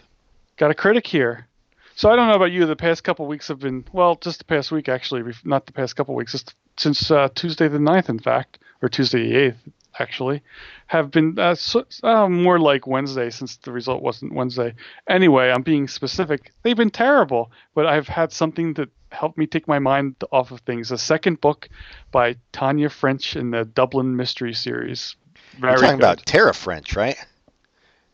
got 0.57 0.72
a 0.72 0.76
critic 0.76 1.07
here. 1.07 1.47
So 1.96 2.10
I 2.10 2.16
don't 2.16 2.28
know 2.28 2.36
about 2.36 2.52
you. 2.52 2.66
The 2.66 2.76
past 2.76 3.04
couple 3.04 3.26
weeks 3.28 3.48
have 3.50 3.60
been 3.60 3.86
well, 3.92 4.16
just 4.16 4.39
the 4.39 4.46
past 4.46 4.72
week 4.72 4.89
actually, 4.89 5.24
not 5.44 5.66
the 5.66 5.72
past 5.74 5.96
couple 5.96 6.16
weeks, 6.16 6.32
just 6.32 6.56
since 6.78 7.12
uh, 7.12 7.30
Tuesday 7.36 7.68
the 7.68 7.78
9th, 7.78 8.10
in 8.10 8.20
fact, 8.20 8.60
or 8.82 8.89
Tuesday 8.89 9.28
the 9.30 9.36
eighth, 9.38 9.58
actually, 10.00 10.42
have 10.88 11.12
been 11.12 11.38
uh, 11.38 11.54
so, 11.54 11.86
uh, 12.04 12.28
more 12.28 12.60
like 12.60 12.88
Wednesday 12.88 13.30
since 13.30 13.58
the 13.58 13.72
result 13.72 14.02
wasn't 14.02 14.34
Wednesday. 14.34 14.74
Anyway, 15.10 15.50
I'm 15.52 15.62
being 15.64 15.88
specific. 15.88 16.52
They've 16.64 16.78
been 16.78 16.89
terrible, 16.92 17.52
but 17.76 17.86
I've 17.86 18.08
had 18.08 18.32
something 18.32 18.74
that 18.76 18.89
helped 19.12 19.38
me 19.38 19.46
take 19.46 19.68
my 19.68 19.80
mind 19.80 20.16
off 20.32 20.52
of 20.52 20.62
things. 20.62 20.92
A 20.92 20.98
second 20.98 21.42
book 21.42 21.68
by 22.12 22.38
Tanya 22.54 22.89
French 22.89 23.36
in 23.36 23.52
the 23.52 23.66
Dublin 23.66 24.16
Mystery 24.16 24.54
Series. 24.54 25.16
Very 25.60 25.74
You're 25.74 25.82
talking 25.82 25.98
good. 25.98 26.04
about 26.06 26.26
Tara 26.26 26.54
French, 26.54 26.96
right? 26.96 27.18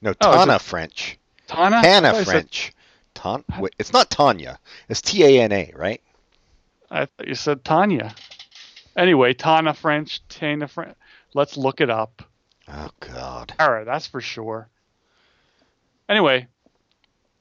No, 0.02 0.14
Oh, 0.22 0.34
Tana 0.34 0.56
it- 0.56 0.62
French. 0.62 1.18
Tana. 1.48 1.82
Tana 1.84 2.24
French. 2.26 2.74
Tan- 3.18 3.44
wait, 3.58 3.74
it's 3.80 3.94
not 3.94 4.12
Tanya. 4.12 4.60
It's 4.90 5.02
T 5.02 5.24
A 5.24 5.42
N 5.42 5.52
A, 5.52 5.72
right? 5.76 6.02
I 6.92 7.06
thought 7.06 7.28
you 7.28 7.34
said 7.34 7.66
Tanya. 7.66 8.14
Anyway, 8.96 9.34
Tana 9.34 9.74
French, 9.74 10.22
Tana 10.30 10.68
French. 10.68 10.96
Let's 11.34 11.58
look 11.58 11.82
it 11.82 11.90
up. 11.90 12.22
Oh 12.68 12.90
God. 13.00 13.54
All 13.60 13.72
right, 13.72 13.86
that's 13.86 14.06
for 14.06 14.22
sure. 14.22 14.70
Anyway, 16.08 16.48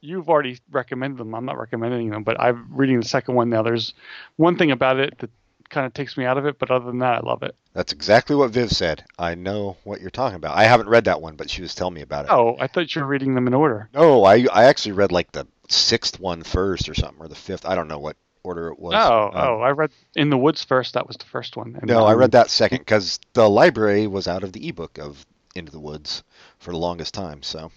you've 0.01 0.31
already 0.31 0.59
recommended 0.70 1.18
them. 1.18 1.35
I'm 1.35 1.45
not 1.45 1.59
recommending 1.59 2.09
them, 2.09 2.24
but 2.24 2.41
I'm 2.41 2.68
reading 2.70 2.99
the 3.01 3.07
second 3.07 3.35
one 3.35 3.51
now. 3.51 3.62
There's 3.62 3.93
one 4.37 4.57
thing 4.57 4.70
about 4.70 4.99
it 4.99 5.18
that 5.18 5.31
kind 5.68 5.86
of 5.86 5.94
takes 5.94 6.16
me 6.16 6.24
out 6.24 6.38
of 6.38 6.46
it, 6.46 6.58
but 6.58 6.70
other 6.70 6.86
than 6.86 6.98
that, 7.00 7.14
I 7.16 7.20
love 7.26 7.42
it. 7.42 7.54
That's 7.72 7.92
exactly 7.92 8.34
what 8.36 8.50
Viv 8.50 8.70
said. 8.70 9.04
I 9.18 9.34
know 9.34 9.76
what 9.84 10.00
you're 10.00 10.10
talking 10.10 10.36
about. 10.36 10.56
I 10.56 10.64
haven't 10.64 10.88
read 10.88 11.04
that 11.04 11.20
one, 11.20 11.36
but 11.36 11.50
she 11.50 11.62
was 11.62 11.74
telling 11.74 11.94
me 11.94 12.00
about 12.02 12.24
it. 12.26 12.30
Oh, 12.30 12.56
I 12.58 12.66
thought 12.66 12.94
you 12.94 13.02
were 13.02 13.06
reading 13.06 13.34
them 13.34 13.46
in 13.46 13.54
order. 13.54 13.88
No, 13.94 14.24
I 14.24 14.46
I 14.52 14.64
actually 14.64 14.92
read 14.92 15.12
like 15.12 15.32
the 15.32 15.46
sixth 15.68 16.18
one 16.20 16.42
first 16.42 16.88
or 16.88 16.94
something, 16.94 17.20
or 17.20 17.28
the 17.28 17.34
fifth. 17.34 17.66
I 17.66 17.74
don't 17.74 17.88
know 17.88 17.98
what 17.98 18.16
order 18.42 18.68
it 18.68 18.78
was. 18.78 18.94
oh, 18.96 19.24
Um, 19.26 19.48
oh, 19.48 19.60
I 19.60 19.70
read 19.70 19.90
In 20.14 20.30
the 20.30 20.38
Woods 20.38 20.62
first. 20.62 20.94
That 20.94 21.06
was 21.08 21.16
the 21.16 21.24
first 21.24 21.56
one. 21.56 21.74
And 21.76 21.86
No, 21.86 22.04
I 22.04 22.14
read 22.14 22.30
that 22.32 22.48
second 22.50 22.78
because 22.78 23.18
the 23.32 23.50
library 23.50 24.06
was 24.06 24.28
out 24.28 24.44
of 24.44 24.52
the 24.52 24.68
ebook 24.68 24.98
of 24.98 25.26
Into 25.56 25.72
the 25.72 25.80
Woods 25.80 26.22
for 26.58 26.70
the 26.70 26.78
longest 26.78 27.12
time. 27.12 27.42
So 27.42 27.72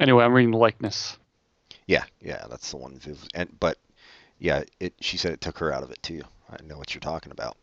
Anyway, 0.00 0.24
I'm 0.24 0.32
reading 0.32 0.52
the 0.52 0.58
likeness. 0.58 1.18
yeah, 1.86 2.04
yeah, 2.20 2.46
that's 2.48 2.70
the 2.70 2.76
one. 2.76 2.98
Viv, 2.98 3.24
and 3.34 3.48
but 3.60 3.78
yeah, 4.38 4.62
it. 4.80 4.94
She 5.00 5.16
said 5.16 5.32
it 5.32 5.40
took 5.40 5.58
her 5.58 5.72
out 5.72 5.82
of 5.82 5.90
it 5.90 6.02
too. 6.02 6.22
I 6.50 6.62
know 6.64 6.78
what 6.78 6.94
you're 6.94 7.00
talking 7.00 7.32
about. 7.32 7.56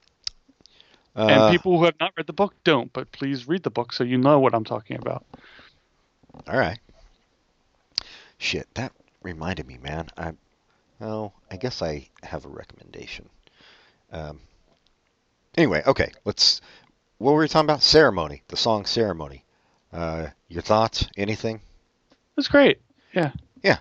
Uh, 1.16 1.28
and 1.28 1.52
people 1.52 1.78
who 1.78 1.86
have 1.86 2.00
not 2.00 2.14
read 2.16 2.28
the 2.28 2.34
book 2.34 2.56
don't, 2.64 2.92
but 2.94 3.12
please 3.12 3.48
read 3.48 3.64
the 3.64 3.70
book 3.70 3.92
so 3.92 4.04
you 4.04 4.18
know 4.18 4.40
what 4.40 4.56
I'm 4.56 4.64
talking 4.64 4.98
about. 4.98 5.26
All 6.48 6.58
right. 6.58 6.80
Shit, 8.38 8.68
that 8.76 8.94
reminded 9.22 9.68
me, 9.68 9.78
man. 9.78 10.08
I, 10.18 10.34
oh, 11.02 11.34
I 11.50 11.58
guess 11.58 11.82
I 11.82 12.08
have 12.24 12.46
a 12.46 12.50
recommendation. 12.50 13.30
Um. 14.12 14.40
Anyway, 15.58 15.84
okay, 15.86 16.12
let's. 16.26 16.62
What 17.18 17.34
were 17.34 17.42
we 17.42 17.48
talking 17.48 17.70
about? 17.70 17.84
Ceremony. 17.84 18.42
The 18.48 18.58
song 18.58 18.86
"Ceremony." 18.86 19.44
Uh, 19.94 20.28
your 20.48 20.62
thoughts? 20.62 21.08
Anything? 21.18 21.62
It's 22.38 22.48
great. 22.48 22.80
Yeah. 23.14 23.32
Yeah. 23.62 23.78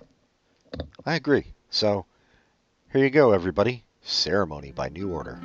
I 1.06 1.14
agree. 1.14 1.46
So, 1.70 2.04
here 2.92 3.04
you 3.04 3.10
go, 3.10 3.32
everybody. 3.32 3.84
Ceremony 4.02 4.72
by 4.72 4.88
New 4.88 5.12
Order. 5.12 5.40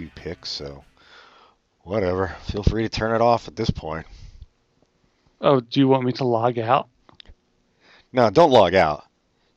Two 0.00 0.10
picks, 0.14 0.48
so 0.48 0.82
whatever. 1.82 2.34
Feel 2.44 2.62
free 2.62 2.82
to 2.84 2.88
turn 2.88 3.14
it 3.14 3.20
off 3.20 3.48
at 3.48 3.56
this 3.56 3.70
point. 3.70 4.06
Oh, 5.42 5.60
do 5.60 5.80
you 5.80 5.88
want 5.88 6.04
me 6.04 6.12
to 6.12 6.24
log 6.24 6.58
out? 6.58 6.88
No, 8.12 8.30
don't 8.30 8.50
log 8.50 8.74
out. 8.74 9.04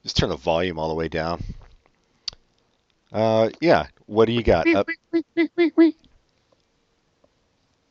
Just 0.03 0.17
turn 0.17 0.29
the 0.29 0.35
volume 0.35 0.77
all 0.77 0.89
the 0.89 0.95
way 0.95 1.07
down. 1.07 1.43
Uh, 3.11 3.49
yeah. 3.61 3.87
What 4.05 4.25
do 4.25 4.33
you 4.33 4.43
got? 4.43 4.67
Up 4.67 4.87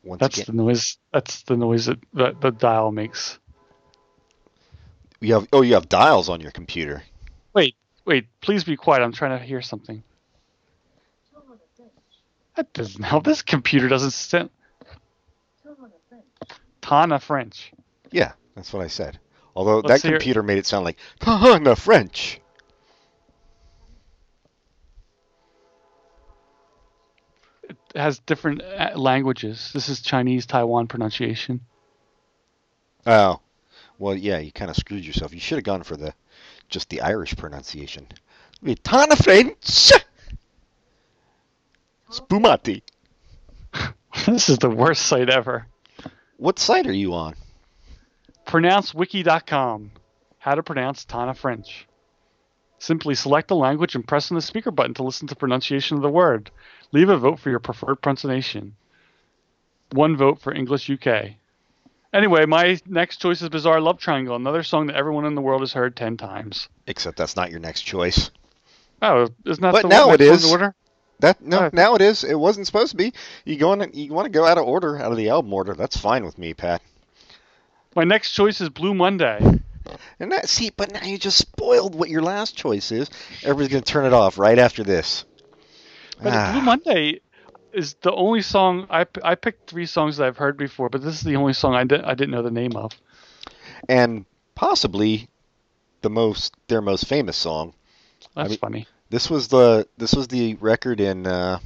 once 0.05 0.21
That's 0.21 0.39
again. 0.39 0.57
the 0.57 0.63
noise. 0.63 0.99
That's 1.13 1.43
the 1.45 1.57
noise 1.57 1.87
that, 1.87 1.99
that 2.15 2.41
the 2.41 2.51
dial 2.51 2.93
makes. 2.93 3.39
You 5.21 5.35
have 5.35 5.49
oh, 5.53 5.63
you 5.63 5.75
have 5.75 5.89
dials 5.89 6.29
on 6.29 6.41
your 6.41 6.51
computer. 6.51 7.03
Wait, 7.55 7.77
wait. 8.05 8.27
Please 8.41 8.65
be 8.65 8.77
quiet. 8.77 9.03
I'm 9.03 9.13
trying 9.13 9.39
to 9.39 9.45
hear 9.45 9.63
something. 9.63 10.03
That 12.57 12.73
doesn't 12.73 13.03
help. 13.03 13.25
This 13.25 13.43
computer 13.43 13.89
doesn't 13.89 14.13
stand. 14.13 14.51
Tana 16.83 17.19
French. 17.19 17.73
Yeah, 18.11 18.33
that's 18.55 18.73
what 18.73 18.83
I 18.83 18.89
said. 18.89 19.19
Although 19.55 19.81
Let's 19.81 20.03
that 20.03 20.09
computer 20.09 20.43
made 20.43 20.59
it 20.59 20.67
sound 20.67 20.85
like 20.85 20.99
Tahana 21.21 21.79
French. 21.79 22.41
It 27.63 27.77
has 27.95 28.19
different 28.21 28.63
uh, 28.63 28.93
languages. 28.97 29.71
This 29.73 29.89
is 29.89 30.01
Chinese 30.01 30.47
Taiwan 30.47 30.89
pronunciation. 30.89 31.61
Oh, 33.07 33.41
well, 33.99 34.15
yeah, 34.15 34.39
you 34.39 34.53
kind 34.53 34.71
of 34.71 34.77
screwed 34.77 35.05
yourself. 35.05 35.35
You 35.35 35.41
should 35.41 35.59
have 35.59 35.65
gone 35.65 35.83
for 35.83 35.97
the 35.97 36.15
just 36.69 36.89
the 36.89 37.03
Irish 37.03 37.37
pronunciation. 37.37 38.07
Tahana 38.65 39.23
French. 39.23 39.93
Spumati. 42.13 42.83
this 44.27 44.51
is 44.51 44.59
the 44.59 44.69
worst 44.71 45.07
site 45.07 45.31
ever. 45.31 45.67
What 46.37 46.59
site 46.59 46.87
are 46.87 46.93
you 46.93 47.15
on? 47.15 47.35
PronounceWiki.com. 48.47 49.93
How 50.39 50.55
to 50.55 50.63
pronounce 50.63 51.05
Tana 51.05 51.35
French. 51.35 51.87
Simply 52.79 53.15
select 53.15 53.49
the 53.49 53.57
language 53.57 53.95
and 53.95 54.07
press 54.07 54.31
on 54.31 54.35
the 54.35 54.43
speaker 54.43 54.71
button 54.71 54.95
to 54.95 55.05
listen 55.05 55.29
to 55.29 55.37
pronunciation 55.37 55.97
of 55.97 56.03
the 56.03 56.11
word. 56.11 56.51
Leave 56.91 57.09
a 57.09 57.17
vote 57.17 57.39
for 57.39 57.49
your 57.49 57.61
preferred 57.61 58.03
pronunciation. 58.03 58.75
One 59.93 60.17
vote 60.17 60.41
for 60.41 60.53
English 60.53 60.91
UK. 60.91 61.31
Anyway, 62.13 62.45
my 62.45 62.79
next 62.87 63.23
choice 63.23 63.41
is 63.41 63.49
Bizarre 63.49 63.81
Love 63.81 63.99
Triangle, 63.99 64.37
another 64.37 64.63
song 64.63 64.89
that 64.89 64.97
everyone 64.97 65.25
in 65.25 65.35
the 65.35 65.41
world 65.41 65.63
has 65.63 65.73
heard 65.73 65.97
ten 65.97 66.19
times. 66.19 66.69
Except 66.87 67.17
that's 67.17 67.37
not 67.37 67.51
your 67.51 67.61
next 67.61 67.83
choice. 67.83 68.31
Oh, 69.01 69.29
isn't 69.47 69.63
that 69.63 69.73
But 69.73 69.83
the 69.83 69.89
now 69.89 70.09
one 70.09 70.21
in 70.21 70.45
order? 70.51 70.75
That 71.21 71.41
no, 71.41 71.59
Oh. 71.67 71.71
now 71.73 71.95
it 71.95 72.03
is. 72.03 72.25
It 72.25 72.35
wasn't 72.39 72.67
supposed 72.67 72.91
to 72.91 72.97
be. 72.97 73.13
You 73.45 73.57
go 73.57 73.71
on. 73.73 73.91
You 73.93 74.13
want 74.13 74.27
to 74.27 74.31
go 74.31 74.45
out 74.45 74.59
of 74.59 74.67
order, 74.67 74.99
out 74.99 75.13
of 75.13 75.17
the 75.17 75.29
album 75.29 75.53
order. 75.53 75.75
That's 75.75 75.97
fine 75.97 76.25
with 76.25 76.37
me, 76.39 76.53
Pat. 76.55 76.83
My 77.95 78.05
next 78.05 78.33
choice 78.33 78.61
is 78.61 78.69
Blue 78.71 78.95
Monday. 78.95 79.39
And 80.19 80.33
that 80.33 80.49
see, 80.49 80.71
but 80.71 80.93
now 80.93 81.05
you 81.05 81.19
just 81.19 81.37
spoiled 81.39 81.95
what 81.95 82.09
your 82.09 82.23
last 82.23 82.57
choice 82.57 82.91
is. 82.93 83.11
Everybody's 83.43 83.69
gonna 83.69 83.83
turn 83.83 84.07
it 84.07 84.13
off 84.13 84.39
right 84.39 84.59
after 84.59 84.83
this. 84.83 85.25
But 86.23 86.33
Ah. 86.33 86.53
Blue 86.53 86.63
Monday 86.63 87.21
is 87.73 87.95
the 88.03 88.13
only 88.13 88.43
song 88.43 88.87
I 88.91 89.07
I 89.23 89.35
picked 89.35 89.69
three 89.69 89.87
songs 89.87 90.17
that 90.17 90.27
I've 90.27 90.37
heard 90.39 90.57
before, 90.57 90.89
but 90.89 91.03
this 91.03 91.15
is 91.15 91.23
the 91.23 91.37
only 91.37 91.53
song 91.53 91.75
I, 91.75 91.85
did, 91.85 92.03
I 92.03 92.15
didn't 92.15 92.31
know 92.31 92.43
the 92.43 92.51
name 92.51 92.77
of. 92.77 92.93
and 93.89 94.25
possibly 94.55 95.29
the 96.03 96.11
most 96.11 96.55
their 96.69 96.81
most 96.81 97.07
famous 97.07 97.37
song. 97.37 97.75
That's 98.35 98.51
mean- 98.51 98.59
funny. 98.59 98.87
This 99.13 99.29
was 99.29 99.49
the 99.49 99.87
this 99.99 100.15
was 100.15 100.29
the 100.29 100.55
record 100.55 100.99
in 100.99 101.27
uh, 101.27 101.59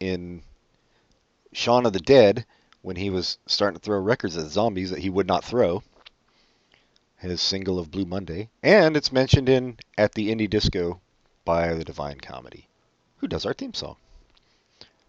in 0.00 0.40
Shaun 1.52 1.84
of 1.84 1.92
the 1.92 2.00
Dead 2.00 2.46
when 2.80 2.96
he 2.96 3.10
was 3.10 3.36
starting 3.44 3.78
to 3.78 3.84
throw 3.84 3.98
records 4.00 4.38
at 4.38 4.46
zombies 4.46 4.88
that 4.88 5.00
he 5.00 5.10
would 5.10 5.26
not 5.26 5.44
throw. 5.44 5.82
His 7.18 7.42
single 7.42 7.78
of 7.78 7.90
Blue 7.90 8.06
Monday, 8.06 8.48
and 8.62 8.96
it's 8.96 9.12
mentioned 9.12 9.50
in 9.50 9.76
"At 9.98 10.14
the 10.14 10.34
Indie 10.34 10.48
Disco" 10.48 11.02
by 11.44 11.74
the 11.74 11.84
Divine 11.84 12.20
Comedy, 12.20 12.66
who 13.18 13.28
does 13.28 13.44
our 13.44 13.52
theme 13.52 13.74
song. 13.74 13.96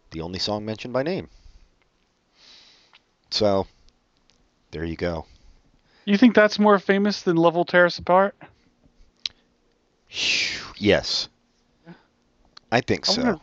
The 0.10 0.20
only 0.20 0.40
song 0.40 0.66
mentioned 0.66 0.94
by 0.94 1.04
name. 1.04 1.30
So, 3.30 3.68
there 4.72 4.84
you 4.84 4.98
go. 4.98 5.26
You 6.04 6.18
think 6.18 6.36
that's 6.36 6.60
more 6.60 6.78
famous 6.78 7.22
than 7.22 7.38
Love 7.38 7.56
Will 7.56 7.64
Tear 7.64 7.86
Us 7.86 8.00
Apart? 8.00 8.36
Yes, 10.78 11.30
I 12.72 12.82
think 12.82 13.08
I 13.10 13.14
so. 13.14 13.22
wonder- 13.24 13.40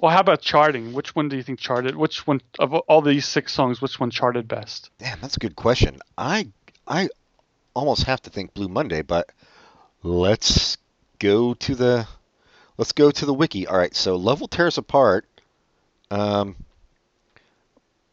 Well, 0.00 0.10
how 0.12 0.20
about 0.20 0.40
charting? 0.40 0.92
Which 0.94 1.14
one 1.14 1.28
do 1.28 1.36
you 1.36 1.42
think 1.42 1.58
charted? 1.58 1.94
Which 1.94 2.26
one 2.26 2.40
of 2.58 2.72
all 2.74 3.02
these 3.02 3.26
six 3.26 3.52
songs? 3.52 3.80
Which 3.82 4.00
one 4.00 4.10
charted 4.10 4.48
best? 4.48 4.90
Damn, 4.98 5.20
that's 5.20 5.36
a 5.36 5.40
good 5.40 5.56
question. 5.56 6.00
I 6.16 6.48
I 6.88 7.08
almost 7.74 8.04
have 8.04 8.22
to 8.22 8.30
think 8.30 8.54
Blue 8.54 8.68
Monday, 8.68 9.02
but 9.02 9.30
let's 10.02 10.78
go 11.18 11.54
to 11.54 11.74
the 11.74 12.06
let's 12.78 12.92
go 12.92 13.10
to 13.10 13.26
the 13.26 13.34
wiki. 13.34 13.66
All 13.66 13.76
right, 13.76 13.94
so 13.94 14.16
Love 14.16 14.40
Will 14.40 14.48
Tear 14.48 14.66
Us 14.68 14.78
Apart. 14.78 15.26
Um, 16.10 16.56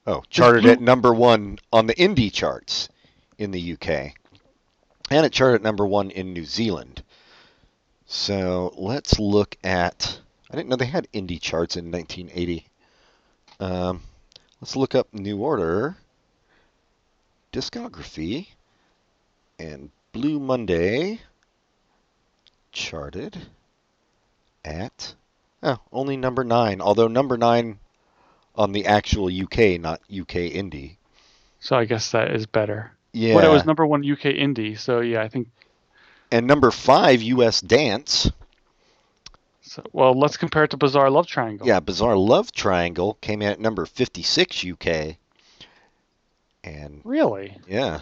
oh, 0.06 0.22
charted 0.30 0.64
Blue- 0.64 0.72
at 0.74 0.82
number 0.82 1.14
one 1.14 1.58
on 1.74 1.88
the 1.88 1.96
indie 1.96 2.32
charts 2.32 2.90
in 3.40 3.52
the 3.52 3.74
UK, 3.74 4.14
and 5.10 5.26
it 5.26 5.32
charted 5.32 5.56
at 5.56 5.64
number 5.64 5.88
one 5.88 6.12
in 6.12 6.34
New 6.34 6.46
Zealand. 6.46 7.02
So 8.08 8.74
let's 8.78 9.20
look 9.20 9.58
at. 9.64 10.20
I 10.50 10.56
didn't 10.56 10.70
know 10.70 10.78
they 10.78 10.86
had 10.86 11.08
indie 11.14 11.42
charts 11.42 11.76
in 11.76 11.92
1980. 11.92 12.66
Um, 13.60 14.02
let's 14.62 14.76
look 14.76 14.96
up 14.96 15.14
New 15.14 15.38
Order 15.38 15.98
discography 17.52 18.48
and 19.60 19.90
Blue 20.12 20.40
Monday 20.40 21.20
charted 22.72 23.48
at 24.64 25.16
oh, 25.64 25.78
only 25.92 26.18
number 26.18 26.44
9 26.44 26.82
although 26.82 27.08
number 27.08 27.38
9 27.38 27.80
on 28.56 28.72
the 28.74 28.86
actual 28.86 29.28
UK 29.28 29.80
not 29.80 30.02
UK 30.12 30.52
indie 30.54 30.98
So 31.60 31.76
I 31.76 31.86
guess 31.86 32.12
that 32.12 32.32
is 32.32 32.46
better. 32.46 32.92
yeah 33.14 33.34
But 33.34 33.46
it 33.46 33.50
was 33.50 33.66
number 33.66 33.86
one 33.86 34.02
UK 34.10 34.36
indie. 34.38 34.78
So 34.78 35.00
yeah, 35.00 35.22
I 35.22 35.30
think. 35.30 35.48
And 36.32 36.46
number 36.48 36.72
5 36.72 37.22
US 37.22 37.62
dance 37.62 38.30
So, 39.62 39.84
well, 39.94 40.14
let's 40.14 40.38
compare 40.38 40.64
it 40.64 40.72
to 40.72 40.78
Bizarre 40.78 41.10
Love 41.10 41.28
Triangle. 41.28 41.68
yeah 41.68 41.80
Bizarre 41.80 42.18
Love 42.18 42.52
Triangle 42.52 43.18
came 43.22 43.42
in 43.42 43.50
at 43.50 43.60
number 43.60 43.86
56 43.86 44.66
UK 44.66 45.16
and 46.64 47.02
Really? 47.04 47.58
yeah 47.68 48.02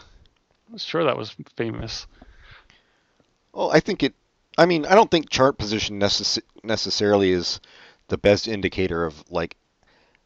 I'm 0.71 0.78
sure 0.80 1.03
that 1.03 1.15
was 1.17 1.36
famous. 1.55 2.07
Well, 3.53 3.71
I 3.71 3.80
think 3.80 4.01
it. 4.03 4.13
I 4.57 4.65
mean, 4.65 4.86
I 4.86 4.95
don't 4.95 5.11
think 5.11 5.30
chart 5.30 5.57
position 5.59 5.99
necess- 5.99 6.41
necessarily 6.63 7.32
is 7.32 7.61
the 8.07 8.17
best 8.17 8.47
indicator 8.47 9.05
of 9.05 9.23
like 9.30 9.55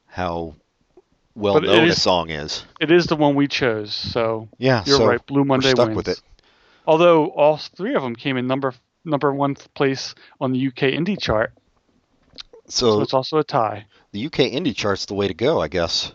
how 0.07 0.55
well 1.35 1.55
But 1.55 1.63
known 1.63 1.89
a 1.89 1.93
song 1.93 2.29
is. 2.29 2.63
It 2.79 2.89
is 2.89 3.05
the 3.07 3.17
one 3.17 3.35
we 3.35 3.47
chose. 3.49 3.93
So 3.93 4.47
Yeah, 4.57 4.81
you're 4.85 4.97
so 4.97 5.07
right. 5.07 5.23
Blue 5.25 5.43
Monday 5.43 5.71
stuck 5.71 5.87
wins. 5.87 5.97
with 5.97 6.07
it. 6.07 6.21
Although 6.89 7.27
all 7.33 7.57
three 7.57 7.93
of 7.93 8.01
them 8.01 8.15
came 8.15 8.35
in 8.35 8.47
number 8.47 8.73
number 9.05 9.31
one 9.31 9.53
place 9.75 10.15
on 10.41 10.51
the 10.53 10.67
UK 10.69 10.89
indie 10.97 11.21
chart, 11.21 11.53
so 12.67 12.93
So 12.95 13.01
it's 13.01 13.13
also 13.13 13.37
a 13.37 13.43
tie. 13.43 13.85
the 14.11 14.25
UK 14.25 14.49
indie 14.51 14.75
chart's 14.75 15.05
the 15.05 15.13
way 15.13 15.27
to 15.27 15.35
go, 15.35 15.61
I 15.61 15.67
guess. 15.67 16.13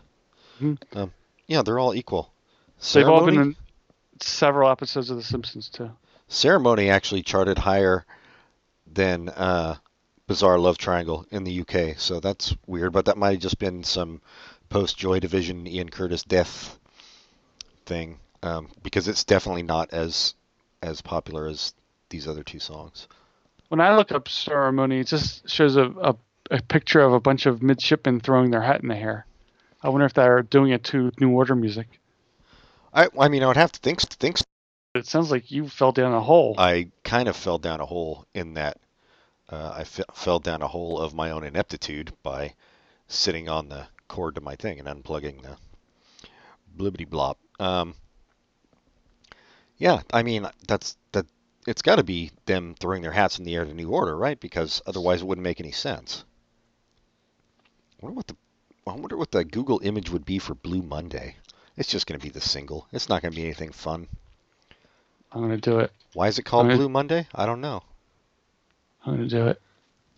Mhm. 0.60 0.76
Um, 0.96 1.12
yeah, 1.46 1.62
they're 1.62 1.78
all 1.78 1.94
equal. 1.94 2.32
They've 2.92 3.08
all 3.08 3.24
been 3.24 3.38
in 3.40 3.56
several 4.20 4.68
episodes 4.68 5.10
of 5.10 5.16
The 5.16 5.22
Simpsons 5.22 5.68
too. 5.68 5.92
Ceremony 6.26 6.90
actually 6.90 7.22
charted 7.22 7.58
higher 7.58 8.04
than 8.92 9.28
uh, 9.28 9.76
Bizarre 10.26 10.58
Love 10.58 10.76
Triangle 10.76 11.24
in 11.30 11.44
the 11.44 11.60
UK, 11.60 11.96
so 12.00 12.18
that's 12.18 12.52
weird. 12.66 12.92
But 12.92 13.04
that 13.04 13.16
might 13.16 13.30
have 13.34 13.40
just 13.40 13.60
been 13.60 13.84
some 13.84 14.20
post 14.70 14.98
Joy 14.98 15.20
Division 15.20 15.68
Ian 15.68 15.90
Curtis 15.90 16.24
death 16.24 16.80
thing, 17.86 18.18
um, 18.42 18.70
because 18.82 19.06
it's 19.06 19.22
definitely 19.22 19.62
not 19.62 19.92
as 19.92 20.34
as 20.84 21.00
popular 21.00 21.46
as 21.46 21.74
these 22.10 22.28
other 22.28 22.42
two 22.42 22.60
songs. 22.60 23.08
When 23.68 23.80
I 23.80 23.96
look 23.96 24.12
up 24.12 24.28
ceremony, 24.28 25.00
it 25.00 25.06
just 25.06 25.48
shows 25.48 25.76
a, 25.76 25.84
a, 25.84 26.16
a 26.50 26.62
picture 26.62 27.00
of 27.00 27.12
a 27.12 27.20
bunch 27.20 27.46
of 27.46 27.62
midshipmen 27.62 28.20
throwing 28.20 28.50
their 28.50 28.62
hat 28.62 28.82
in 28.82 28.88
the 28.88 28.96
air. 28.96 29.26
I 29.82 29.88
wonder 29.88 30.06
if 30.06 30.14
they're 30.14 30.42
doing 30.42 30.70
it 30.70 30.84
to 30.84 31.10
New 31.18 31.30
Order 31.30 31.54
music. 31.54 31.88
I 32.92 33.08
I 33.18 33.28
mean 33.28 33.42
I 33.42 33.46
would 33.48 33.56
have 33.56 33.72
to 33.72 33.80
think 33.80 34.00
think 34.00 34.38
It 34.94 35.06
sounds 35.06 35.30
like 35.30 35.50
you 35.50 35.68
fell 35.68 35.92
down 35.92 36.12
a 36.12 36.20
hole. 36.20 36.54
I 36.58 36.88
kind 37.02 37.28
of 37.28 37.36
fell 37.36 37.58
down 37.58 37.80
a 37.80 37.86
hole 37.86 38.26
in 38.34 38.54
that 38.54 38.78
uh, 39.50 39.74
I 39.76 39.84
fell 39.84 40.38
down 40.38 40.62
a 40.62 40.68
hole 40.68 40.98
of 40.98 41.14
my 41.14 41.30
own 41.30 41.44
ineptitude 41.44 42.12
by 42.22 42.54
sitting 43.08 43.48
on 43.48 43.68
the 43.68 43.86
cord 44.08 44.36
to 44.36 44.40
my 44.40 44.56
thing 44.56 44.78
and 44.78 44.88
unplugging 44.88 45.42
the 45.42 45.56
blibbity 46.76 47.06
blop. 47.08 47.36
Um, 47.60 47.94
yeah, 49.78 50.00
I 50.12 50.22
mean 50.22 50.48
that's 50.66 50.96
that 51.12 51.26
it's 51.66 51.82
got 51.82 51.96
to 51.96 52.02
be 52.04 52.30
them 52.46 52.74
throwing 52.78 53.02
their 53.02 53.12
hats 53.12 53.38
in 53.38 53.44
the 53.44 53.54
air 53.54 53.64
to 53.64 53.74
New 53.74 53.90
Order, 53.90 54.16
right? 54.16 54.38
Because 54.38 54.82
otherwise 54.86 55.22
it 55.22 55.26
wouldn't 55.26 55.44
make 55.44 55.60
any 55.60 55.72
sense. 55.72 56.24
I 58.02 58.06
wonder 58.06 58.16
what 58.16 58.26
the 58.26 58.36
I 58.86 58.92
wonder 58.92 59.16
what 59.16 59.30
the 59.30 59.44
Google 59.44 59.80
image 59.82 60.10
would 60.10 60.26
be 60.26 60.38
for 60.38 60.54
Blue 60.54 60.82
Monday. 60.82 61.36
It's 61.76 61.88
just 61.88 62.06
going 62.06 62.20
to 62.20 62.24
be 62.24 62.30
the 62.30 62.40
single. 62.40 62.86
It's 62.92 63.08
not 63.08 63.22
going 63.22 63.32
to 63.32 63.36
be 63.36 63.44
anything 63.44 63.72
fun. 63.72 64.06
I'm 65.34 65.40
gonna 65.42 65.56
do 65.56 65.80
it. 65.80 65.90
Why 66.12 66.28
is 66.28 66.38
it 66.38 66.44
called 66.44 66.66
Okay. 66.66 66.76
Blue 66.76 66.88
Monday? 66.88 67.26
I 67.34 67.44
don't 67.44 67.60
know. 67.60 67.82
I'm 69.04 69.16
gonna 69.16 69.28
do 69.28 69.48
it. 69.48 69.60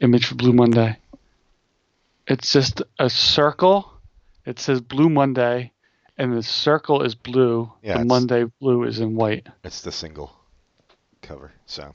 Image 0.01 0.27
for 0.27 0.35
Blue 0.35 0.53
Monday. 0.53 0.99
It's 2.27 2.53
just 2.53 2.83
a 2.99 3.09
circle. 3.09 3.91
It 4.45 4.59
says 4.59 4.81
Blue 4.83 5.09
Monday, 5.09 5.73
and 6.19 6.33
the 6.37 6.43
circle 6.43 7.03
is 7.03 7.15
blue. 7.15 7.71
Yeah, 7.83 7.99
the 7.99 8.05
Monday 8.05 8.45
blue 8.61 8.85
is 8.85 9.01
in 9.01 9.15
white. 9.17 9.47
It's 9.65 9.83
the 9.83 9.93
single 9.93 10.33
cover. 11.23 11.53
So 11.67 11.95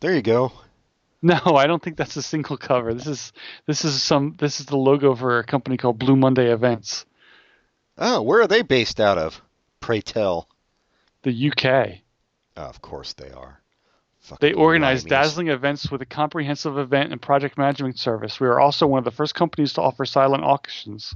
there 0.00 0.14
you 0.14 0.22
go. 0.22 0.52
No, 1.22 1.40
I 1.56 1.66
don't 1.66 1.82
think 1.82 1.96
that's 1.96 2.14
a 2.16 2.22
single 2.22 2.56
cover. 2.58 2.92
This 2.94 3.06
is 3.06 3.32
this 3.66 3.84
is 3.84 4.00
some 4.02 4.36
this 4.38 4.60
is 4.60 4.66
the 4.66 4.76
logo 4.76 5.14
for 5.14 5.38
a 5.38 5.44
company 5.44 5.76
called 5.78 5.98
Blue 5.98 6.14
Monday 6.14 6.52
Events, 6.52 7.04
Oh, 7.98 8.20
where 8.22 8.42
are 8.42 8.46
they 8.46 8.62
based 8.62 9.00
out 9.00 9.16
of? 9.18 9.40
Pray 9.80 10.02
tell. 10.02 10.46
the 11.22 11.50
UK. 11.50 12.00
Oh, 12.56 12.62
of 12.62 12.80
course 12.82 13.14
they 13.14 13.30
are. 13.30 13.60
Fucking 14.20 14.46
They 14.46 14.52
organize 14.52 15.04
limeys. 15.04 15.08
dazzling 15.08 15.48
events 15.48 15.90
with 15.90 16.02
a 16.02 16.06
comprehensive 16.06 16.76
event 16.78 17.10
and 17.10 17.20
project 17.20 17.56
management 17.58 17.98
service. 17.98 18.38
We 18.38 18.46
are 18.46 18.60
also 18.60 18.86
one 18.86 18.98
of 18.98 19.04
the 19.04 19.10
first 19.10 19.34
companies 19.34 19.72
to 19.72 19.80
offer 19.82 20.04
silent 20.04 20.44
auctions. 20.44 21.14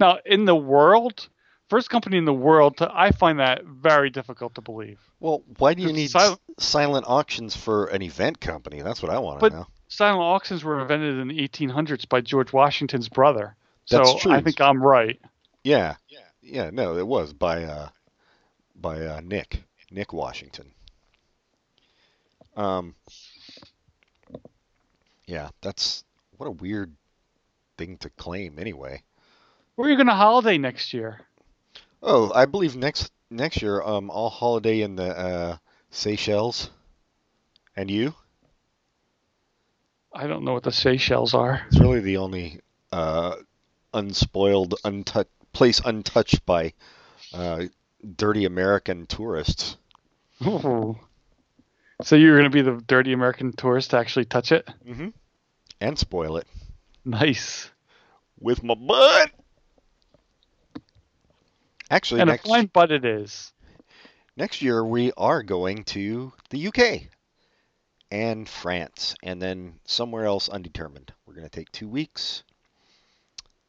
Now, 0.00 0.18
in 0.24 0.46
the 0.46 0.56
world, 0.56 1.28
first 1.68 1.90
company 1.90 2.16
in 2.16 2.24
the 2.24 2.32
world, 2.32 2.78
to, 2.78 2.90
I 2.92 3.10
find 3.12 3.38
that 3.38 3.64
very 3.64 4.08
difficult 4.10 4.54
to 4.54 4.62
believe. 4.62 4.98
Well, 5.20 5.42
why 5.58 5.74
do 5.74 5.82
you 5.82 5.92
need 5.92 6.10
silent- 6.10 6.40
silent 6.58 7.04
auctions 7.06 7.54
for 7.54 7.86
an 7.88 8.00
event 8.02 8.40
company? 8.40 8.80
That's 8.80 9.02
what 9.02 9.12
I 9.12 9.18
want 9.18 9.38
to 9.38 9.40
But- 9.40 9.52
know. 9.52 9.66
Silent 9.88 10.22
auctions 10.22 10.62
were 10.62 10.80
invented 10.80 11.18
in 11.18 11.26
the 11.28 11.40
1800s 11.40 12.08
by 12.08 12.20
George 12.20 12.52
Washington's 12.52 13.08
brother. 13.08 13.56
So 13.86 13.98
That's 13.98 14.22
true. 14.22 14.30
I 14.32 14.40
think 14.40 14.60
I'm 14.60 14.80
right. 14.80 15.20
Yeah, 15.64 15.96
yeah, 16.42 16.70
no, 16.70 16.96
it 16.96 17.06
was 17.06 17.32
by 17.32 17.64
uh, 17.64 17.88
by 18.76 19.04
uh, 19.04 19.20
Nick 19.24 19.64
Nick 19.90 20.12
Washington. 20.12 20.70
Um, 22.56 22.94
yeah, 25.26 25.48
that's 25.60 26.04
what 26.36 26.46
a 26.46 26.52
weird 26.52 26.94
thing 27.76 27.96
to 27.98 28.10
claim, 28.10 28.58
anyway. 28.60 29.02
Where 29.80 29.88
are 29.88 29.92
you 29.92 29.96
going 29.96 30.08
to 30.08 30.14
holiday 30.14 30.58
next 30.58 30.92
year? 30.92 31.22
Oh, 32.02 32.30
I 32.34 32.44
believe 32.44 32.76
next 32.76 33.10
next 33.30 33.62
year, 33.62 33.80
um, 33.80 34.10
I'll 34.10 34.28
holiday 34.28 34.82
in 34.82 34.94
the 34.94 35.18
uh, 35.18 35.56
Seychelles. 35.88 36.68
And 37.74 37.90
you? 37.90 38.14
I 40.12 40.26
don't 40.26 40.44
know 40.44 40.52
what 40.52 40.64
the 40.64 40.70
Seychelles 40.70 41.32
are. 41.32 41.62
It's 41.68 41.80
really 41.80 42.00
the 42.00 42.18
only 42.18 42.60
uh, 42.92 43.36
unspoiled, 43.94 44.74
untouched 44.84 45.30
place 45.54 45.80
untouched 45.82 46.44
by 46.44 46.74
uh, 47.32 47.62
dirty 48.16 48.44
American 48.44 49.06
tourists. 49.06 49.78
Ooh. 50.46 50.98
So 52.02 52.16
you're 52.16 52.36
going 52.36 52.50
to 52.50 52.54
be 52.54 52.60
the 52.60 52.82
dirty 52.86 53.14
American 53.14 53.54
tourist 53.54 53.92
to 53.92 53.96
actually 53.96 54.26
touch 54.26 54.52
it? 54.52 54.68
Mm-hmm. 54.86 55.08
And 55.80 55.98
spoil 55.98 56.36
it 56.36 56.46
Nice. 57.02 57.70
with 58.38 58.62
my 58.62 58.74
butt. 58.74 59.30
Actually, 61.90 62.20
and 62.20 62.30
next 62.30 62.46
a 62.46 62.48
fine 62.48 62.66
butt 62.66 62.92
it 62.92 63.04
is. 63.04 63.52
next 64.36 64.62
year 64.62 64.84
we 64.84 65.12
are 65.16 65.42
going 65.42 65.84
to 65.84 66.32
the 66.50 66.68
UK 66.68 67.08
and 68.10 68.48
France, 68.48 69.14
and 69.22 69.40
then 69.40 69.74
somewhere 69.84 70.24
else 70.24 70.48
undetermined. 70.48 71.12
We're 71.26 71.34
going 71.34 71.48
to 71.48 71.50
take 71.50 71.70
two 71.72 71.88
weeks. 71.88 72.42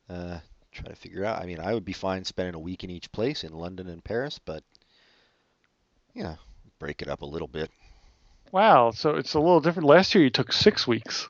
Uh, 0.09 0.39
try 0.71 0.87
to 0.87 0.95
figure 0.95 1.25
out. 1.25 1.41
I 1.41 1.45
mean, 1.45 1.59
I 1.59 1.73
would 1.73 1.85
be 1.85 1.93
fine 1.93 2.23
spending 2.23 2.55
a 2.55 2.59
week 2.59 2.83
in 2.83 2.89
each 2.89 3.11
place 3.11 3.43
in 3.43 3.53
London 3.53 3.87
and 3.87 4.03
Paris, 4.03 4.39
but 4.43 4.63
yeah, 6.13 6.35
break 6.79 7.01
it 7.01 7.07
up 7.07 7.21
a 7.21 7.25
little 7.25 7.47
bit. 7.47 7.69
Wow. 8.51 8.91
So 8.91 9.15
it's 9.15 9.33
a 9.33 9.39
little 9.39 9.61
different. 9.61 9.87
Last 9.87 10.13
year 10.13 10.23
you 10.23 10.29
took 10.29 10.51
six 10.51 10.87
weeks. 10.87 11.29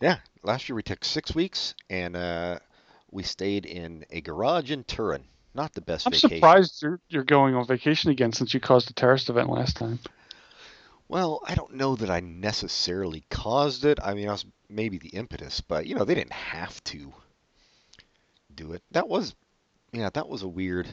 Yeah, 0.00 0.18
last 0.42 0.68
year 0.68 0.76
we 0.76 0.82
took 0.82 1.04
six 1.04 1.34
weeks, 1.34 1.74
and 1.90 2.16
uh, 2.16 2.58
we 3.10 3.22
stayed 3.22 3.66
in 3.66 4.04
a 4.10 4.20
garage 4.20 4.70
in 4.70 4.84
Turin. 4.84 5.24
Not 5.54 5.72
the 5.72 5.80
best 5.80 6.06
I'm 6.06 6.12
vacation. 6.12 6.36
surprised 6.36 6.82
you're, 6.82 7.00
you're 7.08 7.24
going 7.24 7.54
on 7.54 7.66
vacation 7.66 8.10
again 8.10 8.32
since 8.32 8.54
you 8.54 8.60
caused 8.60 8.90
a 8.90 8.92
terrorist 8.92 9.28
event 9.28 9.48
last 9.48 9.76
time. 9.76 9.98
Well, 11.08 11.40
I 11.46 11.54
don't 11.54 11.74
know 11.74 11.96
that 11.96 12.10
I 12.10 12.20
necessarily 12.20 13.24
caused 13.30 13.84
it. 13.84 13.98
I 14.02 14.14
mean, 14.14 14.28
I 14.28 14.32
was 14.32 14.44
maybe 14.68 14.98
the 14.98 15.08
impetus, 15.08 15.60
but 15.60 15.86
you 15.86 15.94
know, 15.94 16.04
they 16.04 16.14
didn't 16.14 16.34
have 16.34 16.82
to 16.84 17.12
do 18.54 18.72
it. 18.72 18.82
That 18.90 19.08
was, 19.08 19.34
yeah, 19.92 20.10
that 20.12 20.28
was 20.28 20.42
a 20.42 20.48
weird. 20.48 20.86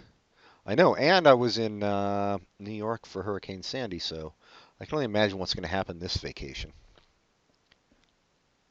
I 0.65 0.73
know, 0.75 0.95
and 0.95 1.27
I 1.27 1.33
was 1.33 1.57
in 1.57 1.83
uh, 1.83 2.37
New 2.59 2.71
York 2.71 3.05
for 3.05 3.21
Hurricane 3.21 3.61
Sandy, 3.61 3.99
so 3.99 4.33
I 4.79 4.85
can 4.85 4.95
only 4.95 5.05
imagine 5.05 5.37
what's 5.37 5.53
going 5.53 5.63
to 5.63 5.69
happen 5.69 5.99
this 5.99 6.17
vacation. 6.17 6.71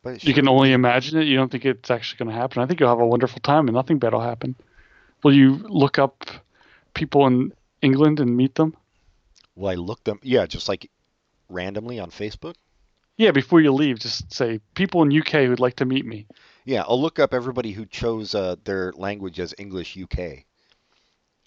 But 0.02 0.24
You 0.24 0.34
can 0.34 0.48
only 0.48 0.72
imagine 0.72 1.18
it. 1.20 1.24
You 1.24 1.36
don't 1.36 1.50
think 1.50 1.64
it's 1.64 1.90
actually 1.90 2.18
going 2.18 2.34
to 2.34 2.40
happen. 2.40 2.62
I 2.62 2.66
think 2.66 2.80
you'll 2.80 2.90
have 2.90 3.00
a 3.00 3.06
wonderful 3.06 3.40
time 3.40 3.68
and 3.68 3.74
nothing 3.74 3.98
bad 3.98 4.12
will 4.12 4.20
happen. 4.20 4.54
Will 5.24 5.32
you 5.32 5.56
look 5.68 5.98
up 5.98 6.24
people 6.92 7.26
in 7.26 7.52
England 7.82 8.20
and 8.20 8.36
meet 8.36 8.54
them? 8.54 8.76
Will 9.56 9.68
I 9.68 9.74
look 9.74 10.04
them? 10.04 10.20
Yeah, 10.22 10.46
just 10.46 10.68
like 10.68 10.90
randomly 11.48 11.98
on 11.98 12.10
Facebook. 12.10 12.54
Yeah, 13.16 13.30
before 13.30 13.60
you 13.60 13.72
leave, 13.72 13.98
just 14.00 14.32
say 14.32 14.60
people 14.74 15.02
in 15.02 15.16
UK 15.16 15.46
who'd 15.46 15.60
like 15.60 15.76
to 15.76 15.84
meet 15.84 16.04
me. 16.04 16.26
Yeah, 16.64 16.84
I'll 16.86 17.00
look 17.00 17.18
up 17.18 17.32
everybody 17.32 17.72
who 17.72 17.86
chose 17.86 18.34
uh, 18.34 18.56
their 18.64 18.92
language 18.96 19.40
as 19.40 19.54
English 19.56 19.96
UK, 19.96 20.44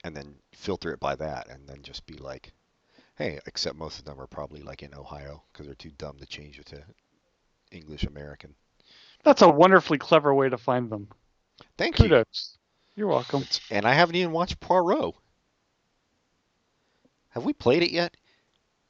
and 0.04 0.16
then 0.16 0.36
filter 0.54 0.92
it 0.94 1.00
by 1.00 1.16
that, 1.16 1.50
and 1.50 1.68
then 1.68 1.82
just 1.84 2.06
be 2.06 2.16
like, 2.16 2.54
hey, 3.16 3.40
except 3.46 3.76
most 3.76 4.00
of 4.00 4.06
them 4.06 4.20
are 4.20 4.28
probably 4.28 4.62
like 4.62 4.82
in 4.82 4.96
Ohio 4.96 5.44
because 5.52 5.66
they're 5.66 5.76
too 5.76 5.92
dumb 5.98 6.18
to 6.20 6.26
change 6.26 6.58
it 6.58 6.68
to 6.68 6.82
English 7.72 8.06
American. 8.06 8.56
That's 9.24 9.42
a 9.42 9.50
wonderfully 9.50 9.98
clever 9.98 10.34
way 10.34 10.50
to 10.50 10.58
find 10.58 10.90
them. 10.90 11.10
Thank 11.78 12.00
you. 12.00 12.06
Kudos. 12.06 12.57
You're 12.98 13.08
welcome. 13.08 13.44
It's- 13.44 13.62
and 13.72 13.86
I 13.86 13.94
haven't 13.94 14.16
even 14.16 14.34
watched 14.34 14.60
Poirot. 14.60 15.16
Have 17.30 17.46
we 17.46 17.54
played 17.54 17.84
it 17.84 17.92
yet? 17.92 18.18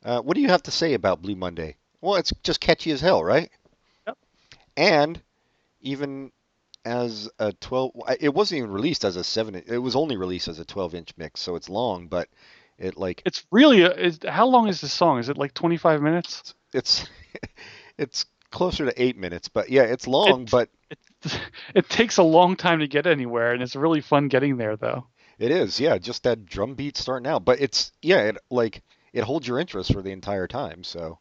Uh, 0.04 0.22
what 0.22 0.36
do 0.36 0.42
you 0.42 0.48
have 0.48 0.64
to 0.64 0.72
say 0.72 0.94
about 0.94 1.22
Blue 1.22 1.36
Monday? 1.36 1.76
Well, 2.02 2.16
it's 2.16 2.32
just 2.44 2.62
catchy 2.62 2.92
as 2.92 3.02
hell, 3.02 3.24
right? 3.24 3.52
Yep. 4.08 4.18
And 4.78 5.22
even 5.82 6.32
as 6.86 7.30
a 7.38 7.52
12, 7.52 7.92
it 8.22 8.34
wasn't 8.34 8.60
even 8.60 8.72
released 8.72 9.04
as 9.04 9.18
a 9.18 9.24
7. 9.24 9.56
It 9.56 9.78
was 9.80 9.96
only 9.96 10.16
released 10.16 10.48
as 10.48 10.60
a 10.60 10.66
12 10.66 10.96
inch 10.96 11.10
mix, 11.18 11.42
so 11.42 11.56
it's 11.58 11.68
long, 11.68 12.08
but 12.08 12.30
it 12.78 12.96
like 12.98 13.22
It's 13.26 13.44
really 13.52 13.82
a, 13.82 13.92
is 13.92 14.20
how 14.26 14.48
long 14.48 14.70
is 14.70 14.80
this 14.80 14.94
song? 14.94 15.20
Is 15.20 15.28
it 15.28 15.38
like 15.38 15.54
25 15.54 16.02
minutes? 16.02 16.54
it's 16.74 17.06
it's 17.98 18.26
closer 18.52 18.86
to 18.86 19.02
eight 19.02 19.18
minutes, 19.18 19.50
but 19.50 19.70
yeah, 19.70 19.82
it's 19.84 20.08
long, 20.08 20.44
It's- 20.44 20.52
but 20.52 20.70
It, 20.90 21.00
it 21.76 21.90
takes 21.90 22.18
a 22.18 22.24
long 22.24 22.56
time 22.56 22.80
to 22.80 22.88
get 22.88 23.08
anywhere, 23.08 23.54
and 23.54 23.62
it's 23.62 23.76
really 23.76 24.02
fun 24.02 24.28
getting 24.28 24.58
there, 24.58 24.76
though. 24.76 25.08
It 25.40 25.52
is, 25.52 25.80
yeah, 25.80 25.98
just 25.98 26.24
that 26.24 26.46
drum 26.46 26.74
beat 26.74 26.98
starting 26.98 27.30
out. 27.30 27.46
But 27.46 27.62
it's 27.62 27.92
yeah, 28.02 28.22
it 28.22 28.38
like 28.50 28.82
it 29.14 29.24
holds 29.24 29.48
your 29.48 29.60
interest 29.60 29.94
for 29.94 30.02
the 30.02 30.12
entire 30.12 30.48
time. 30.48 30.84
So 30.84 31.20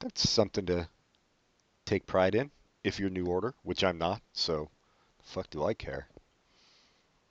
that's 0.00 0.28
something 0.28 0.66
to 0.66 0.88
take 1.84 2.06
pride 2.06 2.34
in 2.34 2.50
if 2.82 2.98
you're 2.98 3.10
New 3.10 3.26
Order, 3.26 3.54
which 3.62 3.84
I'm 3.84 3.98
not. 3.98 4.22
So 4.32 4.70
fuck 5.22 5.50
do 5.50 5.64
I 5.64 5.74
care? 5.74 6.08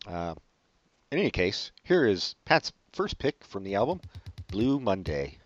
Uh, 0.06 0.36
in 1.12 1.20
any 1.20 1.32
case, 1.32 1.72
here 1.84 2.06
is 2.06 2.36
Pat's 2.46 2.74
first 2.92 3.18
pick 3.18 3.44
from 3.44 3.64
the 3.64 3.76
album, 3.76 4.02
Blue 4.48 4.80
Monday. 4.80 5.38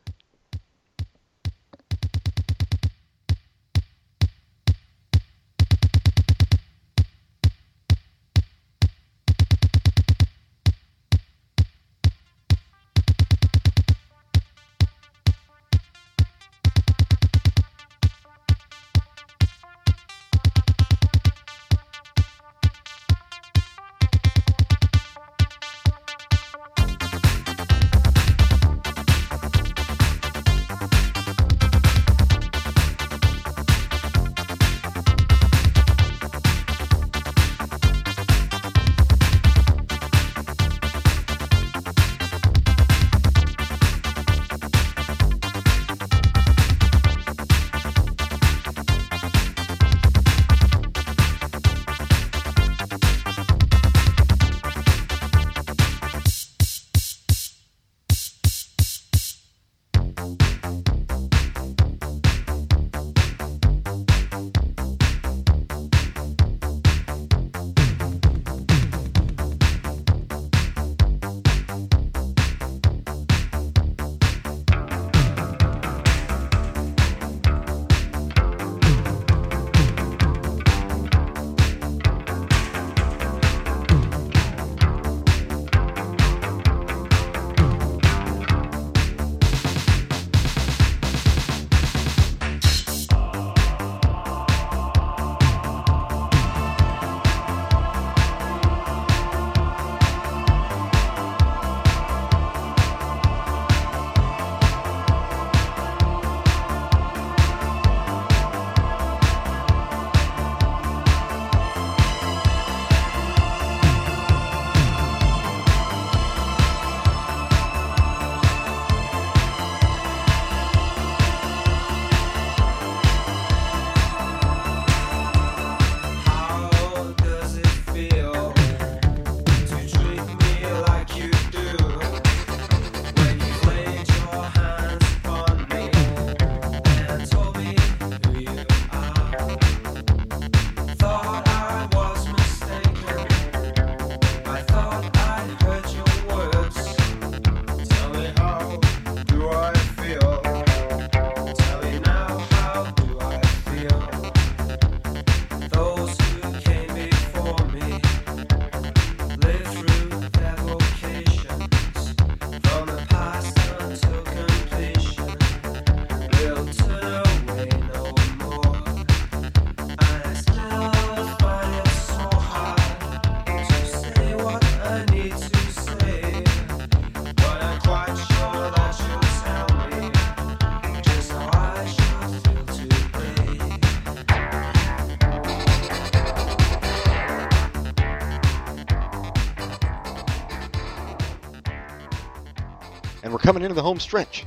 Coming 193.57 193.65
into 193.71 193.75
the 193.75 193.81
home 193.81 193.99
stretch. 193.99 194.45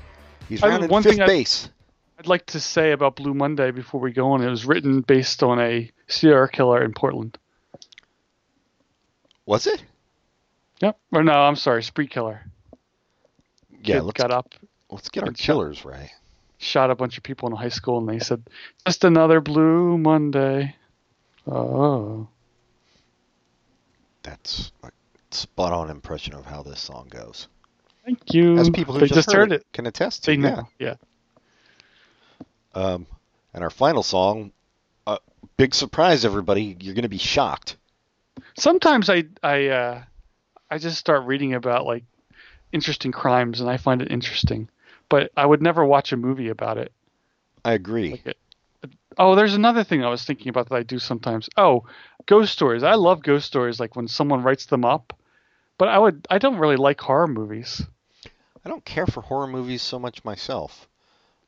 He's 0.49 0.63
rounding 0.63 0.89
one 0.89 1.03
fifth 1.03 1.17
thing 1.17 1.27
base. 1.27 1.69
I'd 2.19 2.29
like 2.29 2.47
to 2.47 2.61
say 2.61 2.93
about 2.93 3.17
Blue 3.17 3.35
Monday 3.35 3.73
before 3.73 4.01
we 4.01 4.13
go 4.13 4.31
on. 4.33 4.43
It 4.43 4.49
was 4.49 4.65
written 4.65 5.01
based 5.01 5.43
on 5.43 5.59
a 5.59 5.91
serial 6.07 6.47
killer 6.47 6.85
in 6.85 6.93
Portland. 6.93 7.37
Was 9.47 9.67
it? 9.67 9.83
Yep. 10.81 10.97
Or 11.13 11.25
no, 11.25 11.33
I'm 11.33 11.57
sorry, 11.57 11.83
spree 11.83 12.07
killer. 12.07 12.43
Yeah, 13.83 13.97
Kid 13.97 14.03
let's 14.03 14.17
got 14.19 14.31
up, 14.31 14.55
let's 14.91 15.09
get 15.09 15.25
our 15.25 15.29
and 15.31 15.39
shot- 15.39 15.45
killers 15.45 15.85
right. 15.85 16.11
shot 16.59 16.91
a 16.91 16.95
bunch 16.95 17.17
of 17.17 17.25
people 17.25 17.49
in 17.49 17.57
high 17.57 17.69
school, 17.71 17.99
and 17.99 18.09
they 18.09 18.19
said, 18.21 18.43
"Just 18.87 19.03
another 19.05 19.41
Blue 19.41 19.99
Monday." 19.99 20.77
Oh, 21.47 22.29
That's 24.23 24.71
a 24.85 24.91
spot 25.33 25.73
on 25.73 25.91
impression 25.91 26.35
of 26.35 26.45
how 26.45 26.63
this 26.63 26.79
song 26.79 27.09
goes. 27.11 27.49
Thank 28.05 28.35
you. 28.35 28.59
As 28.59 28.71
people 28.71 28.95
who 28.95 29.01
they 29.01 29.07
just, 29.07 29.33
heard 29.33 29.53
it. 29.53 29.67
can 29.73 29.87
attest 29.87 30.25
to. 30.25 30.31
They 30.31 30.37
yeah. 30.37 30.51
know. 30.55 30.69
Yeah. 30.79 30.95
Um, 32.75 33.07
and 33.53 33.65
our 33.65 33.71
final 33.71 34.03
song, 34.03 34.53
uh, 35.07 35.19
big 35.57 35.75
surprise, 35.75 36.25
everybody! 36.25 36.77
You're 36.81 36.95
going 36.95 37.03
to 37.03 37.09
be 37.09 37.19
shocked. 37.19 37.77
Sometimes 38.57 39.11
I 39.11 39.25
I 39.43 39.67
uh, 39.69 40.03
I 40.71 40.79
just 40.79 40.99
start 40.99 41.27
reading 41.27 41.55
about 41.55 41.87
like 41.87 42.05
interesting 42.73 43.13
crimes, 43.13 43.61
and 43.61 43.69
I 43.69 43.77
find 43.77 44.03
it 44.03 44.11
interesting, 44.11 44.69
but 45.09 45.33
I 45.37 45.47
would 45.47 45.63
never 45.63 45.85
watch 45.85 46.13
a 46.13 46.17
movie 46.17 46.49
about 46.49 46.79
it. 46.79 46.93
I 47.65 47.73
agree. 47.73 48.13
Like 48.13 48.27
it. 48.27 48.37
Oh, 49.19 49.35
there's 49.35 49.55
another 49.55 49.85
thing 49.85 50.05
I 50.05 50.09
was 50.09 50.25
thinking 50.25 50.49
about 50.49 50.69
that 50.69 50.77
I 50.77 50.83
do 50.83 50.99
sometimes. 50.99 51.49
Oh, 51.57 51.85
ghost 52.27 52.53
stories. 52.53 52.83
I 52.83 52.95
love 52.95 53.23
ghost 53.23 53.47
stories, 53.47 53.81
like 53.81 53.97
when 53.97 54.09
someone 54.09 54.43
writes 54.43 54.67
them 54.67 54.85
up. 54.85 55.13
But 55.81 55.89
I 55.89 55.99
would. 55.99 56.27
I 56.29 56.37
don't 56.37 56.59
really 56.59 56.77
like 56.77 57.01
horror 57.01 57.27
movies. 57.27 57.83
I 58.63 58.69
don't 58.69 58.85
care 58.85 59.07
for 59.07 59.23
horror 59.23 59.47
movies 59.47 59.81
so 59.81 59.99
much 59.99 60.23
myself. 60.27 60.87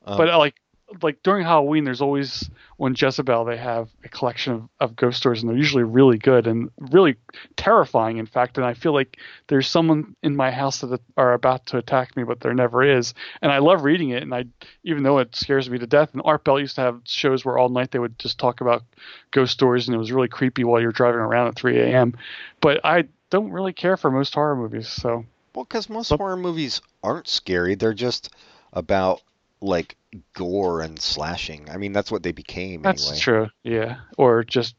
Um, 0.06 0.16
but 0.16 0.30
uh, 0.30 0.38
like 0.38 0.54
like 1.02 1.22
during 1.22 1.44
Halloween, 1.44 1.84
there's 1.84 2.00
always 2.00 2.48
on 2.80 2.94
Jezebel 2.96 3.44
they 3.44 3.58
have 3.58 3.90
a 4.02 4.08
collection 4.08 4.54
of, 4.54 4.68
of 4.80 4.96
ghost 4.96 5.18
stories, 5.18 5.42
and 5.42 5.50
they're 5.50 5.58
usually 5.58 5.82
really 5.82 6.16
good 6.16 6.46
and 6.46 6.70
really 6.78 7.16
terrifying. 7.56 8.16
In 8.16 8.24
fact, 8.24 8.56
and 8.56 8.64
I 8.64 8.72
feel 8.72 8.94
like 8.94 9.18
there's 9.48 9.68
someone 9.68 10.16
in 10.22 10.34
my 10.34 10.50
house 10.50 10.80
that 10.80 10.98
are 11.18 11.34
about 11.34 11.66
to 11.66 11.76
attack 11.76 12.16
me, 12.16 12.24
but 12.24 12.40
there 12.40 12.54
never 12.54 12.82
is. 12.82 13.12
And 13.42 13.52
I 13.52 13.58
love 13.58 13.84
reading 13.84 14.08
it, 14.08 14.22
and 14.22 14.34
I 14.34 14.46
even 14.82 15.02
though 15.02 15.18
it 15.18 15.36
scares 15.36 15.68
me 15.68 15.76
to 15.76 15.86
death. 15.86 16.14
And 16.14 16.22
Art 16.24 16.42
Bell 16.42 16.58
used 16.58 16.76
to 16.76 16.80
have 16.80 17.02
shows 17.04 17.44
where 17.44 17.58
all 17.58 17.68
night 17.68 17.90
they 17.90 17.98
would 17.98 18.18
just 18.18 18.38
talk 18.38 18.62
about 18.62 18.82
ghost 19.30 19.52
stories, 19.52 19.88
and 19.88 19.94
it 19.94 19.98
was 19.98 20.10
really 20.10 20.28
creepy 20.28 20.64
while 20.64 20.80
you're 20.80 20.90
driving 20.90 21.20
around 21.20 21.48
at 21.48 21.54
3 21.54 21.78
a.m. 21.78 22.16
But 22.62 22.80
I 22.82 23.08
don't 23.32 23.50
really 23.50 23.72
care 23.72 23.96
for 23.96 24.10
most 24.10 24.34
horror 24.34 24.54
movies, 24.56 24.88
so 24.88 25.24
Well, 25.54 25.64
because 25.64 25.88
most 25.88 26.10
But- 26.10 26.18
horror 26.18 26.36
movies 26.36 26.80
aren't 27.02 27.26
scary. 27.28 27.74
They're 27.74 27.92
just 27.94 28.30
about 28.72 29.20
like 29.60 29.96
gore 30.34 30.80
and 30.82 31.00
slashing. 31.00 31.68
I 31.70 31.76
mean, 31.78 31.92
that's 31.92 32.10
what 32.10 32.22
they 32.22 32.32
became 32.32 32.82
That's 32.82 33.06
anyway. 33.08 33.20
true. 33.20 33.48
Yeah, 33.62 33.96
or 34.18 34.44
just 34.44 34.74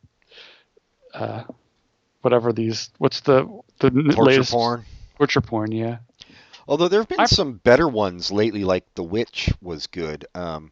uh, 1.14 1.44
whatever 2.22 2.54
these. 2.54 2.90
What's 2.98 3.22
the 3.22 3.46
the 3.80 3.90
Torture 3.92 4.24
latest 4.24 4.52
porn. 4.52 4.86
Torture 5.18 5.42
porn. 5.42 5.72
Yeah. 5.72 5.98
Although 6.68 6.88
there 6.88 7.02
have 7.02 7.10
been 7.10 7.20
I- 7.20 7.26
some 7.26 7.54
better 7.58 7.88
ones 7.88 8.32
lately, 8.32 8.64
like 8.64 8.86
The 8.96 9.04
Witch 9.04 9.52
was 9.62 9.88
good. 9.88 10.26
Um, 10.34 10.72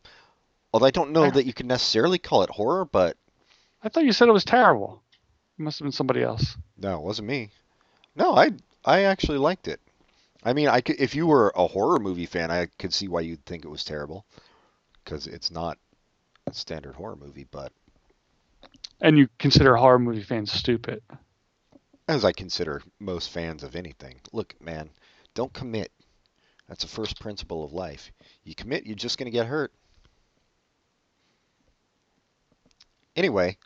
although 0.73 0.85
I 0.87 0.91
don't 0.91 1.11
know 1.11 1.23
I- 1.25 1.31
that 1.31 1.45
you 1.45 1.53
can 1.53 1.67
necessarily 1.67 2.17
call 2.17 2.43
it 2.43 2.49
horror, 2.49 2.85
but 2.85 3.17
I 3.83 3.89
thought 3.89 4.03
you 4.05 4.13
said 4.13 4.27
it 4.29 4.33
was 4.33 4.45
terrible. 4.45 5.01
It 5.59 5.63
must 5.63 5.79
have 5.79 5.85
been 5.85 5.91
somebody 5.91 6.21
else. 6.23 6.55
no, 6.77 6.97
it 6.97 7.03
wasn't 7.03 7.27
me. 7.27 7.49
No, 8.15 8.35
I 8.35 8.51
I 8.85 9.03
actually 9.03 9.37
liked 9.37 9.67
it. 9.67 9.81
I 10.43 10.53
mean, 10.53 10.67
I 10.67 10.81
could, 10.81 10.99
if 10.99 11.15
you 11.15 11.27
were 11.27 11.51
a 11.55 11.67
horror 11.67 11.99
movie 11.99 12.25
fan, 12.25 12.51
I 12.51 12.67
could 12.79 12.93
see 12.93 13.07
why 13.07 13.21
you'd 13.21 13.45
think 13.45 13.65
it 13.65 13.69
was 13.69 13.83
terrible, 13.83 14.25
because 15.03 15.27
it's 15.27 15.51
not 15.51 15.77
a 16.47 16.53
standard 16.53 16.95
horror 16.95 17.15
movie. 17.15 17.45
But 17.51 17.71
And 19.01 19.17
you 19.17 19.27
consider 19.37 19.75
horror 19.75 19.99
movie 19.99 20.23
fans 20.23 20.51
stupid. 20.51 21.03
as 22.07 22.23
I 22.25 22.31
consider 22.31 22.83
most 22.99 23.29
fans 23.31 23.63
of 23.63 23.75
anything, 23.75 24.21
look, 24.33 24.55
man, 24.61 24.89
don't 25.33 25.53
commit. 25.53 25.91
That's 26.67 26.83
a 26.83 26.87
first 26.87 27.19
principle 27.19 27.63
of 27.63 27.73
life. 27.73 28.11
You 28.43 28.55
commit, 28.55 28.85
you're 28.85 28.95
just 28.95 29.17
going 29.17 29.25
to 29.25 29.31
get 29.31 29.47
hurt. 29.47 29.73
Anyway, 33.15 33.57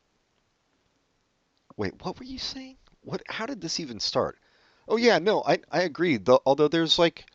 wait, 1.77 1.93
what 2.03 2.17
were 2.19 2.25
you 2.25 2.39
saying? 2.39 2.77
What? 3.05 3.21
How 3.29 3.45
did 3.45 3.61
this 3.61 3.79
even 3.79 3.99
start? 3.99 4.37
Oh 4.87 4.97
yeah, 4.97 5.19
no, 5.19 5.43
I 5.45 5.59
I 5.71 5.81
agree. 5.83 6.17
The, 6.17 6.39
although 6.45 6.67
there's 6.67 6.99
like 6.99 7.25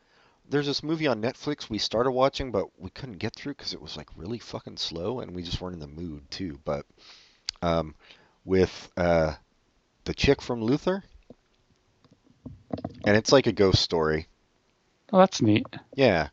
there's 0.49 0.67
this 0.67 0.83
movie 0.83 1.07
on 1.07 1.23
Netflix 1.23 1.71
we 1.71 1.79
started 1.79 2.11
watching, 2.11 2.51
but 2.51 2.67
we 2.79 2.91
couldn't 2.91 3.19
get 3.19 3.35
through 3.35 3.55
because 3.55 3.73
it 3.73 3.81
was 3.81 3.97
like 3.97 4.09
really 4.17 4.39
fucking 4.39 4.77
slow, 4.77 5.21
and 5.21 5.35
we 5.35 5.43
just 5.43 5.61
weren't 5.61 5.75
in 5.75 5.81
the 5.81 5.87
mood 5.87 6.29
too. 6.31 6.59
But 6.65 6.85
um, 7.63 7.95
with 8.45 8.91
uh, 8.97 9.35
the 10.05 10.15
chick 10.15 10.43
from 10.43 10.63
Luther, 10.63 11.05
and 13.05 13.17
it's 13.17 13.33
like 13.33 13.47
a 13.47 13.53
ghost 13.53 13.83
story. 13.83 14.27
Oh, 15.13 15.19
that's 15.19 15.43
neat. 15.43 15.67
Yeah. 15.95 16.29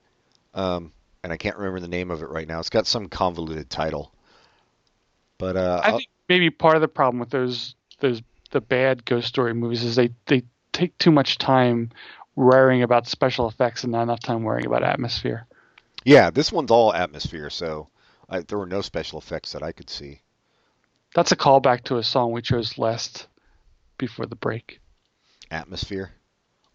Um, 0.54 0.92
and 1.24 1.34
I 1.34 1.38
can't 1.38 1.58
remember 1.58 1.80
the 1.80 1.88
name 1.88 2.12
of 2.12 2.22
it 2.22 2.30
right 2.30 2.48
now. 2.48 2.60
It's 2.60 2.70
got 2.70 2.88
some 2.88 3.08
convoluted 3.10 3.70
title. 3.70 4.12
But 5.38 5.58
uh, 5.58 5.82
I 5.84 5.90
I'll- 5.90 5.98
think 5.98 6.10
maybe 6.30 6.50
part 6.50 6.76
of 6.76 6.82
the 6.82 6.88
problem 6.88 7.20
with 7.20 7.30
those 7.30 7.76
those 8.00 8.22
the 8.48 8.62
bad 8.62 9.06
ghost 9.06 9.28
story 9.28 9.54
movies 9.54 9.84
is 9.84 9.96
they 9.96 10.12
they 10.26 10.44
take 10.74 10.98
too 10.98 11.12
much 11.12 11.38
time 11.38 11.92
worrying 12.36 12.84
about 12.84 13.08
special 13.08 13.48
effects 13.48 13.84
and 13.84 13.92
not 13.92 14.04
enough 14.04 14.20
time 14.20 14.44
worrying 14.44 14.68
about 14.68 14.84
atmosphere. 14.84 15.48
yeah, 16.06 16.30
this 16.30 16.52
one's 16.52 16.72
all 16.72 16.94
atmosphere, 16.94 17.50
so 17.50 17.90
I, 18.30 18.42
there 18.42 18.58
were 18.60 18.66
no 18.68 18.82
special 18.82 19.18
effects 19.20 19.54
that 19.54 19.64
I 19.64 19.72
could 19.72 19.90
see. 19.90 20.22
That's 21.16 21.32
a 21.32 21.36
callback 21.36 21.84
to 21.86 21.98
a 21.98 22.04
song 22.04 22.32
we 22.32 22.42
chose 22.42 22.78
last 22.78 23.28
before 23.98 24.28
the 24.28 24.36
break. 24.36 24.80
Atmosphere 25.50 26.12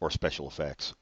or 0.00 0.10
special 0.10 0.48
effects. 0.48 0.94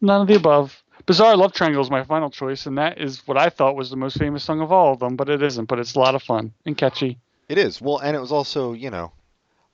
None 0.00 0.22
of 0.22 0.28
the 0.28 0.36
above. 0.36 0.82
Bizarre 1.04 1.36
Love 1.36 1.52
Triangle 1.52 1.82
is 1.82 1.90
my 1.90 2.04
final 2.04 2.30
choice, 2.30 2.66
and 2.66 2.78
that 2.78 2.98
is 2.98 3.26
what 3.26 3.36
I 3.36 3.50
thought 3.50 3.76
was 3.76 3.90
the 3.90 3.96
most 3.96 4.18
famous 4.18 4.44
song 4.44 4.60
of 4.60 4.72
all 4.72 4.92
of 4.92 5.00
them, 5.00 5.16
but 5.16 5.28
it 5.28 5.42
isn't. 5.42 5.66
But 5.66 5.78
it's 5.78 5.94
a 5.94 5.98
lot 5.98 6.14
of 6.14 6.22
fun 6.22 6.52
and 6.64 6.78
catchy. 6.78 7.18
It 7.48 7.58
is. 7.58 7.80
Well, 7.80 7.98
and 7.98 8.16
it 8.16 8.20
was 8.20 8.32
also, 8.32 8.72
you 8.72 8.90
know, 8.90 9.12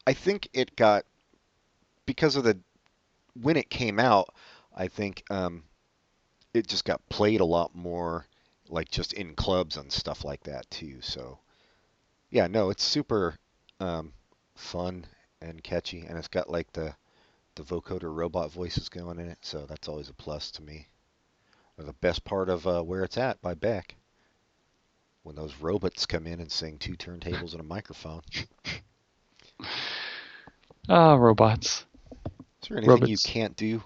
I 0.08 0.14
think 0.14 0.48
it 0.54 0.74
got 0.74 1.04
because 2.06 2.36
of 2.36 2.42
the 2.42 2.58
when 3.42 3.58
it 3.58 3.68
came 3.68 4.00
out, 4.00 4.34
I 4.74 4.88
think 4.88 5.22
um 5.28 5.64
it 6.54 6.66
just 6.66 6.86
got 6.86 7.06
played 7.10 7.42
a 7.42 7.44
lot 7.44 7.74
more 7.74 8.24
like 8.70 8.90
just 8.90 9.12
in 9.12 9.34
clubs 9.34 9.76
and 9.76 9.92
stuff 9.92 10.24
like 10.24 10.44
that 10.44 10.70
too. 10.70 11.02
So 11.02 11.40
yeah, 12.30 12.46
no, 12.46 12.70
it's 12.70 12.82
super 12.82 13.36
um 13.80 14.14
fun 14.54 15.04
and 15.42 15.62
catchy 15.62 16.06
and 16.06 16.16
it's 16.16 16.28
got 16.28 16.48
like 16.48 16.72
the 16.72 16.94
the 17.56 17.62
vocoder 17.62 18.10
robot 18.10 18.50
voices 18.50 18.88
going 18.88 19.18
in 19.18 19.28
it, 19.28 19.40
so 19.42 19.66
that's 19.66 19.88
always 19.88 20.08
a 20.08 20.14
plus 20.14 20.50
to 20.52 20.62
me. 20.62 20.88
Or 21.76 21.84
the 21.84 21.92
best 21.92 22.24
part 22.24 22.48
of 22.48 22.66
uh, 22.66 22.80
Where 22.82 23.04
It's 23.04 23.18
At 23.18 23.42
by 23.42 23.52
Beck. 23.52 23.94
When 25.22 25.36
those 25.36 25.56
robots 25.56 26.06
come 26.06 26.26
in 26.26 26.40
and 26.40 26.50
sing 26.50 26.78
two 26.78 26.96
turntables 26.96 27.52
and 27.52 27.60
a 27.60 27.74
microphone. 27.76 28.22
Ah, 30.88 31.14
robots. 31.14 31.84
Is 32.62 32.68
there 32.68 32.78
anything 32.78 33.06
you 33.06 33.18
can't 33.24 33.56
do? 33.56 33.82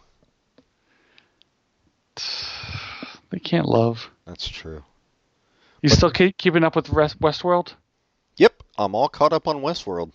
They 3.31 3.39
can't 3.39 3.66
love. 3.66 4.11
That's 4.27 4.47
true. 4.47 4.85
You 5.81 5.89
still 5.89 6.11
keep 6.11 6.37
keeping 6.37 6.64
up 6.64 6.77
with 6.77 6.89
Westworld? 6.89 7.73
Yep, 8.37 8.62
I'm 8.79 8.95
all 8.95 9.09
caught 9.09 9.33
up 9.33 9.49
on 9.49 9.62
Westworld. 9.62 10.12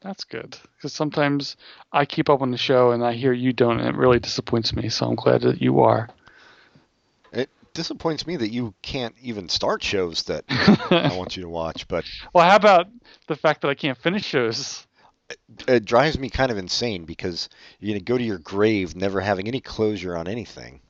That's 0.00 0.24
good. 0.24 0.56
Because 0.76 0.92
sometimes 0.92 1.56
I 1.92 2.04
keep 2.04 2.28
up 2.28 2.42
on 2.42 2.50
the 2.50 2.58
show 2.58 2.90
and 2.90 3.02
I 3.02 3.14
hear 3.14 3.32
you 3.32 3.54
don't, 3.54 3.80
and 3.80 3.88
it 3.88 3.96
really 3.96 4.20
disappoints 4.20 4.74
me. 4.74 4.90
So 4.90 5.06
I'm 5.06 5.16
glad 5.16 5.40
that 5.42 5.62
you 5.62 5.80
are. 5.80 6.08
It 7.32 7.50
disappoints 7.72 8.26
me 8.26 8.36
that 8.36 8.50
you 8.50 8.74
can't 8.82 9.14
even 9.22 9.48
start 9.48 9.82
shows 9.82 10.24
that 10.24 10.44
I 10.48 11.14
want 11.16 11.36
you 11.36 11.42
to 11.44 11.48
watch, 11.48 11.88
but 11.88 12.04
Well, 12.32 12.48
how 12.48 12.56
about 12.56 12.86
the 13.26 13.36
fact 13.36 13.62
that 13.62 13.68
I 13.68 13.74
can't 13.74 13.98
finish 13.98 14.24
shows? 14.24 14.86
It 15.66 15.84
drives 15.84 16.18
me 16.18 16.30
kind 16.30 16.50
of 16.50 16.58
insane 16.58 17.04
because 17.04 17.48
you're 17.78 17.90
going 17.92 18.00
to 18.00 18.04
go 18.04 18.18
to 18.18 18.24
your 18.24 18.38
grave 18.38 18.96
never 18.96 19.20
having 19.20 19.48
any 19.48 19.60
closure 19.60 20.16
on 20.16 20.28
anything. 20.28 20.80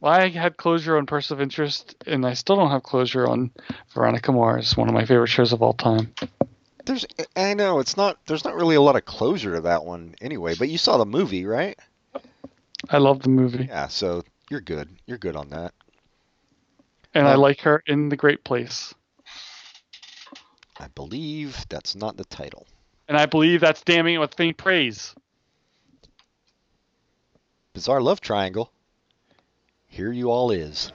Well, 0.00 0.12
I 0.12 0.28
had 0.30 0.56
closure 0.56 0.96
on 0.96 1.06
Person 1.06 1.36
of 1.36 1.40
Interest, 1.40 1.94
and 2.06 2.26
I 2.26 2.34
still 2.34 2.56
don't 2.56 2.70
have 2.70 2.82
closure 2.82 3.26
on 3.26 3.52
Veronica 3.94 4.32
Mars, 4.32 4.76
one 4.76 4.88
of 4.88 4.94
my 4.94 5.04
favorite 5.04 5.28
shows 5.28 5.52
of 5.52 5.62
all 5.62 5.74
time. 5.74 6.12
There's 6.84 7.06
I 7.36 7.54
know 7.54 7.78
it's 7.78 7.96
not 7.96 8.18
there's 8.26 8.44
not 8.44 8.56
really 8.56 8.74
a 8.74 8.80
lot 8.80 8.96
of 8.96 9.04
closure 9.04 9.54
to 9.54 9.60
that 9.60 9.84
one 9.84 10.16
anyway, 10.20 10.56
but 10.58 10.68
you 10.68 10.78
saw 10.78 10.96
the 10.98 11.06
movie, 11.06 11.44
right? 11.44 11.78
I 12.90 12.98
love 12.98 13.22
the 13.22 13.28
movie, 13.28 13.66
Yeah, 13.66 13.86
so 13.86 14.24
you're 14.50 14.60
good. 14.60 14.88
You're 15.06 15.18
good 15.18 15.36
on 15.36 15.50
that. 15.50 15.72
and 17.14 17.28
I 17.28 17.34
Uh, 17.34 17.38
like 17.38 17.60
her 17.60 17.82
in 17.86 18.08
The 18.08 18.16
Great 18.16 18.42
Place. 18.42 18.92
I 20.82 20.88
believe 20.88 21.64
that's 21.68 21.94
not 21.94 22.16
the 22.16 22.24
title. 22.24 22.66
And 23.06 23.16
I 23.16 23.26
believe 23.26 23.60
that's 23.60 23.82
damning 23.82 24.16
it 24.16 24.18
with 24.18 24.34
faint 24.34 24.56
praise. 24.56 25.14
Bizarre 27.72 28.00
Love 28.00 28.20
Triangle. 28.20 28.72
Here 29.86 30.10
You 30.10 30.32
All 30.32 30.50
Is. 30.50 30.92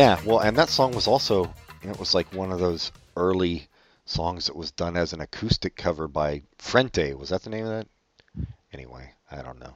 Yeah, 0.00 0.18
well, 0.24 0.38
and 0.38 0.56
that 0.56 0.70
song 0.70 0.92
was 0.92 1.06
also, 1.06 1.52
it 1.82 1.98
was 1.98 2.14
like 2.14 2.32
one 2.32 2.52
of 2.52 2.58
those 2.58 2.90
early 3.18 3.68
songs 4.06 4.46
that 4.46 4.56
was 4.56 4.70
done 4.70 4.96
as 4.96 5.12
an 5.12 5.20
acoustic 5.20 5.76
cover 5.76 6.08
by 6.08 6.40
Frente. 6.56 7.18
Was 7.18 7.28
that 7.28 7.42
the 7.42 7.50
name 7.50 7.66
of 7.66 7.70
that? 7.72 8.46
Anyway, 8.72 9.10
I 9.30 9.42
don't 9.42 9.60
know. 9.60 9.74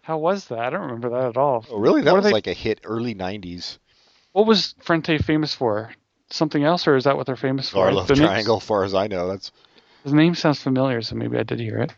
How 0.00 0.16
was 0.16 0.46
that? 0.46 0.58
I 0.60 0.70
don't 0.70 0.80
remember 0.80 1.10
that 1.10 1.28
at 1.28 1.36
all. 1.36 1.66
Oh, 1.70 1.78
really? 1.78 2.00
That 2.00 2.12
What 2.12 2.22
was 2.22 2.24
they- 2.24 2.32
like 2.32 2.46
a 2.46 2.54
hit 2.54 2.80
early 2.84 3.14
90s. 3.14 3.76
What 4.32 4.46
was 4.46 4.74
Frente 4.80 5.22
famous 5.22 5.54
for? 5.54 5.90
Something 6.30 6.64
else, 6.64 6.86
or 6.88 6.96
is 6.96 7.04
that 7.04 7.18
what 7.18 7.26
they're 7.26 7.36
famous 7.36 7.68
for? 7.68 7.84
Our 7.84 7.92
Love 7.92 8.06
The 8.08 8.14
Triangle, 8.14 8.56
as 8.56 8.64
far 8.64 8.84
as 8.84 8.94
I 8.94 9.08
know. 9.08 9.28
That's 9.28 9.52
The 10.06 10.14
name 10.14 10.34
sounds 10.34 10.62
familiar, 10.62 11.02
so 11.02 11.16
maybe 11.16 11.36
I 11.36 11.42
did 11.42 11.60
hear 11.60 11.80
it. 11.80 11.92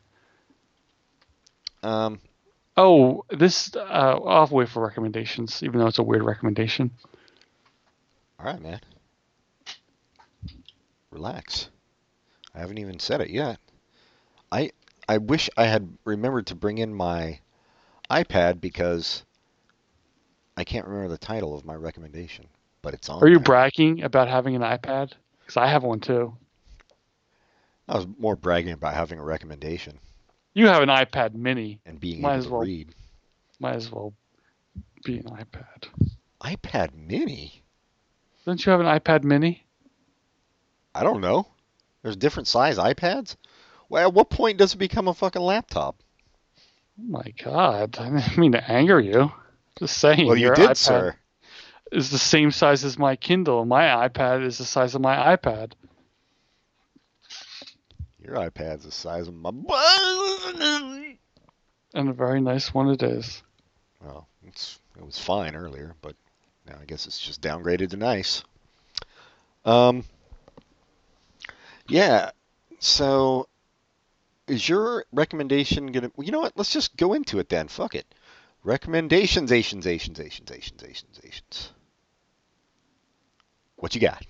um, 1.84 2.18
Oh, 2.76 3.24
this. 3.30 3.76
Uh, 3.76 3.80
I'll 3.80 4.48
wait 4.50 4.68
for 4.68 4.82
recommendations, 4.82 5.62
even 5.62 5.78
though 5.78 5.86
it's 5.86 5.98
a 6.00 6.02
weird 6.02 6.24
recommendation. 6.24 6.90
All 8.42 8.52
right, 8.52 8.60
man. 8.60 8.80
Relax. 11.10 11.68
I 12.54 12.58
haven't 12.60 12.78
even 12.78 12.98
said 12.98 13.20
it 13.20 13.30
yet. 13.30 13.58
I 14.50 14.70
I 15.08 15.18
wish 15.18 15.48
I 15.56 15.64
had 15.64 15.96
remembered 16.04 16.46
to 16.48 16.54
bring 16.54 16.78
in 16.78 16.94
my 16.94 17.40
iPad 18.10 18.60
because 18.60 19.24
I 20.56 20.64
can't 20.64 20.86
remember 20.86 21.08
the 21.08 21.18
title 21.18 21.54
of 21.54 21.64
my 21.64 21.74
recommendation, 21.74 22.46
but 22.82 22.94
it's 22.94 23.08
on. 23.08 23.22
Are 23.22 23.28
you 23.28 23.36
there. 23.36 23.44
bragging 23.44 24.02
about 24.02 24.28
having 24.28 24.56
an 24.56 24.62
iPad? 24.62 25.12
Because 25.40 25.56
I 25.56 25.66
have 25.68 25.82
one 25.84 26.00
too. 26.00 26.34
I 27.88 27.96
was 27.96 28.06
more 28.18 28.36
bragging 28.36 28.72
about 28.72 28.94
having 28.94 29.18
a 29.18 29.24
recommendation 29.24 29.98
You 30.54 30.66
have 30.68 30.82
an 30.82 30.88
iPad 30.88 31.34
Mini. 31.34 31.80
and 31.84 32.00
being 32.00 32.22
Might 32.22 32.30
able 32.30 32.38
as 32.38 32.44
to 32.46 32.50
well. 32.50 32.60
read. 32.62 32.94
Might 33.60 33.76
as 33.76 33.90
well 33.90 34.14
be 35.04 35.18
an 35.18 35.24
iPad. 35.24 35.88
iPad 36.40 36.94
Mini? 36.94 37.61
Don't 38.44 38.64
you 38.64 38.72
have 38.72 38.80
an 38.80 38.86
iPad 38.86 39.24
Mini? 39.24 39.64
I 40.94 41.02
don't 41.04 41.20
know. 41.20 41.46
There's 42.02 42.16
different 42.16 42.48
size 42.48 42.78
iPads. 42.78 43.36
Well, 43.88 44.08
at 44.08 44.14
what 44.14 44.30
point 44.30 44.58
does 44.58 44.74
it 44.74 44.78
become 44.78 45.08
a 45.08 45.14
fucking 45.14 45.42
laptop? 45.42 45.96
Oh 46.98 47.04
my 47.08 47.32
God! 47.42 47.96
I 47.98 48.08
didn't 48.10 48.36
mean 48.38 48.52
to 48.52 48.70
anger 48.70 49.00
you. 49.00 49.32
Just 49.78 49.98
saying. 49.98 50.26
Well, 50.26 50.36
you 50.36 50.54
did, 50.54 50.70
iPad 50.70 50.76
sir. 50.76 51.16
Is 51.90 52.10
the 52.10 52.18
same 52.18 52.50
size 52.50 52.84
as 52.84 52.98
my 52.98 53.16
Kindle. 53.16 53.64
My 53.64 54.08
iPad 54.08 54.44
is 54.44 54.58
the 54.58 54.64
size 54.64 54.94
of 54.94 55.00
my 55.00 55.36
iPad. 55.36 55.72
Your 58.18 58.36
iPad's 58.36 58.84
the 58.84 58.90
size 58.90 59.28
of 59.28 59.34
my 59.34 59.50
butt. 59.50 61.18
And 61.94 62.08
a 62.08 62.12
very 62.12 62.40
nice 62.40 62.72
one 62.72 62.88
it 62.88 63.02
is. 63.02 63.42
Well, 64.00 64.26
it's 64.46 64.80
it 64.96 65.04
was 65.04 65.18
fine 65.18 65.54
earlier, 65.54 65.94
but 66.00 66.16
I 66.80 66.84
guess 66.84 67.06
it's 67.06 67.18
just 67.18 67.42
downgraded 67.42 67.90
to 67.90 67.96
nice. 67.96 68.42
Um. 69.64 70.04
Yeah. 71.88 72.30
So, 72.78 73.48
is 74.46 74.68
your 74.68 75.04
recommendation 75.12 75.92
gonna? 75.92 76.10
Well, 76.16 76.24
you 76.24 76.32
know 76.32 76.40
what? 76.40 76.56
Let's 76.56 76.72
just 76.72 76.96
go 76.96 77.12
into 77.14 77.38
it 77.38 77.48
then. 77.48 77.68
Fuck 77.68 77.94
it. 77.94 78.06
Recommendations, 78.64 79.50
Asians, 79.50 79.86
Asians, 79.86 80.20
Asians, 80.20 80.50
Asians, 80.50 80.82
Asians, 80.84 81.20
Asians. 81.24 81.72
What 83.76 83.94
you 83.94 84.00
got? 84.00 84.24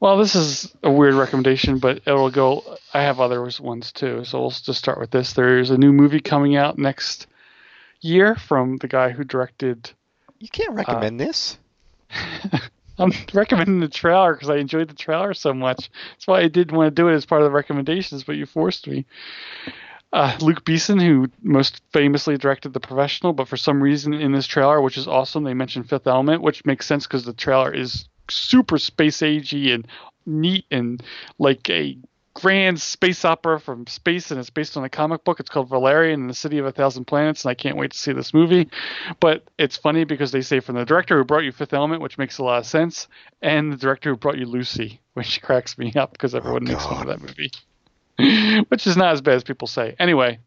Well, 0.00 0.16
this 0.16 0.34
is 0.34 0.74
a 0.82 0.90
weird 0.90 1.14
recommendation, 1.14 1.78
but 1.78 1.98
it'll 2.06 2.30
go. 2.30 2.76
I 2.94 3.02
have 3.02 3.20
other 3.20 3.48
ones 3.60 3.92
too, 3.92 4.24
so 4.24 4.40
we'll 4.40 4.50
just 4.50 4.78
start 4.78 4.98
with 4.98 5.10
this. 5.10 5.34
There's 5.34 5.70
a 5.70 5.78
new 5.78 5.92
movie 5.92 6.20
coming 6.20 6.56
out 6.56 6.78
next 6.78 7.26
year 8.00 8.34
from 8.34 8.78
the 8.78 8.88
guy 8.88 9.10
who 9.10 9.24
directed. 9.24 9.90
You 10.40 10.48
can't 10.48 10.72
recommend 10.72 11.20
this. 11.20 11.58
I'm 12.98 13.12
recommending 13.32 13.80
the 13.80 13.88
trailer 13.88 14.34
because 14.34 14.50
I 14.50 14.56
enjoyed 14.56 14.88
the 14.88 14.94
trailer 14.94 15.32
so 15.32 15.54
much. 15.54 15.90
That's 16.12 16.26
why 16.26 16.40
I 16.40 16.48
didn't 16.48 16.76
want 16.76 16.94
to 16.94 17.02
do 17.02 17.08
it 17.08 17.14
as 17.14 17.24
part 17.24 17.42
of 17.42 17.46
the 17.46 17.52
recommendations, 17.54 18.24
but 18.24 18.36
you 18.36 18.46
forced 18.46 18.86
me. 18.86 19.06
Uh, 20.12 20.36
Luc 20.40 20.64
Besson, 20.64 21.00
who 21.00 21.28
most 21.42 21.82
famously 21.92 22.36
directed 22.36 22.72
The 22.72 22.80
Professional, 22.80 23.32
but 23.32 23.48
for 23.48 23.56
some 23.56 23.82
reason 23.82 24.12
in 24.12 24.32
this 24.32 24.46
trailer, 24.46 24.80
which 24.80 24.98
is 24.98 25.06
awesome, 25.06 25.44
they 25.44 25.54
mentioned 25.54 25.88
Fifth 25.88 26.06
Element, 26.06 26.42
which 26.42 26.64
makes 26.64 26.86
sense 26.86 27.06
because 27.06 27.24
the 27.24 27.32
trailer 27.32 27.72
is 27.72 28.08
super 28.28 28.76
space 28.76 29.18
agey 29.18 29.72
and 29.72 29.86
neat 30.26 30.64
and 30.70 31.02
like 31.38 31.68
a 31.70 31.96
grand 32.40 32.80
space 32.80 33.24
opera 33.24 33.60
from 33.60 33.86
space, 33.86 34.30
and 34.30 34.40
it's 34.40 34.50
based 34.50 34.76
on 34.76 34.84
a 34.84 34.88
comic 34.88 35.24
book. 35.24 35.40
It's 35.40 35.50
called 35.50 35.68
Valerian 35.68 36.22
and 36.22 36.30
the 36.30 36.34
City 36.34 36.58
of 36.58 36.66
a 36.66 36.72
Thousand 36.72 37.04
Planets, 37.04 37.44
and 37.44 37.50
I 37.50 37.54
can't 37.54 37.76
wait 37.76 37.92
to 37.92 37.98
see 37.98 38.12
this 38.12 38.32
movie. 38.32 38.70
But 39.20 39.44
it's 39.58 39.76
funny 39.76 40.04
because 40.04 40.32
they 40.32 40.40
say 40.40 40.60
from 40.60 40.76
the 40.76 40.84
director 40.84 41.18
who 41.18 41.24
brought 41.24 41.44
you 41.44 41.52
Fifth 41.52 41.74
Element, 41.74 42.02
which 42.02 42.18
makes 42.18 42.38
a 42.38 42.44
lot 42.44 42.58
of 42.58 42.66
sense, 42.66 43.08
and 43.42 43.72
the 43.72 43.76
director 43.76 44.10
who 44.10 44.16
brought 44.16 44.38
you 44.38 44.46
Lucy, 44.46 45.00
which 45.14 45.42
cracks 45.42 45.76
me 45.76 45.92
up 45.94 46.12
because 46.12 46.34
everyone 46.34 46.66
oh, 46.66 46.72
makes 46.72 46.86
fun 46.86 47.02
of 47.02 47.08
that 47.08 47.20
movie, 47.20 48.64
which 48.68 48.86
is 48.86 48.96
not 48.96 49.12
as 49.12 49.20
bad 49.20 49.34
as 49.34 49.44
people 49.44 49.68
say. 49.68 49.94
Anyway, 49.98 50.38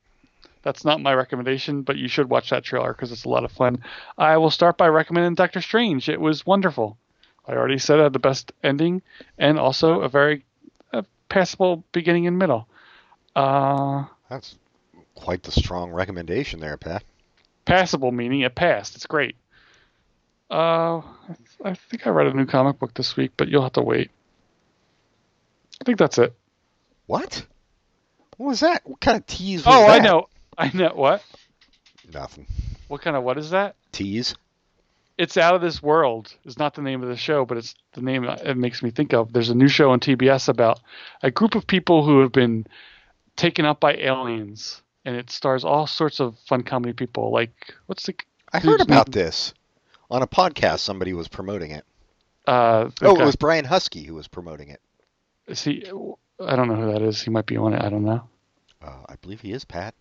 that's 0.63 0.85
not 0.85 1.01
my 1.01 1.13
recommendation, 1.13 1.83
but 1.83 1.97
you 1.97 2.07
should 2.07 2.29
watch 2.29 2.49
that 2.49 2.63
trailer 2.63 2.93
because 2.93 3.11
it's 3.11 3.25
a 3.25 3.29
lot 3.29 3.43
of 3.43 3.51
fun. 3.51 3.83
I 4.17 4.37
will 4.37 4.51
start 4.51 4.77
by 4.77 4.87
recommending 4.87 5.35
Doctor 5.35 5.61
Strange. 5.61 6.09
It 6.09 6.21
was 6.21 6.45
wonderful. 6.45 6.97
I 7.47 7.51
already 7.51 7.77
said 7.77 7.99
it 7.99 8.03
had 8.03 8.13
the 8.13 8.19
best 8.19 8.53
ending 8.63 9.01
and 9.37 9.59
also 9.59 10.01
a 10.01 10.07
very 10.07 10.45
passable 11.33 11.83
beginning 11.91 12.27
and 12.27 12.37
middle. 12.37 12.67
Uh, 13.35 14.05
That's 14.29 14.55
quite 15.15 15.41
the 15.41 15.51
strong 15.51 15.91
recommendation 15.91 16.59
there, 16.59 16.77
Pat. 16.77 17.03
passable 17.65 18.11
meaning 18.11 18.41
it 18.41 18.53
passed. 18.53 18.95
It's 18.95 19.07
great. 19.07 19.35
Uh, 20.51 20.97
I, 20.99 21.03
I 21.65 21.73
think 21.73 22.05
I 22.05 22.11
read 22.11 22.27
a 22.27 22.33
new 22.33 22.45
comic 22.45 22.77
book 22.77 22.93
this 22.93 23.17
week, 23.17 23.31
but 23.35 23.47
you'll 23.47 23.63
have 23.63 23.73
to 23.73 23.81
wait. 23.81 24.11
I 25.81 25.83
think 25.85 25.97
that's 25.97 26.19
it. 26.19 26.35
What? 27.07 27.43
What 28.37 28.47
was 28.47 28.59
that? 28.59 28.81
What 28.85 29.01
kind 29.01 29.17
of 29.17 29.25
tease 29.25 29.65
was 29.65 29.73
Oh, 29.75 29.87
I 29.87 29.99
know. 29.99 30.27
I 30.57 30.69
know. 30.71 30.91
What? 30.93 31.23
Nothing. 32.13 32.45
What 32.87 33.01
kind 33.01 33.15
of 33.17 33.23
what 33.23 33.39
is 33.39 33.49
that? 33.49 33.75
Tease? 33.91 34.35
It's 35.17 35.37
Out 35.37 35.53
of 35.55 35.61
This 35.61 35.81
World 35.81 36.33
is 36.43 36.57
not 36.57 36.73
the 36.73 36.81
name 36.81 37.03
of 37.03 37.09
the 37.09 37.15
show, 37.15 37.45
but 37.45 37.57
it's 37.57 37.75
the 37.93 38.01
name 38.01 38.23
it 38.23 38.57
makes 38.57 38.81
me 38.81 38.89
think 38.89 39.13
of. 39.13 39.31
There's 39.31 39.49
a 39.49 39.55
new 39.55 39.67
show 39.67 39.91
on 39.91 39.99
TBS 39.99 40.49
about 40.49 40.79
a 41.21 41.29
group 41.29 41.53
of 41.55 41.67
people 41.67 42.03
who 42.03 42.21
have 42.21 42.31
been 42.31 42.65
taken 43.35 43.63
up 43.65 43.79
by 43.79 43.93
aliens, 43.95 44.81
and 45.05 45.15
it 45.15 45.29
stars 45.29 45.63
all 45.63 45.85
sorts 45.85 46.19
of 46.19 46.37
fun 46.47 46.63
comedy 46.63 46.93
people. 46.93 47.31
Like 47.31 47.73
what's 47.85 48.05
the 48.05 48.15
I 48.51 48.59
heard 48.59 48.81
about 48.81 49.07
name? 49.09 49.23
this 49.23 49.53
on 50.09 50.21
a 50.23 50.27
podcast. 50.27 50.79
Somebody 50.79 51.13
was 51.13 51.27
promoting 51.27 51.71
it. 51.71 51.85
Uh, 52.47 52.89
Oh, 53.01 53.19
it 53.19 53.23
was 53.25 53.35
Brian 53.35 53.65
Huskey 53.65 54.05
who 54.05 54.15
was 54.15 54.27
promoting 54.27 54.69
it. 54.69 54.81
Is 55.47 55.63
he? 55.63 55.85
I 56.39 56.55
don't 56.55 56.67
know 56.67 56.75
who 56.75 56.91
that 56.91 57.01
is. 57.03 57.21
He 57.21 57.29
might 57.29 57.45
be 57.45 57.57
on 57.57 57.73
it. 57.73 57.81
I 57.83 57.89
don't 57.89 58.03
know. 58.03 58.27
Uh, 58.81 59.03
I 59.07 59.15
believe 59.21 59.41
he 59.41 59.51
is 59.53 59.63
Pat. 59.63 59.93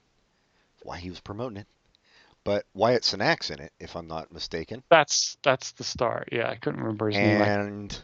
Why 0.83 0.99
he 0.99 1.11
was 1.11 1.21
promoting 1.21 1.59
it. 1.59 1.67
But 2.45 2.64
Wyatt 2.74 3.03
Cenac's 3.05 3.51
in 3.51 3.61
it, 3.61 3.72
if 3.78 3.95
I'm 3.97 4.09
not 4.09 4.32
mistaken. 4.32 4.82
That's 4.90 5.36
that's 5.45 5.72
the 5.72 5.84
star. 5.84 6.24
Yeah, 6.32 6.49
I 6.51 6.57
couldn't 6.57 6.80
remember 6.80 7.09
his 7.09 7.18
name. 7.18 7.40
And 7.40 7.99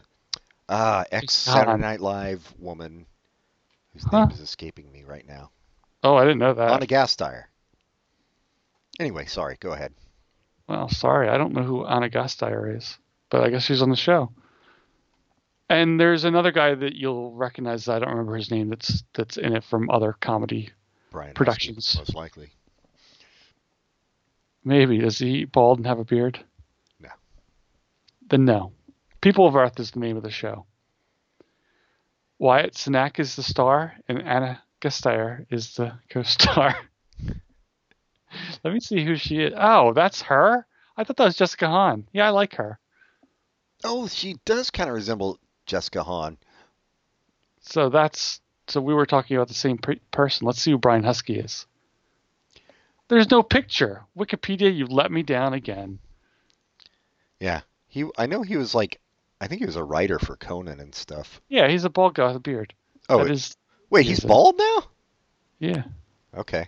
uh, 0.69 1.03
ex 1.11 1.33
Saturday 1.33 1.81
Night 1.81 1.99
Live 1.99 2.53
woman 2.57 3.05
whose 3.93 4.03
Huh. 4.05 4.21
name 4.21 4.31
is 4.31 4.39
escaping 4.39 4.91
me 4.91 5.03
right 5.03 5.27
now. 5.27 5.51
Oh, 6.03 6.15
I 6.15 6.23
didn't 6.23 6.39
know 6.39 6.53
that. 6.53 6.71
Anna 6.71 6.85
Gasteyer. 6.87 7.43
Anyway, 8.99 9.25
sorry. 9.25 9.57
Go 9.59 9.71
ahead. 9.73 9.93
Well, 10.67 10.87
sorry, 10.89 11.27
I 11.29 11.37
don't 11.37 11.53
know 11.53 11.63
who 11.63 11.85
Anna 11.85 12.09
Gasteyer 12.09 12.77
is, 12.77 12.97
but 13.29 13.43
I 13.43 13.49
guess 13.49 13.63
she's 13.63 13.81
on 13.81 13.89
the 13.89 13.95
show. 13.95 14.31
And 15.69 15.99
there's 15.99 16.23
another 16.23 16.51
guy 16.51 16.75
that 16.75 16.95
you'll 16.95 17.33
recognize. 17.33 17.87
I 17.89 17.99
don't 17.99 18.09
remember 18.09 18.35
his 18.35 18.51
name. 18.51 18.69
That's 18.69 19.03
that's 19.13 19.37
in 19.37 19.55
it 19.55 19.63
from 19.63 19.89
other 19.89 20.15
comedy. 20.21 20.69
Brian 21.11 21.33
Productions. 21.33 21.95
most 21.97 22.15
likely. 22.15 22.51
Maybe 24.63 24.99
Does 24.99 25.17
he 25.17 25.45
bald 25.45 25.79
and 25.79 25.87
have 25.87 25.99
a 25.99 26.05
beard? 26.05 26.43
No. 26.99 27.09
Then 28.29 28.45
no. 28.45 28.71
People 29.21 29.47
of 29.47 29.55
Earth 29.55 29.79
is 29.79 29.91
the 29.91 29.99
name 29.99 30.17
of 30.17 30.23
the 30.23 30.31
show. 30.31 30.65
Wyatt 32.37 32.73
Cenac 32.73 33.19
is 33.19 33.35
the 33.35 33.43
star, 33.43 33.95
and 34.07 34.21
Anna 34.21 34.61
Gasteyer 34.81 35.45
is 35.49 35.75
the 35.75 35.93
co-star. 36.09 36.75
Let 38.63 38.73
me 38.73 38.79
see 38.79 39.03
who 39.03 39.15
she 39.15 39.39
is. 39.39 39.53
Oh, 39.57 39.93
that's 39.93 40.21
her. 40.23 40.65
I 40.95 41.03
thought 41.03 41.17
that 41.17 41.25
was 41.25 41.35
Jessica 41.35 41.67
Hahn. 41.67 42.07
Yeah, 42.13 42.27
I 42.27 42.29
like 42.29 42.55
her. 42.55 42.79
Oh, 43.83 44.07
she 44.07 44.37
does 44.45 44.69
kind 44.69 44.89
of 44.89 44.95
resemble 44.95 45.39
Jessica 45.65 46.03
Hahn. 46.03 46.37
So 47.61 47.89
that's 47.89 48.41
so 48.67 48.81
we 48.81 48.93
were 48.93 49.05
talking 49.05 49.35
about 49.35 49.47
the 49.47 49.53
same 49.53 49.77
pre- 49.77 50.01
person. 50.11 50.45
Let's 50.45 50.61
see 50.61 50.71
who 50.71 50.77
Brian 50.77 51.03
Huskey 51.03 51.43
is. 51.43 51.65
There's 53.09 53.29
no 53.29 53.43
picture. 53.43 54.03
Wikipedia, 54.17 54.73
you 54.73 54.85
let 54.87 55.11
me 55.11 55.23
down 55.23 55.53
again. 55.53 55.99
Yeah. 57.39 57.61
He 57.87 58.05
I 58.17 58.27
know 58.27 58.41
he 58.43 58.55
was 58.55 58.73
like 58.73 58.99
I 59.41 59.47
think 59.47 59.59
he 59.59 59.65
was 59.65 59.75
a 59.75 59.83
writer 59.83 60.19
for 60.19 60.35
Conan 60.37 60.79
and 60.79 60.93
stuff. 60.95 61.41
Yeah, 61.49 61.67
he's 61.67 61.85
a 61.85 61.89
bald 61.89 62.13
guy 62.15 62.27
with 62.27 62.35
a 62.37 62.39
beard. 62.39 62.73
Oh, 63.09 63.19
That 63.19 63.27
it- 63.27 63.31
is, 63.33 63.57
wait, 63.89 64.03
he 64.03 64.09
he's 64.09 64.19
is 64.19 64.23
a- 64.25 64.27
bald 64.27 64.57
now? 64.57 64.83
yeah. 65.59 65.83
Okay. 66.35 66.67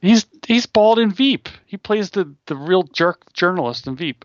He's 0.00 0.26
he's 0.46 0.66
bald 0.66 0.98
in 0.98 1.12
Veep. 1.12 1.48
He 1.66 1.76
plays 1.76 2.10
the 2.10 2.34
the 2.46 2.56
real 2.56 2.82
jerk 2.84 3.32
journalist 3.32 3.86
in 3.86 3.96
Veep. 3.96 4.24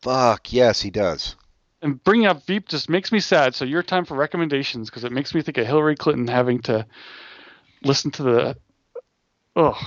Fuck, 0.00 0.52
yes, 0.52 0.80
he 0.80 0.90
does. 0.90 1.36
And 1.82 2.02
bringing 2.02 2.26
up 2.26 2.44
Veep 2.46 2.66
just 2.68 2.88
makes 2.88 3.12
me 3.12 3.20
sad. 3.20 3.54
So 3.54 3.64
your 3.66 3.82
time 3.82 4.04
for 4.06 4.16
recommendations 4.16 4.88
because 4.90 5.04
it 5.04 5.12
makes 5.12 5.34
me 5.34 5.42
think 5.42 5.58
of 5.58 5.66
Hillary 5.66 5.96
Clinton 5.96 6.26
having 6.26 6.60
to 6.62 6.86
listen 7.82 8.10
to 8.12 8.22
the. 8.22 8.56
Oh, 9.56 9.78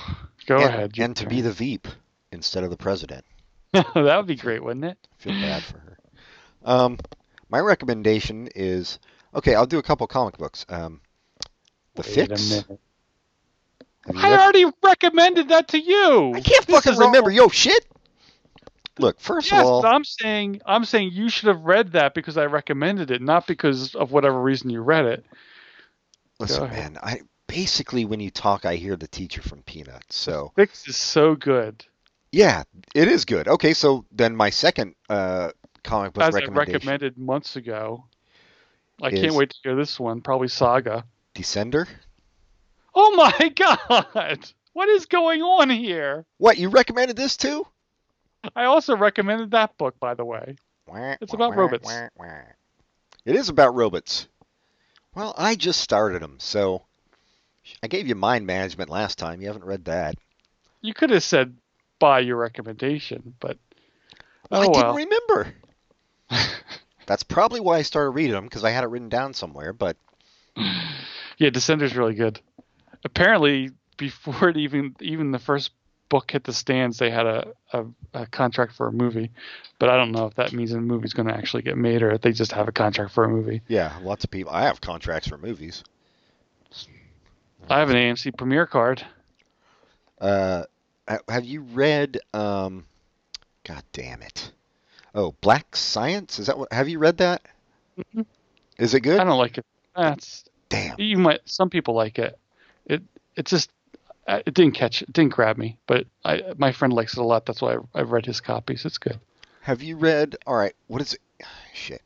go 0.46 0.56
and, 0.56 0.64
ahead. 0.64 0.98
And 0.98 1.16
to 1.16 1.26
be 1.26 1.40
the 1.40 1.52
Veep 1.52 1.88
instead 2.32 2.64
of 2.64 2.70
the 2.70 2.76
president. 2.76 3.24
that 3.72 3.94
would 3.94 4.26
be 4.26 4.36
great, 4.36 4.62
wouldn't 4.62 4.84
it? 4.84 4.98
I 5.12 5.22
feel 5.22 5.32
bad 5.32 5.62
for 5.62 5.78
her. 5.78 5.98
Um, 6.64 6.98
my 7.48 7.60
recommendation 7.60 8.48
is 8.54 8.98
okay. 9.34 9.54
I'll 9.54 9.66
do 9.66 9.78
a 9.78 9.82
couple 9.82 10.06
comic 10.06 10.38
books. 10.38 10.64
Um, 10.68 11.00
the 11.94 12.02
Wait 12.02 12.14
Fix. 12.28 12.50
minute. 12.50 12.80
Have 14.06 14.16
you 14.16 14.20
I 14.22 14.30
read- 14.30 14.40
already 14.40 14.64
recommended 14.82 15.48
that 15.48 15.68
to 15.68 15.78
you. 15.80 16.32
I 16.34 16.40
can't 16.40 16.66
This 16.66 16.76
fucking 16.76 16.92
is 16.92 17.00
all- 17.00 17.06
remember. 17.06 17.30
Yo, 17.30 17.48
shit. 17.48 17.86
Look, 18.98 19.18
first 19.18 19.50
Yes, 19.50 19.60
of 19.60 19.66
all, 19.66 19.86
I'm 19.86 20.04
saying 20.04 20.60
I'm 20.66 20.84
saying 20.84 21.10
you 21.12 21.28
should 21.28 21.48
have 21.48 21.62
read 21.62 21.92
that 21.92 22.14
because 22.14 22.36
I 22.36 22.44
recommended 22.46 23.10
it, 23.10 23.20
not 23.22 23.46
because 23.46 23.94
of 23.96 24.12
whatever 24.12 24.40
reason 24.40 24.70
you 24.70 24.82
read 24.82 25.04
it. 25.06 25.24
listen, 26.38 26.68
man. 26.70 26.98
I 27.02 27.20
basically 27.46 28.04
when 28.04 28.20
you 28.20 28.30
talk, 28.30 28.64
I 28.64 28.76
hear 28.76 28.96
the 28.96 29.08
teacher 29.08 29.42
from 29.42 29.62
Peanuts. 29.62 30.16
So 30.16 30.52
Fix 30.56 30.88
is 30.88 30.96
so 30.96 31.34
good. 31.34 31.84
yeah, 32.32 32.64
it 32.94 33.08
is 33.08 33.24
good. 33.24 33.48
Okay, 33.48 33.74
so 33.74 34.04
then 34.12 34.34
my 34.36 34.50
second 34.50 34.94
uh, 35.08 35.50
comic 35.82 36.12
book 36.14 36.24
As 36.24 36.34
I 36.34 36.44
recommended 36.46 37.16
months 37.18 37.56
ago. 37.56 38.04
I 39.02 39.10
can't 39.10 39.34
wait 39.34 39.50
to 39.50 39.56
hear 39.62 39.74
this 39.74 39.98
one. 39.98 40.20
Probably 40.20 40.48
Saga. 40.48 41.04
Descender. 41.34 41.88
Oh 42.94 43.10
my 43.16 43.48
god! 43.56 44.48
What 44.72 44.88
is 44.88 45.06
going 45.06 45.42
on 45.42 45.68
here? 45.68 46.24
What 46.38 46.58
you 46.58 46.68
recommended 46.68 47.16
this 47.16 47.36
too? 47.36 47.66
I 48.54 48.64
also 48.64 48.96
recommended 48.96 49.50
that 49.50 49.76
book, 49.78 49.98
by 49.98 50.14
the 50.14 50.24
way. 50.24 50.56
It's 51.20 51.32
about 51.32 51.56
robots. 51.56 51.90
It 53.24 53.36
is 53.36 53.48
about 53.48 53.74
robots. 53.74 54.28
Well, 55.14 55.34
I 55.36 55.54
just 55.54 55.80
started 55.80 56.22
them, 56.22 56.36
so 56.38 56.82
I 57.82 57.86
gave 57.88 58.08
you 58.08 58.14
mind 58.14 58.46
management 58.46 58.90
last 58.90 59.18
time. 59.18 59.40
You 59.40 59.46
haven't 59.48 59.64
read 59.64 59.86
that. 59.86 60.16
You 60.80 60.94
could 60.94 61.10
have 61.10 61.22
said 61.22 61.56
by 61.98 62.20
your 62.20 62.36
recommendation, 62.36 63.34
but 63.40 63.58
oh, 64.50 64.60
I 64.60 64.66
oh 64.66 64.72
didn't 64.72 64.84
well. 64.84 64.94
remember. 64.94 65.54
That's 67.06 67.22
probably 67.22 67.60
why 67.60 67.78
I 67.78 67.82
started 67.82 68.10
reading 68.10 68.32
them 68.32 68.44
because 68.44 68.64
I 68.64 68.70
had 68.70 68.84
it 68.84 68.88
written 68.88 69.08
down 69.08 69.34
somewhere. 69.34 69.72
But 69.72 69.96
Yeah, 71.38 71.50
Descender's 71.50 71.96
really 71.96 72.14
good. 72.14 72.40
Apparently, 73.04 73.70
before 73.96 74.48
it 74.48 74.56
even 74.56 74.94
even 75.00 75.30
the 75.30 75.38
first 75.38 75.70
book 76.08 76.30
hit 76.30 76.44
the 76.44 76.52
stands, 76.52 76.98
they 76.98 77.10
had 77.10 77.26
a, 77.26 77.48
a, 77.72 77.84
a 78.12 78.26
contract 78.26 78.74
for 78.74 78.86
a 78.86 78.92
movie. 78.92 79.30
But 79.78 79.88
I 79.88 79.96
don't 79.96 80.12
know 80.12 80.26
if 80.26 80.34
that 80.34 80.52
means 80.52 80.72
a 80.72 80.80
movie's 80.80 81.12
going 81.12 81.28
to 81.28 81.34
actually 81.34 81.62
get 81.62 81.76
made 81.76 82.02
or 82.02 82.12
if 82.12 82.20
they 82.20 82.32
just 82.32 82.52
have 82.52 82.68
a 82.68 82.72
contract 82.72 83.12
for 83.12 83.24
a 83.24 83.28
movie. 83.28 83.62
yeah, 83.68 83.96
lots 84.02 84.24
of 84.24 84.30
people. 84.30 84.52
I 84.52 84.64
have 84.64 84.80
contracts 84.80 85.28
for 85.28 85.38
movies. 85.38 85.82
I 87.68 87.78
have 87.78 87.90
an 87.90 87.96
AMC 87.96 88.36
Premiere 88.36 88.66
card. 88.66 89.04
Uh, 90.20 90.64
have 91.28 91.44
you 91.44 91.62
read? 91.62 92.18
Um, 92.32 92.86
God 93.64 93.82
damn 93.92 94.22
it! 94.22 94.52
Oh, 95.14 95.34
Black 95.40 95.74
Science. 95.76 96.38
Is 96.38 96.46
that 96.46 96.58
what? 96.58 96.72
Have 96.72 96.88
you 96.88 96.98
read 96.98 97.18
that? 97.18 97.42
Mhm. 97.98 98.26
Is 98.78 98.94
it 98.94 99.00
good? 99.00 99.18
I 99.20 99.24
don't 99.24 99.38
like 99.38 99.58
it. 99.58 99.64
That's 99.96 100.44
Damn. 100.68 100.96
you 100.98 101.18
might. 101.18 101.40
Some 101.44 101.70
people 101.70 101.94
like 101.94 102.18
it. 102.18 102.38
It 102.86 103.02
it 103.36 103.46
just 103.46 103.70
uh, 104.26 104.40
it 104.44 104.54
didn't 104.54 104.74
catch 104.74 105.02
it 105.02 105.12
didn't 105.12 105.32
grab 105.32 105.56
me. 105.56 105.78
But 105.86 106.06
I 106.24 106.42
my 106.58 106.72
friend 106.72 106.92
likes 106.92 107.14
it 107.16 107.20
a 107.20 107.24
lot. 107.24 107.46
That's 107.46 107.62
why 107.62 107.74
I, 107.74 107.78
I've 107.94 108.12
read 108.12 108.26
his 108.26 108.40
copies. 108.40 108.84
It's 108.84 108.98
good. 108.98 109.18
Have 109.62 109.82
you 109.82 109.96
read? 109.96 110.36
All 110.46 110.56
right, 110.56 110.74
what 110.88 111.00
is 111.00 111.14
it? 111.14 111.20
Shit, 111.74 112.02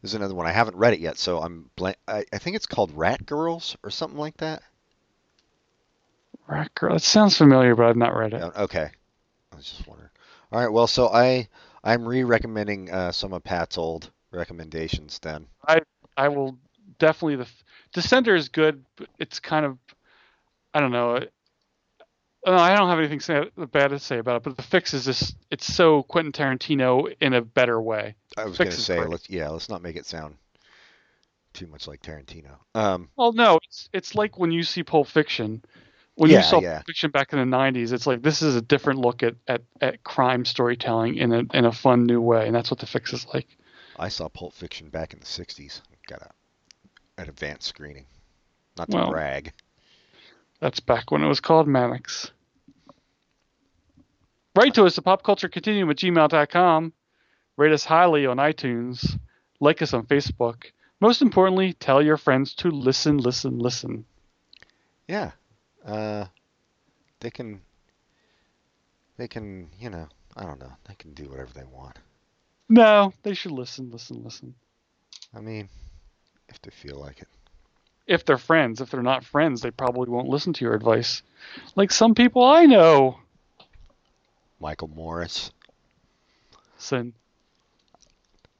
there's 0.00 0.14
another 0.14 0.34
one. 0.34 0.46
I 0.46 0.52
haven't 0.52 0.76
read 0.76 0.94
it 0.94 1.00
yet, 1.00 1.18
so 1.18 1.40
I'm 1.40 1.70
blank. 1.76 1.96
I, 2.06 2.24
I 2.32 2.38
think 2.38 2.56
it's 2.56 2.66
called 2.66 2.92
Rat 2.96 3.26
Girls 3.26 3.76
or 3.82 3.90
something 3.90 4.18
like 4.18 4.36
that. 4.38 4.62
Rat 6.48 6.74
Girl. 6.74 6.96
It 6.96 7.02
sounds 7.02 7.36
familiar, 7.36 7.74
but 7.74 7.86
I've 7.86 7.96
not 7.96 8.14
read 8.14 8.34
it. 8.34 8.42
Okay, 8.42 8.90
I 9.52 9.56
was 9.56 9.64
just 9.70 9.86
wondering. 9.86 10.10
All 10.50 10.60
right, 10.60 10.72
well, 10.72 10.86
so 10.86 11.08
I 11.08 11.48
I'm 11.84 12.06
re-recommending 12.06 12.90
uh, 12.90 13.12
some 13.12 13.32
of 13.32 13.42
Pat's 13.42 13.78
old 13.78 14.10
recommendations 14.30 15.18
then. 15.20 15.46
I 15.66 15.80
I 16.16 16.28
will 16.28 16.58
definitely 16.98 17.36
the 17.36 17.48
Descender 17.94 18.36
is 18.36 18.48
good, 18.48 18.84
but 18.96 19.08
it's 19.18 19.40
kind 19.40 19.64
of 19.66 19.78
I 20.74 20.80
don't 20.80 20.92
know. 20.92 21.16
it- 21.16 21.32
I 22.44 22.74
don't 22.74 22.88
have 22.88 22.98
anything 22.98 23.20
say, 23.20 23.48
bad 23.70 23.90
to 23.90 24.00
say 24.00 24.18
about 24.18 24.38
it, 24.38 24.42
but 24.42 24.56
the 24.56 24.64
fix 24.64 24.94
is 24.94 25.04
just 25.04 25.36
it's 25.52 25.72
so 25.72 26.02
Quentin 26.02 26.32
Tarantino 26.32 27.14
in 27.20 27.34
a 27.34 27.40
better 27.40 27.80
way. 27.80 28.16
I 28.36 28.46
was 28.46 28.58
gonna 28.58 28.72
say, 28.72 28.98
let's 29.04 29.30
yeah, 29.30 29.48
let's 29.50 29.68
not 29.68 29.80
make 29.80 29.94
it 29.94 30.06
sound 30.06 30.34
too 31.52 31.68
much 31.68 31.86
like 31.86 32.02
Tarantino. 32.02 32.56
Um, 32.74 33.10
Well, 33.14 33.32
no, 33.32 33.60
it's 33.62 33.88
it's 33.92 34.14
like 34.16 34.40
when 34.40 34.50
you 34.50 34.64
see 34.64 34.82
Pulp 34.82 35.06
Fiction. 35.06 35.64
When 36.14 36.30
Yeah, 36.30 36.38
you 36.38 36.42
saw 36.44 36.60
yeah. 36.60 36.74
Pulp 36.76 36.86
Fiction 36.86 37.10
back 37.10 37.32
in 37.32 37.38
the 37.38 37.56
'90s, 37.56 37.92
it's 37.92 38.06
like 38.06 38.22
this 38.22 38.42
is 38.42 38.54
a 38.54 38.60
different 38.60 39.00
look 39.00 39.22
at, 39.22 39.34
at, 39.48 39.62
at 39.80 40.04
crime 40.04 40.44
storytelling 40.44 41.16
in 41.16 41.32
a 41.32 41.44
in 41.54 41.64
a 41.64 41.72
fun 41.72 42.04
new 42.04 42.20
way, 42.20 42.46
and 42.46 42.54
that's 42.54 42.70
what 42.70 42.80
the 42.80 42.86
fix 42.86 43.12
is 43.12 43.26
like. 43.32 43.48
I 43.98 44.08
saw 44.08 44.28
Pulp 44.28 44.52
Fiction 44.52 44.88
back 44.88 45.12
in 45.12 45.20
the 45.20 45.26
'60s. 45.26 45.80
Got 46.06 46.22
a 46.22 46.30
an 47.22 47.28
advanced 47.28 47.68
screening. 47.68 48.06
Not 48.76 48.90
to 48.90 48.96
Well. 48.96 49.10
brag. 49.10 49.52
That's 50.60 50.80
back 50.80 51.10
when 51.10 51.22
it 51.22 51.28
was 51.28 51.40
called 51.40 51.66
Mannix. 51.66 52.30
Write 54.54 54.74
to 54.74 54.84
us 54.84 54.98
at 54.98 55.04
popculturecontinuum 55.04 55.90
at 55.90 55.96
gmail.com. 55.96 56.92
Rate 57.56 57.72
us 57.72 57.84
highly 57.84 58.26
on 58.26 58.36
iTunes. 58.36 59.18
Like 59.60 59.82
us 59.82 59.94
on 59.94 60.06
Facebook. 60.06 60.64
Most 61.00 61.22
importantly, 61.22 61.72
tell 61.72 62.02
your 62.02 62.16
friends 62.16 62.54
to 62.54 62.70
listen, 62.70 63.18
listen, 63.18 63.58
listen. 63.58 64.04
Yeah. 65.08 65.32
Uh, 65.84 66.26
they 67.20 67.30
can. 67.30 67.60
They 69.18 69.28
can, 69.28 69.68
you 69.78 69.90
know, 69.90 70.08
I 70.36 70.44
don't 70.44 70.58
know. 70.58 70.72
They 70.88 70.94
can 70.94 71.12
do 71.12 71.24
whatever 71.24 71.52
they 71.52 71.64
want. 71.64 71.98
No, 72.68 73.12
they 73.22 73.34
should 73.34 73.52
listen, 73.52 73.90
listen, 73.90 74.24
listen. 74.24 74.54
I 75.34 75.40
mean, 75.40 75.68
if 76.48 76.60
they 76.62 76.70
feel 76.70 76.98
like 76.98 77.20
it. 77.20 77.28
If 78.06 78.24
they're 78.24 78.38
friends. 78.38 78.80
If 78.80 78.90
they're 78.90 79.02
not 79.02 79.24
friends, 79.24 79.60
they 79.60 79.70
probably 79.70 80.08
won't 80.08 80.28
listen 80.28 80.52
to 80.54 80.64
your 80.64 80.74
advice. 80.74 81.22
Like 81.76 81.92
some 81.92 82.14
people 82.14 82.42
I 82.42 82.64
know. 82.64 83.18
Michael 84.58 84.88
Morris. 84.88 85.50
Listen, 86.76 87.14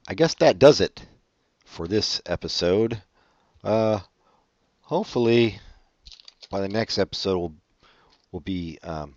I 0.06 0.14
guess 0.14 0.34
that 0.34 0.58
does 0.58 0.80
it 0.80 1.04
for 1.64 1.88
this 1.88 2.20
episode. 2.26 3.02
Uh, 3.64 4.00
hopefully, 4.82 5.58
by 6.52 6.60
the 6.60 6.68
next 6.68 6.98
episode, 6.98 7.38
we'll 7.38 7.54
we'll 8.30 8.40
be 8.40 8.78
um, 8.84 9.16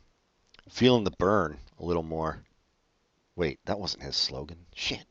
feeling 0.70 1.04
the 1.04 1.12
burn 1.12 1.60
a 1.80 1.86
little 1.86 2.02
more. 2.02 2.42
Wait, 3.36 3.60
that 3.66 3.78
wasn't 3.78 4.02
his 4.02 4.16
slogan. 4.16 4.58
Shit. 4.74 5.06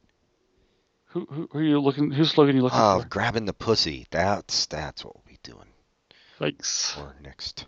who, 1.09 1.27
who, 1.31 1.49
who 1.53 1.59
are 1.59 1.63
you 1.63 1.79
looking? 1.79 2.11
Whose 2.11 2.33
slogan 2.33 2.57
are 2.57 2.59
you 2.59 2.63
looking 2.65 2.79
for? 2.79 2.85
Oh, 2.85 3.01
for? 3.03 3.09
grabbing 3.09 3.45
the 3.45 3.53
pussy. 3.53 4.07
That's 4.11 4.67
that's 4.67 5.05
what 5.05 5.15
we'll 5.15 5.25
be 5.29 5.39
doing 5.45 5.69
Yikes. 6.41 6.93
for 6.93 7.15
next. 7.23 7.67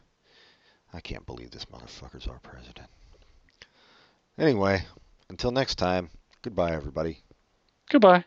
I 0.93 1.01
can't 1.01 1.27
believe 1.27 1.51
this 1.51 1.67
motherfucker's 1.67 2.27
our 2.27 2.39
president. 2.39 2.89
Anyway, 4.39 4.83
until 5.29 5.51
next 5.51 5.75
time, 5.75 6.09
goodbye, 6.43 6.73
everybody. 6.73 7.19
Goodbye. 7.91 8.25